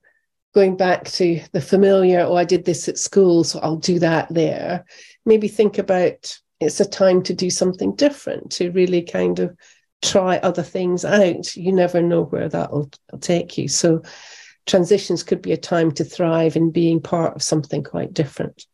going 0.55 0.77
back 0.77 1.05
to 1.05 1.41
the 1.53 1.61
familiar, 1.61 2.21
oh, 2.21 2.35
I 2.35 2.45
did 2.45 2.65
this 2.65 2.89
at 2.89 2.99
school, 2.99 3.45
so 3.45 3.61
I'll 3.61 3.77
do 3.77 3.99
that 4.01 4.33
there, 4.33 4.85
maybe 5.25 5.47
think 5.47 5.79
about 5.79 6.37
it's 6.61 6.81
a 6.81 6.89
time 6.89 7.23
to 7.25 7.35
do 7.35 7.51
something 7.51 7.95
different, 7.95 8.51
to 8.53 8.73
really 8.73 9.03
kind 9.03 9.39
of 9.39 9.57
try 10.03 10.39
other 10.39 10.63
things 10.63 11.05
out. 11.05 11.57
You 11.57 11.73
never 11.73 12.01
know 12.01 12.25
where 12.25 12.49
that 12.49 12.73
will 12.73 12.91
take 13.21 13.59
you. 13.59 13.69
So 13.69 14.03
transitions 14.67 15.23
could 15.23 15.43
be 15.43 15.53
a 15.53 15.57
time 15.57 15.91
to 15.93 16.05
thrive 16.05 16.57
in 16.57 16.71
being 16.71 17.01
part 17.01 17.35
of 17.35 17.43
something 17.43 17.83
quite 17.83 18.13
different. 18.13 18.67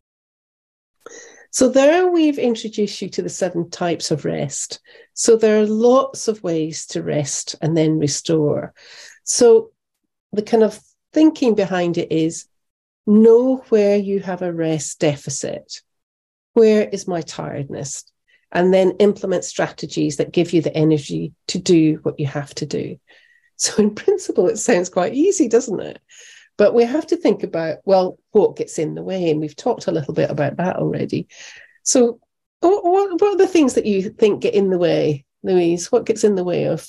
So, 1.50 1.68
there 1.68 2.08
we've 2.08 2.38
introduced 2.38 3.00
you 3.00 3.08
to 3.10 3.22
the 3.22 3.28
seven 3.28 3.70
types 3.70 4.10
of 4.10 4.24
rest. 4.24 4.80
So, 5.12 5.36
there 5.36 5.60
are 5.60 5.66
lots 5.66 6.26
of 6.26 6.42
ways 6.42 6.84
to 6.86 7.02
rest 7.02 7.54
and 7.62 7.76
then 7.76 8.00
restore. 8.00 8.74
So, 9.22 9.70
the 10.32 10.42
kind 10.42 10.64
of 10.64 10.80
thinking 11.12 11.54
behind 11.54 11.96
it 11.96 12.10
is 12.10 12.46
know 13.06 13.58
where 13.68 13.96
you 13.96 14.18
have 14.18 14.42
a 14.42 14.52
rest 14.52 14.98
deficit. 14.98 15.80
Where 16.54 16.88
is 16.88 17.06
my 17.06 17.20
tiredness? 17.20 18.04
And 18.54 18.72
then 18.72 18.92
implement 19.00 19.44
strategies 19.44 20.16
that 20.16 20.32
give 20.32 20.52
you 20.52 20.62
the 20.62 20.74
energy 20.76 21.32
to 21.48 21.58
do 21.58 21.98
what 22.04 22.20
you 22.20 22.26
have 22.26 22.54
to 22.56 22.66
do. 22.66 22.98
So, 23.56 23.80
in 23.82 23.94
principle, 23.94 24.48
it 24.48 24.56
sounds 24.56 24.88
quite 24.88 25.14
easy, 25.14 25.48
doesn't 25.48 25.80
it? 25.80 26.00
But 26.56 26.74
we 26.74 26.84
have 26.84 27.06
to 27.08 27.16
think 27.16 27.42
about, 27.42 27.78
well, 27.84 28.18
what 28.30 28.56
gets 28.56 28.78
in 28.78 28.94
the 28.94 29.02
way? 29.02 29.30
And 29.30 29.40
we've 29.40 29.56
talked 29.56 29.86
a 29.86 29.92
little 29.92 30.14
bit 30.14 30.30
about 30.30 30.56
that 30.56 30.76
already. 30.76 31.28
So, 31.82 32.20
what, 32.60 32.84
what 32.84 33.22
are 33.22 33.36
the 33.36 33.46
things 33.46 33.74
that 33.74 33.86
you 33.86 34.10
think 34.10 34.42
get 34.42 34.54
in 34.54 34.70
the 34.70 34.78
way, 34.78 35.24
Louise? 35.42 35.92
What 35.92 36.06
gets 36.06 36.24
in 36.24 36.34
the 36.34 36.44
way 36.44 36.64
of 36.64 36.88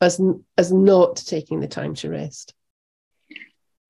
us, 0.00 0.20
as 0.56 0.72
not 0.72 1.16
taking 1.16 1.60
the 1.60 1.68
time 1.68 1.94
to 1.96 2.10
rest? 2.10 2.54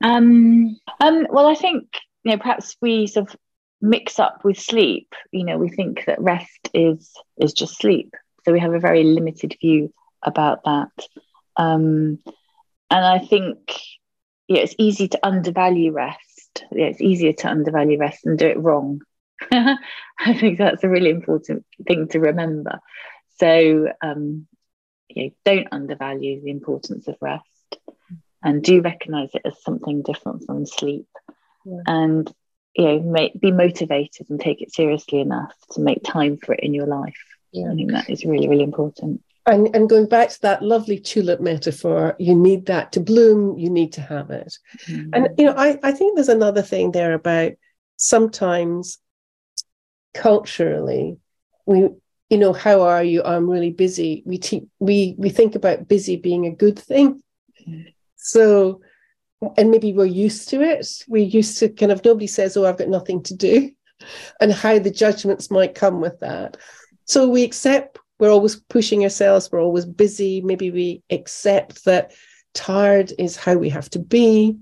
Um, 0.03 0.79
um, 1.01 1.27
well, 1.31 1.47
I 1.47 1.55
think, 1.55 1.87
you 2.25 2.33
know, 2.33 2.39
perhaps 2.39 2.77
we 2.81 3.07
sort 3.07 3.31
of 3.31 3.37
mix 3.81 4.19
up 4.19 4.45
with 4.45 4.59
sleep. 4.59 5.15
You 5.33 5.45
know, 5.45 5.59
we 5.59 5.69
think 5.69 6.05
that 6.07 6.21
rest 6.21 6.69
is 6.75 7.13
is 7.37 7.53
just 7.53 7.79
sleep. 7.79 8.15
So 8.45 8.53
we 8.53 8.61
have 8.61 8.75
a 8.75 8.81
very 8.81 9.05
limited 9.05 9.57
view 9.61 9.93
about 10.23 10.65
that. 10.65 11.07
Um, 11.57 12.19
and 12.91 13.05
I 13.05 13.19
think 13.19 13.59
yeah, 14.49 14.63
it's 14.63 14.75
easy 14.79 15.09
to 15.09 15.27
undervalue 15.27 15.93
rest. 15.93 16.65
Yeah, 16.73 16.87
it's 16.87 17.01
easier 17.01 17.33
to 17.35 17.49
undervalue 17.49 17.99
rest 17.99 18.27
and 18.27 18.39
do 18.39 18.47
it 18.47 18.59
wrong. 18.59 19.01
I 19.53 20.35
think 20.39 20.59
that's 20.59 20.85
a 20.85 20.89
really 20.89 21.11
important 21.11 21.65
thing 21.87 22.09
to 22.09 22.21
remember. 22.21 22.81
So, 23.39 23.89
um, 24.03 24.47
you 25.09 25.25
know, 25.25 25.31
don't 25.45 25.69
undervalue 25.73 26.43
the 26.43 26.51
importance 26.51 27.09
of 27.09 27.17
rest 27.21 27.47
and 28.43 28.63
do 28.63 28.81
recognize 28.81 29.31
it 29.35 29.43
as 29.45 29.63
something 29.63 30.03
different 30.03 30.45
from 30.47 30.67
sleep. 30.67 31.07
Yeah. 31.65 31.83
And 31.87 32.35
you 32.75 32.85
know, 32.85 33.01
make, 33.01 33.41
be 33.41 33.51
motivated 33.51 34.31
and 34.31 34.41
take 34.41 34.63
it 34.63 34.73
seriously 34.73 35.21
enough 35.21 35.55
to 35.73 35.81
make 35.81 36.03
time 36.05 36.37
for 36.37 36.55
it 36.55 36.61
in 36.61 36.73
your 36.73 36.87
life. 36.87 37.17
Yeah. 37.53 37.73
I 37.73 37.75
think 37.75 37.91
that 37.91 38.09
is 38.09 38.25
really, 38.25 38.49
really 38.49 38.63
important. 38.63 39.23
And, 39.47 39.75
and 39.75 39.89
going 39.89 40.07
back 40.07 40.29
to 40.31 40.41
that 40.43 40.63
lovely 40.63 41.01
tulip 41.01 41.41
metaphor, 41.41 42.15
you 42.19 42.35
need 42.37 42.67
that 42.67 42.93
to 42.93 43.01
bloom, 43.01 43.59
you 43.59 43.71
need 43.71 43.93
to 43.95 44.01
have 44.01 44.31
it. 44.31 44.57
Mm-hmm. 44.87 45.11
And, 45.13 45.29
you 45.39 45.47
know, 45.47 45.55
I, 45.57 45.79
I 45.83 45.93
think 45.93 46.15
there's 46.15 46.29
another 46.29 46.63
thing 46.63 46.93
there 46.93 47.15
about 47.15 47.53
sometimes 47.97 48.99
culturally, 50.15 51.19
we, 51.67 51.89
you 52.29 52.39
know, 52.39 52.53
how 52.53 52.83
are 52.83 53.03
you? 53.03 53.25
I'm 53.25 53.51
really 53.51 53.73
busy. 53.73 54.23
We, 54.25 54.39
te- 54.39 54.69
we, 54.79 55.17
we 55.19 55.31
think 55.31 55.57
about 55.57 55.89
busy 55.89 56.17
being 56.17 56.47
a 56.47 56.55
good 56.55 56.79
thing. 56.79 57.23
Mm-hmm. 57.67 57.89
So, 58.15 58.83
and 59.57 59.71
maybe 59.71 59.93
we're 59.93 60.05
used 60.05 60.49
to 60.51 60.61
it. 60.63 60.87
We're 61.09 61.25
used 61.25 61.59
to 61.59 61.69
kind 61.69 61.93
of 61.93 62.05
nobody 62.05 62.27
says, 62.27 62.57
Oh, 62.57 62.67
I've 62.67 62.79
got 62.79 62.89
nothing 62.89 63.23
to 63.25 63.35
do, 63.35 63.71
and 64.41 64.53
how 64.53 64.79
the 64.79 64.91
judgments 64.91 65.51
might 65.51 65.75
come 65.75 66.01
with 66.01 66.21
that. 66.21 66.57
So 67.07 67.29
we 67.29 67.43
accept 67.43 67.99
we're 68.21 68.31
always 68.31 68.57
pushing 68.57 69.03
ourselves, 69.03 69.51
we're 69.51 69.63
always 69.63 69.87
busy. 69.87 70.43
Maybe 70.43 70.71
we 70.71 71.03
accept 71.11 71.87
that 71.87 72.13
tired 72.53 73.13
is 73.19 73.35
how 73.35 73.57
we 73.57 73.71
have 73.71 73.89
to 73.91 73.99
be. 73.99 74.59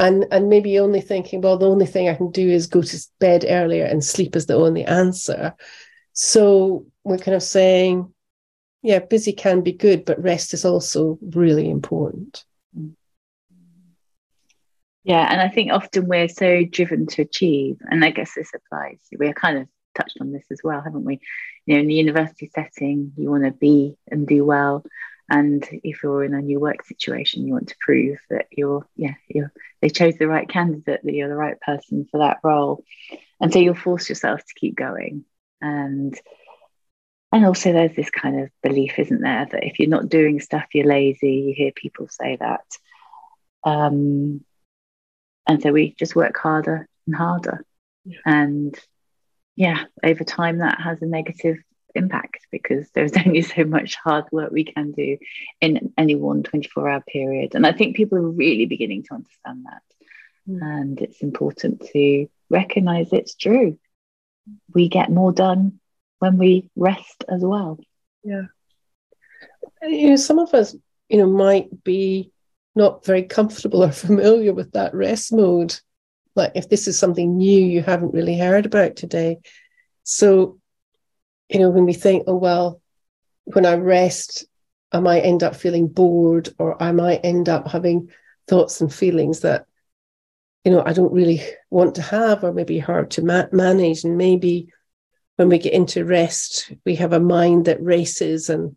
And, 0.00 0.26
and 0.30 0.48
maybe 0.48 0.78
only 0.78 1.00
thinking, 1.00 1.40
well, 1.40 1.56
the 1.56 1.68
only 1.68 1.86
thing 1.86 2.08
I 2.08 2.14
can 2.14 2.30
do 2.30 2.48
is 2.48 2.66
go 2.66 2.82
to 2.82 3.06
bed 3.20 3.44
earlier 3.48 3.84
and 3.84 4.04
sleep 4.04 4.36
is 4.36 4.46
the 4.46 4.54
only 4.54 4.84
answer. 4.84 5.54
So 6.12 6.86
we're 7.04 7.18
kind 7.18 7.36
of 7.36 7.42
saying, 7.42 8.12
yeah, 8.82 8.98
busy 8.98 9.32
can 9.32 9.62
be 9.62 9.72
good, 9.72 10.04
but 10.04 10.22
rest 10.22 10.54
is 10.54 10.64
also 10.64 11.18
really 11.22 11.70
important. 11.70 12.44
Yeah, 15.08 15.26
and 15.26 15.40
I 15.40 15.48
think 15.48 15.72
often 15.72 16.06
we're 16.06 16.28
so 16.28 16.64
driven 16.64 17.06
to 17.06 17.22
achieve, 17.22 17.78
and 17.90 18.04
I 18.04 18.10
guess 18.10 18.34
this 18.34 18.50
applies. 18.54 19.00
We're 19.10 19.32
kind 19.32 19.56
of 19.56 19.66
touched 19.94 20.18
on 20.20 20.32
this 20.32 20.44
as 20.50 20.60
well, 20.62 20.82
haven't 20.82 21.04
we? 21.04 21.20
You 21.64 21.74
know, 21.74 21.80
in 21.80 21.86
the 21.86 21.94
university 21.94 22.50
setting, 22.54 23.12
you 23.16 23.30
want 23.30 23.44
to 23.44 23.52
be 23.52 23.96
and 24.10 24.28
do 24.28 24.44
well. 24.44 24.84
And 25.30 25.66
if 25.82 26.02
you're 26.02 26.24
in 26.24 26.34
a 26.34 26.42
new 26.42 26.60
work 26.60 26.84
situation, 26.84 27.46
you 27.46 27.54
want 27.54 27.68
to 27.68 27.76
prove 27.80 28.18
that 28.28 28.48
you're, 28.50 28.86
yeah, 28.96 29.14
you're, 29.28 29.50
they 29.80 29.88
chose 29.88 30.18
the 30.18 30.28
right 30.28 30.46
candidate, 30.46 31.00
that 31.02 31.14
you're 31.14 31.30
the 31.30 31.34
right 31.36 31.58
person 31.58 32.06
for 32.10 32.18
that 32.18 32.40
role. 32.44 32.84
And 33.40 33.50
so 33.50 33.60
you'll 33.60 33.74
force 33.74 34.10
yourself 34.10 34.40
to 34.40 34.54
keep 34.60 34.76
going. 34.76 35.24
And 35.62 36.14
and 37.32 37.46
also 37.46 37.72
there's 37.72 37.96
this 37.96 38.10
kind 38.10 38.40
of 38.42 38.50
belief, 38.62 38.98
isn't 38.98 39.22
there, 39.22 39.46
that 39.50 39.64
if 39.64 39.78
you're 39.78 39.88
not 39.88 40.10
doing 40.10 40.38
stuff, 40.40 40.66
you're 40.74 40.86
lazy. 40.86 41.32
You 41.48 41.54
hear 41.56 41.72
people 41.74 42.08
say 42.08 42.36
that. 42.36 42.66
Um, 43.64 44.44
and 45.48 45.62
so 45.62 45.72
we 45.72 45.94
just 45.98 46.14
work 46.14 46.36
harder 46.36 46.86
and 47.06 47.16
harder. 47.16 47.64
Yeah. 48.04 48.18
And 48.26 48.78
yeah, 49.56 49.84
over 50.04 50.22
time 50.22 50.58
that 50.58 50.80
has 50.80 51.02
a 51.02 51.06
negative 51.06 51.56
impact 51.94 52.46
because 52.52 52.88
there's 52.90 53.12
only 53.26 53.42
so 53.42 53.64
much 53.64 53.96
hard 53.96 54.26
work 54.30 54.52
we 54.52 54.64
can 54.64 54.92
do 54.92 55.16
in 55.60 55.92
any 55.96 56.14
one 56.14 56.42
24 56.42 56.88
hour 56.88 57.00
period. 57.00 57.54
And 57.54 57.66
I 57.66 57.72
think 57.72 57.96
people 57.96 58.18
are 58.18 58.30
really 58.30 58.66
beginning 58.66 59.04
to 59.04 59.14
understand 59.14 59.64
that. 59.64 59.82
Mm. 60.48 60.62
And 60.62 61.00
it's 61.00 61.22
important 61.22 61.88
to 61.92 62.28
recognize 62.50 63.12
it's 63.12 63.34
true. 63.34 63.78
We 64.74 64.88
get 64.88 65.10
more 65.10 65.32
done 65.32 65.80
when 66.18 66.38
we 66.38 66.70
rest 66.76 67.24
as 67.28 67.42
well. 67.42 67.78
Yeah. 68.22 68.44
You 69.82 70.10
know, 70.10 70.16
some 70.16 70.38
of 70.38 70.54
us, 70.54 70.74
you 71.08 71.18
know, 71.18 71.26
might 71.26 71.84
be 71.84 72.32
not 72.78 73.04
very 73.04 73.24
comfortable 73.24 73.84
or 73.84 73.92
familiar 74.06 74.54
with 74.54 74.72
that 74.72 74.94
rest 74.94 75.32
mode 75.32 75.78
like 76.38 76.52
if 76.54 76.70
this 76.70 76.88
is 76.88 76.98
something 76.98 77.36
new 77.36 77.60
you 77.60 77.82
haven't 77.82 78.14
really 78.14 78.38
heard 78.38 78.64
about 78.64 78.96
today. 78.96 79.38
So, 80.04 80.58
you 81.50 81.58
know, 81.58 81.68
when 81.68 81.84
we 81.84 81.92
think, 81.92 82.24
oh, 82.26 82.36
well, 82.36 82.80
when 83.44 83.66
I 83.66 83.74
rest, 83.74 84.46
I 84.92 85.00
might 85.00 85.22
end 85.22 85.42
up 85.42 85.56
feeling 85.56 85.88
bored 85.88 86.48
or 86.58 86.82
I 86.82 86.92
might 86.92 87.24
end 87.24 87.48
up 87.50 87.68
having 87.68 88.10
thoughts 88.46 88.80
and 88.80 88.94
feelings 88.94 89.40
that, 89.40 89.66
you 90.64 90.72
know, 90.72 90.82
I 90.86 90.94
don't 90.94 91.12
really 91.12 91.42
want 91.70 91.96
to 91.96 92.02
have 92.02 92.44
or 92.44 92.52
maybe 92.52 92.78
hard 92.78 93.10
to 93.12 93.22
ma- 93.22 93.48
manage. 93.52 94.04
And 94.04 94.16
maybe 94.16 94.72
when 95.36 95.48
we 95.48 95.58
get 95.58 95.74
into 95.74 96.04
rest, 96.04 96.72
we 96.86 96.94
have 96.94 97.12
a 97.12 97.20
mind 97.20 97.66
that 97.66 97.82
races 97.82 98.48
and 98.48 98.76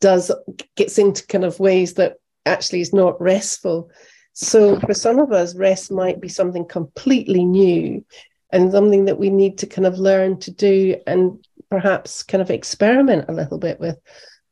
does 0.00 0.30
gets 0.76 0.98
into 0.98 1.26
kind 1.26 1.44
of 1.44 1.58
ways 1.58 1.94
that 1.94 2.16
actually 2.46 2.80
is 2.80 2.92
not 2.92 3.20
restful. 3.20 3.90
So 4.32 4.78
for 4.80 4.94
some 4.94 5.18
of 5.18 5.32
us, 5.32 5.54
rest 5.54 5.92
might 5.92 6.20
be 6.20 6.28
something 6.28 6.66
completely 6.66 7.44
new 7.44 8.04
and 8.50 8.72
something 8.72 9.06
that 9.06 9.18
we 9.18 9.30
need 9.30 9.58
to 9.58 9.66
kind 9.66 9.86
of 9.86 9.98
learn 9.98 10.38
to 10.40 10.50
do 10.50 10.96
and 11.06 11.44
perhaps 11.70 12.22
kind 12.22 12.42
of 12.42 12.50
experiment 12.50 13.26
a 13.28 13.32
little 13.32 13.58
bit 13.58 13.80
with. 13.80 13.98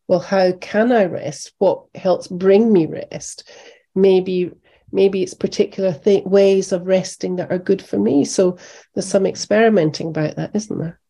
Well, 0.09 0.20
how 0.20 0.53
can 0.53 0.93
I 0.93 1.05
rest? 1.05 1.53
What 1.59 1.84
helps 1.95 2.28
bring 2.28 2.72
me 2.72 2.86
rest? 2.86 3.51
Maybe 3.95 4.51
maybe 4.93 5.22
it's 5.22 5.34
particular 5.34 5.93
th- 5.95 6.24
ways 6.24 6.70
of 6.70 6.86
resting 6.86 7.36
that 7.36 7.51
are 7.51 7.59
good 7.59 7.80
for 7.80 7.99
me. 7.99 8.24
So 8.24 8.59
there's 8.95 9.07
some 9.07 9.26
experimenting 9.26 10.09
about 10.09 10.36
that, 10.36 10.55
isn't 10.55 10.78
there? 10.78 11.01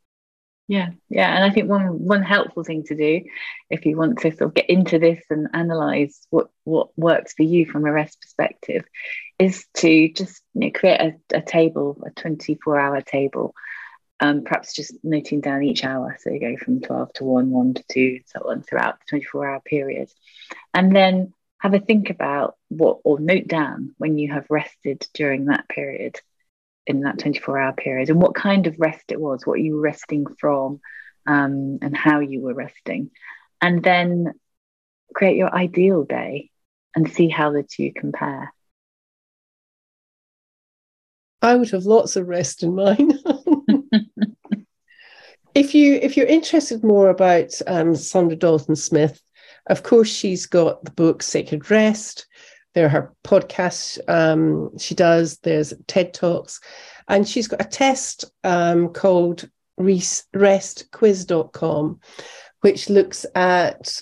Yeah, 0.68 0.90
yeah, 1.08 1.34
and 1.34 1.44
I 1.44 1.50
think 1.50 1.68
one 1.68 2.04
one 2.04 2.22
helpful 2.22 2.64
thing 2.64 2.84
to 2.84 2.94
do 2.94 3.22
if 3.68 3.84
you 3.84 3.96
want 3.96 4.20
to 4.20 4.30
sort 4.30 4.42
of 4.42 4.54
get 4.54 4.70
into 4.70 4.98
this 4.98 5.22
and 5.28 5.48
analyze 5.52 6.26
what 6.30 6.48
what 6.64 6.96
works 6.96 7.34
for 7.34 7.42
you 7.42 7.66
from 7.66 7.84
a 7.84 7.92
rest 7.92 8.20
perspective 8.20 8.84
is 9.38 9.66
to 9.78 10.12
just 10.12 10.40
you 10.54 10.60
know, 10.66 10.70
create 10.70 11.00
a, 11.00 11.36
a 11.36 11.42
table, 11.42 12.00
a 12.06 12.10
24 12.10 12.78
hour 12.78 13.00
table. 13.00 13.54
Um, 14.20 14.44
perhaps 14.44 14.72
just 14.72 14.94
noting 15.02 15.40
down 15.40 15.64
each 15.64 15.82
hour. 15.82 16.16
So 16.20 16.30
you 16.30 16.38
go 16.38 16.56
from 16.56 16.80
12 16.80 17.12
to 17.14 17.24
1, 17.24 17.50
1 17.50 17.74
to 17.74 17.84
2, 17.90 18.20
so 18.26 18.48
on 18.48 18.62
throughout 18.62 19.00
the 19.00 19.06
24 19.08 19.50
hour 19.50 19.60
period. 19.60 20.12
And 20.72 20.94
then 20.94 21.34
have 21.58 21.74
a 21.74 21.80
think 21.80 22.08
about 22.10 22.56
what, 22.68 22.98
or 23.02 23.18
note 23.18 23.48
down 23.48 23.96
when 23.98 24.18
you 24.18 24.32
have 24.32 24.46
rested 24.48 25.04
during 25.12 25.46
that 25.46 25.68
period 25.68 26.20
in 26.86 27.02
that 27.02 27.18
24 27.18 27.58
hour 27.58 27.72
period 27.72 28.10
and 28.10 28.20
what 28.20 28.34
kind 28.34 28.66
of 28.66 28.78
rest 28.78 29.04
it 29.10 29.20
was, 29.20 29.46
what 29.46 29.60
you 29.60 29.76
were 29.76 29.80
resting 29.80 30.26
from, 30.38 30.80
um, 31.26 31.78
and 31.82 31.96
how 31.96 32.20
you 32.20 32.40
were 32.40 32.54
resting. 32.54 33.10
And 33.60 33.82
then 33.82 34.32
create 35.14 35.36
your 35.36 35.54
ideal 35.54 36.04
day 36.04 36.50
and 36.94 37.10
see 37.10 37.28
how 37.28 37.52
the 37.52 37.62
two 37.62 37.92
compare. 37.94 38.52
I 41.40 41.54
would 41.56 41.70
have 41.70 41.84
lots 41.84 42.16
of 42.16 42.28
rest 42.28 42.62
in 42.62 42.74
mine. 42.74 43.18
if 45.54 45.74
you 45.74 45.94
if 45.94 46.16
you're 46.16 46.26
interested 46.26 46.84
more 46.84 47.10
about 47.10 47.50
um, 47.66 47.92
Saundra 47.94 48.38
Dalton 48.38 48.76
Smith, 48.76 49.20
of 49.66 49.82
course 49.82 50.08
she's 50.08 50.46
got 50.46 50.84
the 50.84 50.92
book 50.92 51.22
Sacred 51.22 51.68
Rest. 51.70 52.26
There 52.74 52.86
are 52.86 52.90
her 52.90 53.12
podcasts 53.24 53.98
um, 54.08 54.78
she 54.78 54.94
does. 54.94 55.38
There's 55.38 55.74
TED 55.86 56.14
talks, 56.14 56.60
and 57.08 57.28
she's 57.28 57.48
got 57.48 57.60
a 57.60 57.68
test 57.68 58.24
um, 58.44 58.88
called 58.88 59.48
restquiz.com, 59.78 60.80
which 62.60 62.88
looks 62.88 63.26
at 63.34 64.00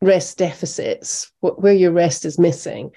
rest 0.00 0.38
deficits, 0.38 1.30
where 1.40 1.72
your 1.72 1.92
rest 1.92 2.24
is 2.24 2.38
missing, 2.38 2.90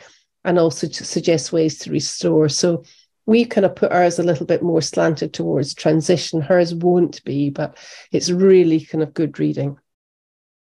and 0.43 0.57
also 0.57 0.87
to 0.87 1.05
suggest 1.05 1.53
ways 1.53 1.77
to 1.79 1.91
restore. 1.91 2.49
So 2.49 2.83
we 3.27 3.45
kind 3.45 3.65
of 3.65 3.75
put 3.75 3.91
ours 3.91 4.19
a 4.19 4.23
little 4.23 4.45
bit 4.45 4.61
more 4.61 4.81
slanted 4.81 5.33
towards 5.33 5.73
transition. 5.73 6.41
Hers 6.41 6.73
won't 6.73 7.23
be, 7.23 7.49
but 7.49 7.77
it's 8.11 8.29
really 8.29 8.81
kind 8.81 9.03
of 9.03 9.13
good 9.13 9.39
reading. 9.39 9.77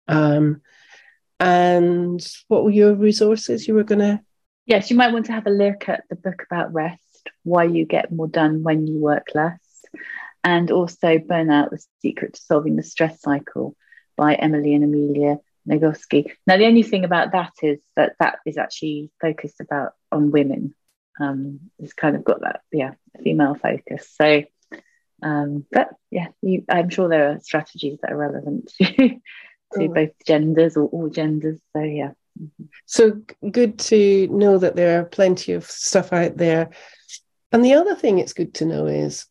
Um, 0.08 0.62
and 1.40 2.24
what 2.48 2.64
were 2.64 2.72
your 2.72 2.94
resources 2.94 3.68
you 3.68 3.74
were 3.74 3.84
going 3.84 4.00
to? 4.00 4.22
Yes, 4.66 4.90
you 4.90 4.98
might 4.98 5.12
want 5.12 5.26
to 5.26 5.34
have 5.34 5.48
a 5.48 5.52
look 5.52 5.90
at 5.90 6.04
the 6.10 6.16
book 6.16 6.44
about 6.50 6.74
rest, 6.74 7.30
why 7.44 7.66
you 7.66 7.86
get 7.86 8.12
more 8.12 8.28
done 8.28 8.64
when 8.64 8.88
you 8.88 9.00
work 9.00 9.28
less, 9.34 9.60
and 10.44 10.72
also 10.72 11.18
Burnout 11.18 11.72
The 11.72 11.84
Secret 12.02 12.36
to 12.36 12.42
Solving 12.42 12.76
the 12.76 12.84
Stress 12.84 13.22
Cycle 13.22 13.76
by 14.16 14.36
Emily 14.36 14.74
and 14.76 14.84
Amelia 14.84 15.40
Nagoski. 15.68 16.32
Now, 16.46 16.58
the 16.58 16.68
only 16.68 16.84
thing 16.84 17.06
about 17.06 17.32
that 17.32 17.54
is 17.64 17.80
that 17.96 18.14
that 18.20 18.40
is 18.46 18.58
actually 18.58 19.12
focused 19.20 19.60
about 19.60 19.94
on 20.12 20.32
women 20.32 20.76
um, 21.22 21.60
it's 21.80 21.94
kind 21.94 22.16
of 22.16 22.24
got 22.24 22.42
that 22.42 22.62
yeah 22.72 22.94
female 23.24 23.56
focus. 23.56 24.10
So, 24.20 24.44
um, 25.22 25.66
but 25.72 25.90
yeah, 26.10 26.28
you, 26.42 26.66
I'm 26.70 26.90
sure 26.90 27.10
there 27.10 27.32
are 27.32 27.40
strategies 27.40 28.00
that 28.02 28.12
are 28.12 28.18
relevant 28.18 28.72
to, 28.82 28.86
to 28.88 29.20
oh. 29.78 29.88
both 29.88 30.12
genders 30.26 30.78
or 30.78 30.86
all 30.88 31.10
genders. 31.10 31.60
So 31.74 31.82
yeah. 31.82 32.12
So 32.86 33.22
good 33.52 33.80
to 33.80 34.28
know 34.28 34.58
that 34.58 34.76
there 34.76 35.00
are 35.00 35.06
plenty 35.06 35.54
of 35.54 35.66
stuff 35.66 36.14
out 36.14 36.38
there. 36.38 36.72
And 37.52 37.64
the 37.64 37.74
other 37.74 37.96
thing 37.96 38.18
it's 38.18 38.34
good 38.34 38.54
to 38.56 38.66
know 38.66 38.86
is 38.88 39.28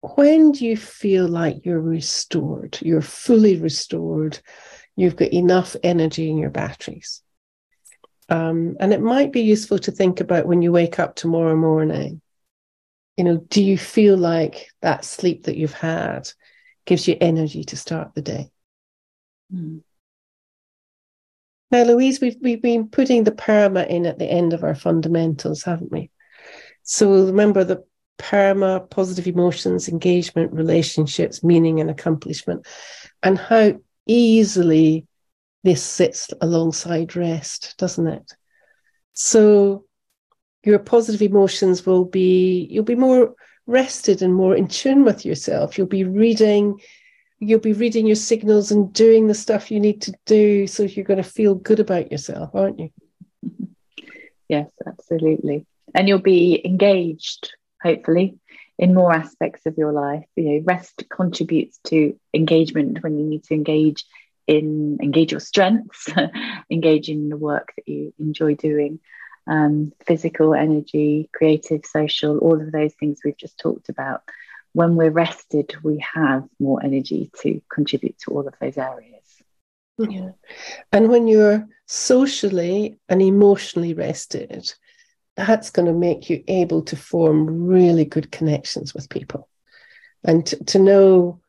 when 0.00 0.52
do 0.52 0.64
you 0.64 0.76
feel 0.76 1.28
like 1.28 1.64
you're 1.64 1.80
restored, 1.80 2.78
you're 2.80 3.02
fully 3.02 3.60
restored, 3.60 4.38
you've 4.96 5.16
got 5.16 5.32
enough 5.32 5.76
energy 5.82 6.30
in 6.30 6.38
your 6.38 6.50
batteries. 6.50 7.22
Um, 8.28 8.76
and 8.78 8.92
it 8.92 9.00
might 9.00 9.32
be 9.32 9.42
useful 9.42 9.78
to 9.80 9.90
think 9.90 10.20
about 10.20 10.46
when 10.46 10.62
you 10.62 10.72
wake 10.72 10.98
up 10.98 11.16
tomorrow 11.16 11.56
morning. 11.56 12.20
You 13.16 13.24
know, 13.24 13.36
do 13.48 13.62
you 13.62 13.76
feel 13.76 14.16
like 14.16 14.68
that 14.80 15.04
sleep 15.04 15.44
that 15.44 15.56
you've 15.56 15.74
had 15.74 16.30
gives 16.86 17.06
you 17.06 17.16
energy 17.20 17.64
to 17.64 17.76
start 17.76 18.14
the 18.14 18.22
day? 18.22 18.50
Mm. 19.52 19.82
Now, 21.70 21.84
Louise, 21.84 22.20
we've 22.20 22.36
we've 22.40 22.62
been 22.62 22.88
putting 22.88 23.24
the 23.24 23.32
PERMA 23.32 23.86
in 23.88 24.06
at 24.06 24.18
the 24.18 24.30
end 24.30 24.52
of 24.52 24.64
our 24.64 24.74
fundamentals, 24.74 25.62
haven't 25.62 25.92
we? 25.92 26.10
So 26.82 27.26
remember 27.26 27.62
the 27.62 27.84
PERMA, 28.18 28.90
positive 28.90 29.26
emotions, 29.26 29.88
engagement, 29.88 30.52
relationships, 30.52 31.44
meaning 31.44 31.80
and 31.80 31.90
accomplishment, 31.90 32.66
and 33.22 33.38
how 33.38 33.74
easily 34.06 35.06
this 35.62 35.82
sits 35.82 36.30
alongside 36.40 37.16
rest, 37.16 37.76
doesn't 37.78 38.06
it? 38.06 38.32
So 39.12 39.84
your 40.64 40.78
positive 40.78 41.22
emotions 41.22 41.86
will 41.86 42.04
be, 42.04 42.66
you'll 42.70 42.84
be 42.84 42.94
more 42.94 43.34
rested 43.66 44.22
and 44.22 44.34
more 44.34 44.56
in 44.56 44.68
tune 44.68 45.04
with 45.04 45.24
yourself. 45.24 45.78
You'll 45.78 45.86
be 45.86 46.04
reading, 46.04 46.80
you'll 47.40 47.58
be 47.58 47.72
reading 47.72 48.06
your 48.06 48.16
signals 48.16 48.70
and 48.70 48.92
doing 48.92 49.26
the 49.26 49.34
stuff 49.34 49.70
you 49.70 49.80
need 49.80 50.02
to 50.02 50.14
do. 50.26 50.66
So 50.66 50.84
you're 50.84 51.04
going 51.04 51.22
to 51.22 51.28
feel 51.28 51.54
good 51.54 51.80
about 51.80 52.12
yourself, 52.12 52.50
aren't 52.54 52.78
you? 52.78 52.90
Yes, 54.48 54.70
absolutely. 54.86 55.66
And 55.94 56.06
you'll 56.06 56.18
be 56.18 56.60
engaged, 56.64 57.52
hopefully, 57.82 58.38
in 58.78 58.94
more 58.94 59.12
aspects 59.12 59.64
of 59.66 59.78
your 59.78 59.92
life. 59.92 60.24
You 60.36 60.44
know, 60.44 60.64
rest 60.64 61.04
contributes 61.08 61.78
to 61.86 62.18
engagement 62.34 63.02
when 63.02 63.18
you 63.18 63.24
need 63.24 63.44
to 63.44 63.54
engage 63.54 64.04
in 64.46 64.98
engage 65.00 65.30
your 65.30 65.40
strengths, 65.40 66.08
engage 66.70 67.08
in 67.08 67.28
the 67.28 67.36
work 67.36 67.72
that 67.76 67.88
you 67.88 68.12
enjoy 68.18 68.54
doing, 68.54 69.00
um, 69.46 69.92
physical 70.04 70.54
energy, 70.54 71.30
creative, 71.32 71.86
social, 71.86 72.38
all 72.38 72.60
of 72.60 72.72
those 72.72 72.92
things 72.94 73.20
we've 73.24 73.36
just 73.36 73.58
talked 73.58 73.88
about. 73.88 74.22
When 74.72 74.96
we're 74.96 75.10
rested, 75.10 75.74
we 75.82 76.04
have 76.14 76.44
more 76.58 76.82
energy 76.82 77.30
to 77.42 77.60
contribute 77.72 78.18
to 78.20 78.32
all 78.32 78.46
of 78.46 78.54
those 78.60 78.78
areas. 78.78 79.24
Yeah. 79.98 80.30
And 80.92 81.08
when 81.08 81.26
you're 81.26 81.66
socially 81.86 82.98
and 83.08 83.20
emotionally 83.20 83.94
rested, 83.94 84.72
that's 85.36 85.70
going 85.70 85.86
to 85.86 85.92
make 85.92 86.30
you 86.30 86.42
able 86.48 86.82
to 86.82 86.96
form 86.96 87.66
really 87.66 88.04
good 88.04 88.30
connections 88.30 88.94
with 88.94 89.08
people 89.08 89.48
and 90.24 90.46
to, 90.46 90.64
to 90.64 90.78
know 90.78 91.40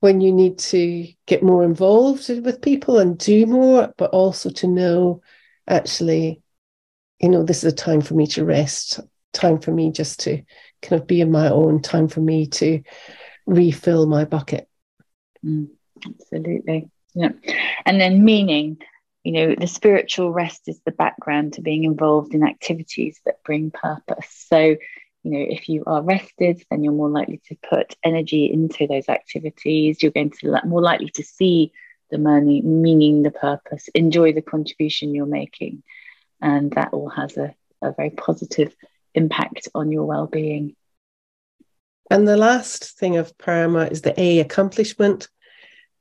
when 0.00 0.20
you 0.20 0.32
need 0.32 0.58
to 0.58 1.06
get 1.26 1.42
more 1.42 1.62
involved 1.62 2.28
with 2.28 2.60
people 2.60 2.98
and 2.98 3.18
do 3.18 3.46
more, 3.46 3.94
but 3.96 4.10
also 4.10 4.50
to 4.50 4.66
know 4.66 5.22
actually, 5.68 6.42
you 7.20 7.28
know, 7.28 7.44
this 7.44 7.62
is 7.62 7.72
a 7.72 7.76
time 7.76 8.00
for 8.00 8.14
me 8.14 8.26
to 8.26 8.44
rest, 8.44 8.98
time 9.32 9.60
for 9.60 9.70
me 9.70 9.92
just 9.92 10.20
to 10.20 10.42
kind 10.82 11.00
of 11.00 11.06
be 11.06 11.20
in 11.20 11.30
my 11.30 11.48
own, 11.48 11.80
time 11.80 12.08
for 12.08 12.20
me 12.20 12.46
to 12.46 12.82
refill 13.46 14.06
my 14.06 14.24
bucket. 14.24 14.68
Mm, 15.44 15.68
absolutely. 16.04 16.90
Yeah. 17.14 17.30
And 17.86 18.00
then 18.00 18.24
meaning, 18.24 18.78
you 19.22 19.32
know, 19.32 19.54
the 19.54 19.66
spiritual 19.66 20.32
rest 20.32 20.62
is 20.66 20.80
the 20.84 20.92
background 20.92 21.54
to 21.54 21.62
being 21.62 21.84
involved 21.84 22.34
in 22.34 22.42
activities 22.42 23.20
that 23.24 23.42
bring 23.44 23.70
purpose. 23.70 24.46
So, 24.48 24.76
you 25.22 25.30
know 25.30 25.46
if 25.48 25.68
you 25.68 25.82
are 25.86 26.02
rested 26.02 26.62
then 26.70 26.82
you're 26.82 26.92
more 26.92 27.10
likely 27.10 27.40
to 27.46 27.56
put 27.68 27.96
energy 28.04 28.50
into 28.52 28.86
those 28.86 29.08
activities 29.08 30.02
you're 30.02 30.12
going 30.12 30.30
to 30.30 30.60
more 30.64 30.82
likely 30.82 31.10
to 31.10 31.22
see 31.22 31.72
the 32.10 32.18
money 32.18 32.60
meaning 32.60 33.22
the 33.22 33.30
purpose 33.30 33.88
enjoy 33.94 34.32
the 34.32 34.42
contribution 34.42 35.14
you're 35.14 35.26
making 35.26 35.82
and 36.40 36.72
that 36.72 36.92
all 36.92 37.08
has 37.08 37.36
a, 37.36 37.54
a 37.82 37.92
very 37.92 38.10
positive 38.10 38.74
impact 39.14 39.68
on 39.74 39.90
your 39.90 40.04
well-being? 40.04 40.76
And 42.10 42.28
the 42.28 42.36
last 42.36 42.98
thing 42.98 43.16
of 43.16 43.36
PERMA 43.38 43.90
is 43.90 44.02
the 44.02 44.18
a 44.20 44.40
accomplishment. 44.40 45.28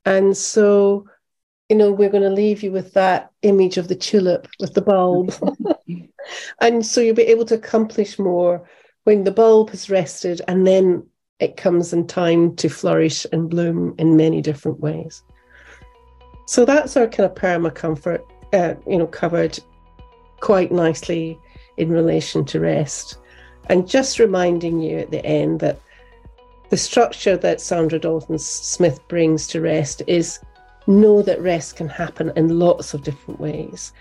And 0.05 0.35
so 0.35 1.07
you 1.69 1.77
know 1.77 1.91
we're 1.91 2.09
going 2.09 2.23
to 2.23 2.29
leave 2.29 2.63
you 2.63 2.71
with 2.71 2.93
that 2.93 3.31
image 3.43 3.77
of 3.77 3.87
the 3.87 3.95
tulip 3.95 4.47
with 4.59 4.73
the 4.73 4.81
bulb. 4.81 5.33
And 6.59 6.85
so 6.85 7.01
you'll 7.01 7.15
be 7.15 7.23
able 7.23 7.45
to 7.45 7.55
accomplish 7.55 8.19
more 8.19 8.67
when 9.03 9.23
the 9.23 9.31
bulb 9.31 9.71
has 9.71 9.89
rested 9.89 10.41
and 10.47 10.65
then 10.67 11.07
it 11.39 11.57
comes 11.57 11.91
in 11.91 12.05
time 12.05 12.55
to 12.57 12.69
flourish 12.69 13.25
and 13.31 13.49
bloom 13.49 13.95
in 13.97 14.15
many 14.15 14.41
different 14.41 14.79
ways. 14.79 15.23
So 16.45 16.65
that's 16.65 16.95
our 16.95 17.07
kind 17.07 17.29
of 17.29 17.35
PERMA 17.35 17.73
comfort, 17.73 18.23
uh, 18.53 18.75
you 18.87 18.97
know, 18.97 19.07
covered 19.07 19.57
quite 20.39 20.71
nicely 20.71 21.39
in 21.77 21.89
relation 21.89 22.45
to 22.45 22.59
rest. 22.59 23.17
And 23.69 23.87
just 23.87 24.19
reminding 24.19 24.81
you 24.81 24.97
at 24.97 25.11
the 25.11 25.25
end 25.25 25.59
that 25.61 25.79
the 26.69 26.77
structure 26.77 27.37
that 27.37 27.57
Saundra 27.57 27.99
Dalton 27.99 28.39
Smith 28.39 29.05
brings 29.07 29.47
to 29.47 29.61
rest 29.61 30.01
is 30.07 30.39
know 30.87 31.21
that 31.21 31.41
rest 31.41 31.75
can 31.75 31.87
happen 31.87 32.31
in 32.35 32.59
lots 32.59 32.93
of 32.93 33.03
different 33.03 33.39
ways. 33.39 33.93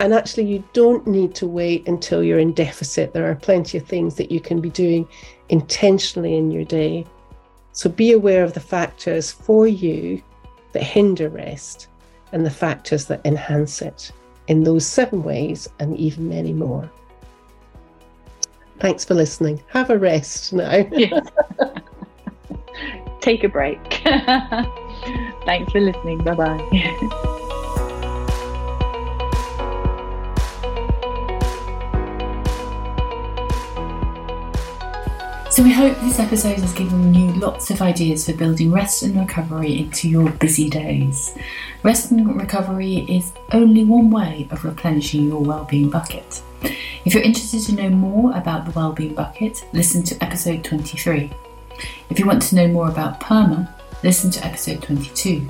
And 0.00 0.12
actually, 0.12 0.46
you 0.46 0.64
don't 0.72 1.06
need 1.06 1.34
to 1.36 1.46
wait 1.46 1.86
until 1.86 2.24
you're 2.24 2.38
in 2.38 2.52
deficit. 2.52 3.12
There 3.12 3.30
are 3.30 3.36
plenty 3.36 3.78
of 3.78 3.86
things 3.86 4.16
that 4.16 4.32
you 4.32 4.40
can 4.40 4.60
be 4.60 4.70
doing 4.70 5.06
intentionally 5.48 6.36
in 6.36 6.50
your 6.50 6.64
day. 6.64 7.06
So 7.72 7.88
be 7.88 8.12
aware 8.12 8.42
of 8.42 8.52
the 8.52 8.60
factors 8.60 9.30
for 9.30 9.66
you 9.66 10.22
that 10.72 10.82
hinder 10.82 11.28
rest 11.28 11.88
and 12.32 12.44
the 12.44 12.50
factors 12.50 13.06
that 13.06 13.24
enhance 13.24 13.80
it 13.80 14.10
in 14.48 14.64
those 14.64 14.84
seven 14.84 15.22
ways 15.22 15.68
and 15.78 15.96
even 15.96 16.28
many 16.28 16.52
more. 16.52 16.90
Thanks 18.82 19.04
for 19.04 19.14
listening. 19.14 19.62
Have 19.68 19.90
a 19.90 19.96
rest 19.96 20.52
now. 20.52 20.84
yes. 20.90 21.24
Take 23.20 23.44
a 23.44 23.48
break. 23.48 23.78
Thanks 25.44 25.70
for 25.70 25.78
listening. 25.78 26.18
Bye 26.24 26.34
bye. 26.34 26.58
So, 35.48 35.62
we 35.62 35.70
hope 35.70 35.96
this 36.00 36.18
episode 36.18 36.58
has 36.58 36.72
given 36.72 37.14
you 37.14 37.34
lots 37.34 37.70
of 37.70 37.82
ideas 37.82 38.26
for 38.26 38.32
building 38.32 38.72
rest 38.72 39.04
and 39.04 39.16
recovery 39.16 39.78
into 39.78 40.08
your 40.08 40.28
busy 40.30 40.68
days. 40.68 41.38
Rest 41.84 42.10
and 42.10 42.36
recovery 42.36 43.06
is 43.08 43.30
only 43.52 43.84
one 43.84 44.10
way 44.10 44.48
of 44.50 44.64
replenishing 44.64 45.28
your 45.28 45.40
well-being 45.40 45.88
bucket. 45.88 46.42
If 47.04 47.14
you're 47.14 47.22
interested 47.22 47.62
to 47.62 47.74
know 47.74 47.90
more 47.90 48.36
about 48.36 48.64
the 48.64 48.70
well-being 48.72 49.14
bucket, 49.14 49.64
listen 49.72 50.02
to 50.04 50.22
episode 50.22 50.64
23. 50.64 51.30
If 52.10 52.18
you 52.18 52.26
want 52.26 52.42
to 52.42 52.54
know 52.54 52.68
more 52.68 52.88
about 52.88 53.20
PERMA, 53.20 53.68
listen 54.02 54.30
to 54.30 54.44
episode 54.46 54.82
22. 54.82 55.48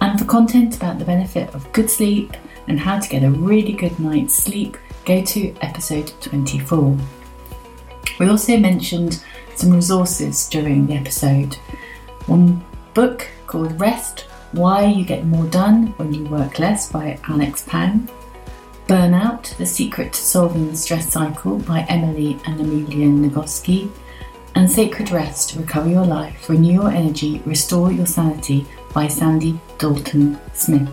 And 0.00 0.18
for 0.18 0.24
content 0.24 0.76
about 0.76 0.98
the 0.98 1.04
benefit 1.04 1.54
of 1.54 1.70
good 1.72 1.90
sleep 1.90 2.36
and 2.68 2.78
how 2.78 2.98
to 2.98 3.08
get 3.08 3.24
a 3.24 3.30
really 3.30 3.72
good 3.72 3.98
night's 3.98 4.34
sleep, 4.34 4.76
go 5.04 5.22
to 5.24 5.54
episode 5.60 6.12
24. 6.20 6.96
We 8.18 8.28
also 8.28 8.56
mentioned 8.56 9.24
some 9.56 9.72
resources 9.72 10.48
during 10.48 10.86
the 10.86 10.94
episode. 10.94 11.54
One 12.26 12.64
book 12.94 13.28
called 13.46 13.80
Rest 13.80 14.20
Why 14.52 14.84
You 14.84 15.04
Get 15.04 15.26
More 15.26 15.46
Done 15.46 15.88
When 15.96 16.14
You 16.14 16.24
Work 16.24 16.58
Less 16.58 16.90
by 16.90 17.18
Alex 17.28 17.64
Pang. 17.66 18.08
Burnout 18.90 19.56
The 19.56 19.66
Secret 19.66 20.12
to 20.14 20.20
Solving 20.20 20.68
the 20.68 20.76
Stress 20.76 21.12
Cycle 21.12 21.60
by 21.60 21.86
Emily 21.88 22.40
and 22.44 22.60
Amelia 22.60 23.06
Nagoski. 23.06 23.88
And 24.56 24.68
Sacred 24.68 25.12
Rest 25.12 25.54
Recover 25.54 25.88
Your 25.88 26.04
Life, 26.04 26.50
Renew 26.50 26.72
Your 26.72 26.90
Energy, 26.90 27.40
Restore 27.46 27.92
Your 27.92 28.06
Sanity 28.06 28.66
by 28.92 29.06
Sandy 29.06 29.60
Dalton 29.78 30.40
Smith. 30.54 30.90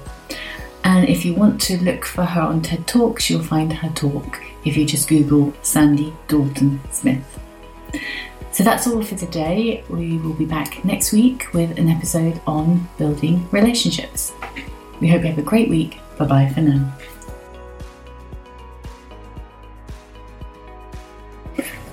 And 0.84 1.10
if 1.10 1.26
you 1.26 1.34
want 1.34 1.60
to 1.62 1.84
look 1.84 2.06
for 2.06 2.24
her 2.24 2.42
on 2.42 2.62
TED 2.62 2.86
Talks, 2.86 3.32
you'll 3.32 3.42
find 3.42 3.74
her 3.74 3.90
talk 3.90 4.44
if 4.64 4.78
you 4.78 4.86
just 4.86 5.10
Google 5.10 5.52
Sandy 5.64 6.14
Dalton 6.28 6.80
Smith. 6.92 7.40
So 8.52 8.64
that's 8.64 8.86
all 8.86 9.02
for 9.02 9.16
today. 9.16 9.84
We 9.90 10.20
will 10.20 10.36
be 10.36 10.46
back 10.46 10.86
next 10.86 11.14
week 11.14 11.52
with 11.52 11.80
an 11.80 11.90
episode 11.90 12.40
on 12.46 12.88
building 13.00 13.50
relationships. 13.50 14.34
We 15.02 15.08
hope 15.08 15.24
you 15.24 15.30
have 15.30 15.40
a 15.40 15.42
great 15.42 15.70
week. 15.70 15.98
Bye 16.20 16.26
bye 16.26 16.52
for 16.54 16.62
now. 16.62 16.94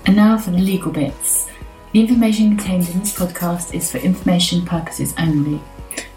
And 0.06 0.16
now 0.16 0.36
for 0.38 0.50
the 0.50 0.58
legal 0.58 0.92
bits. 0.92 1.48
The 1.92 2.00
information 2.00 2.56
contained 2.56 2.88
in 2.88 3.00
this 3.00 3.16
podcast 3.16 3.72
is 3.72 3.90
for 3.90 3.98
information 3.98 4.66
purposes 4.66 5.14
only. 5.18 5.60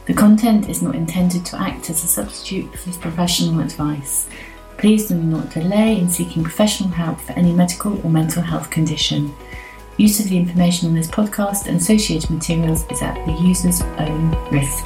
The 0.06 0.14
content 0.14 0.70
is 0.70 0.82
not 0.82 0.96
intended 0.96 1.46
to 1.48 1.62
act 1.62 1.90
as 1.90 2.04
a 2.04 2.08
substitute 2.08 2.74
for 2.78 2.92
professional 3.00 3.60
advice. 3.60 4.30
Please 4.78 5.08
do 5.08 5.16
not 5.16 5.52
delay 5.52 6.00
in 6.00 6.10
seeking 6.10 6.44
professional 6.44 6.90
help 6.90 7.20
for 7.20 7.34
any 7.34 7.54
medical 7.54 8.00
or 8.06 8.10
mental 8.10 8.42
health 8.42 8.70
condition. 8.70 9.34
Use 9.98 10.20
of 10.20 10.30
the 10.30 10.38
information 10.38 10.88
on 10.90 10.96
this 10.96 11.08
podcast 11.08 11.68
and 11.68 11.78
associated 11.78 12.30
materials 12.30 12.86
is 12.92 13.02
at 13.02 13.16
the 13.26 13.34
user's 13.42 13.82
own 13.82 14.32
risk. 14.52 14.86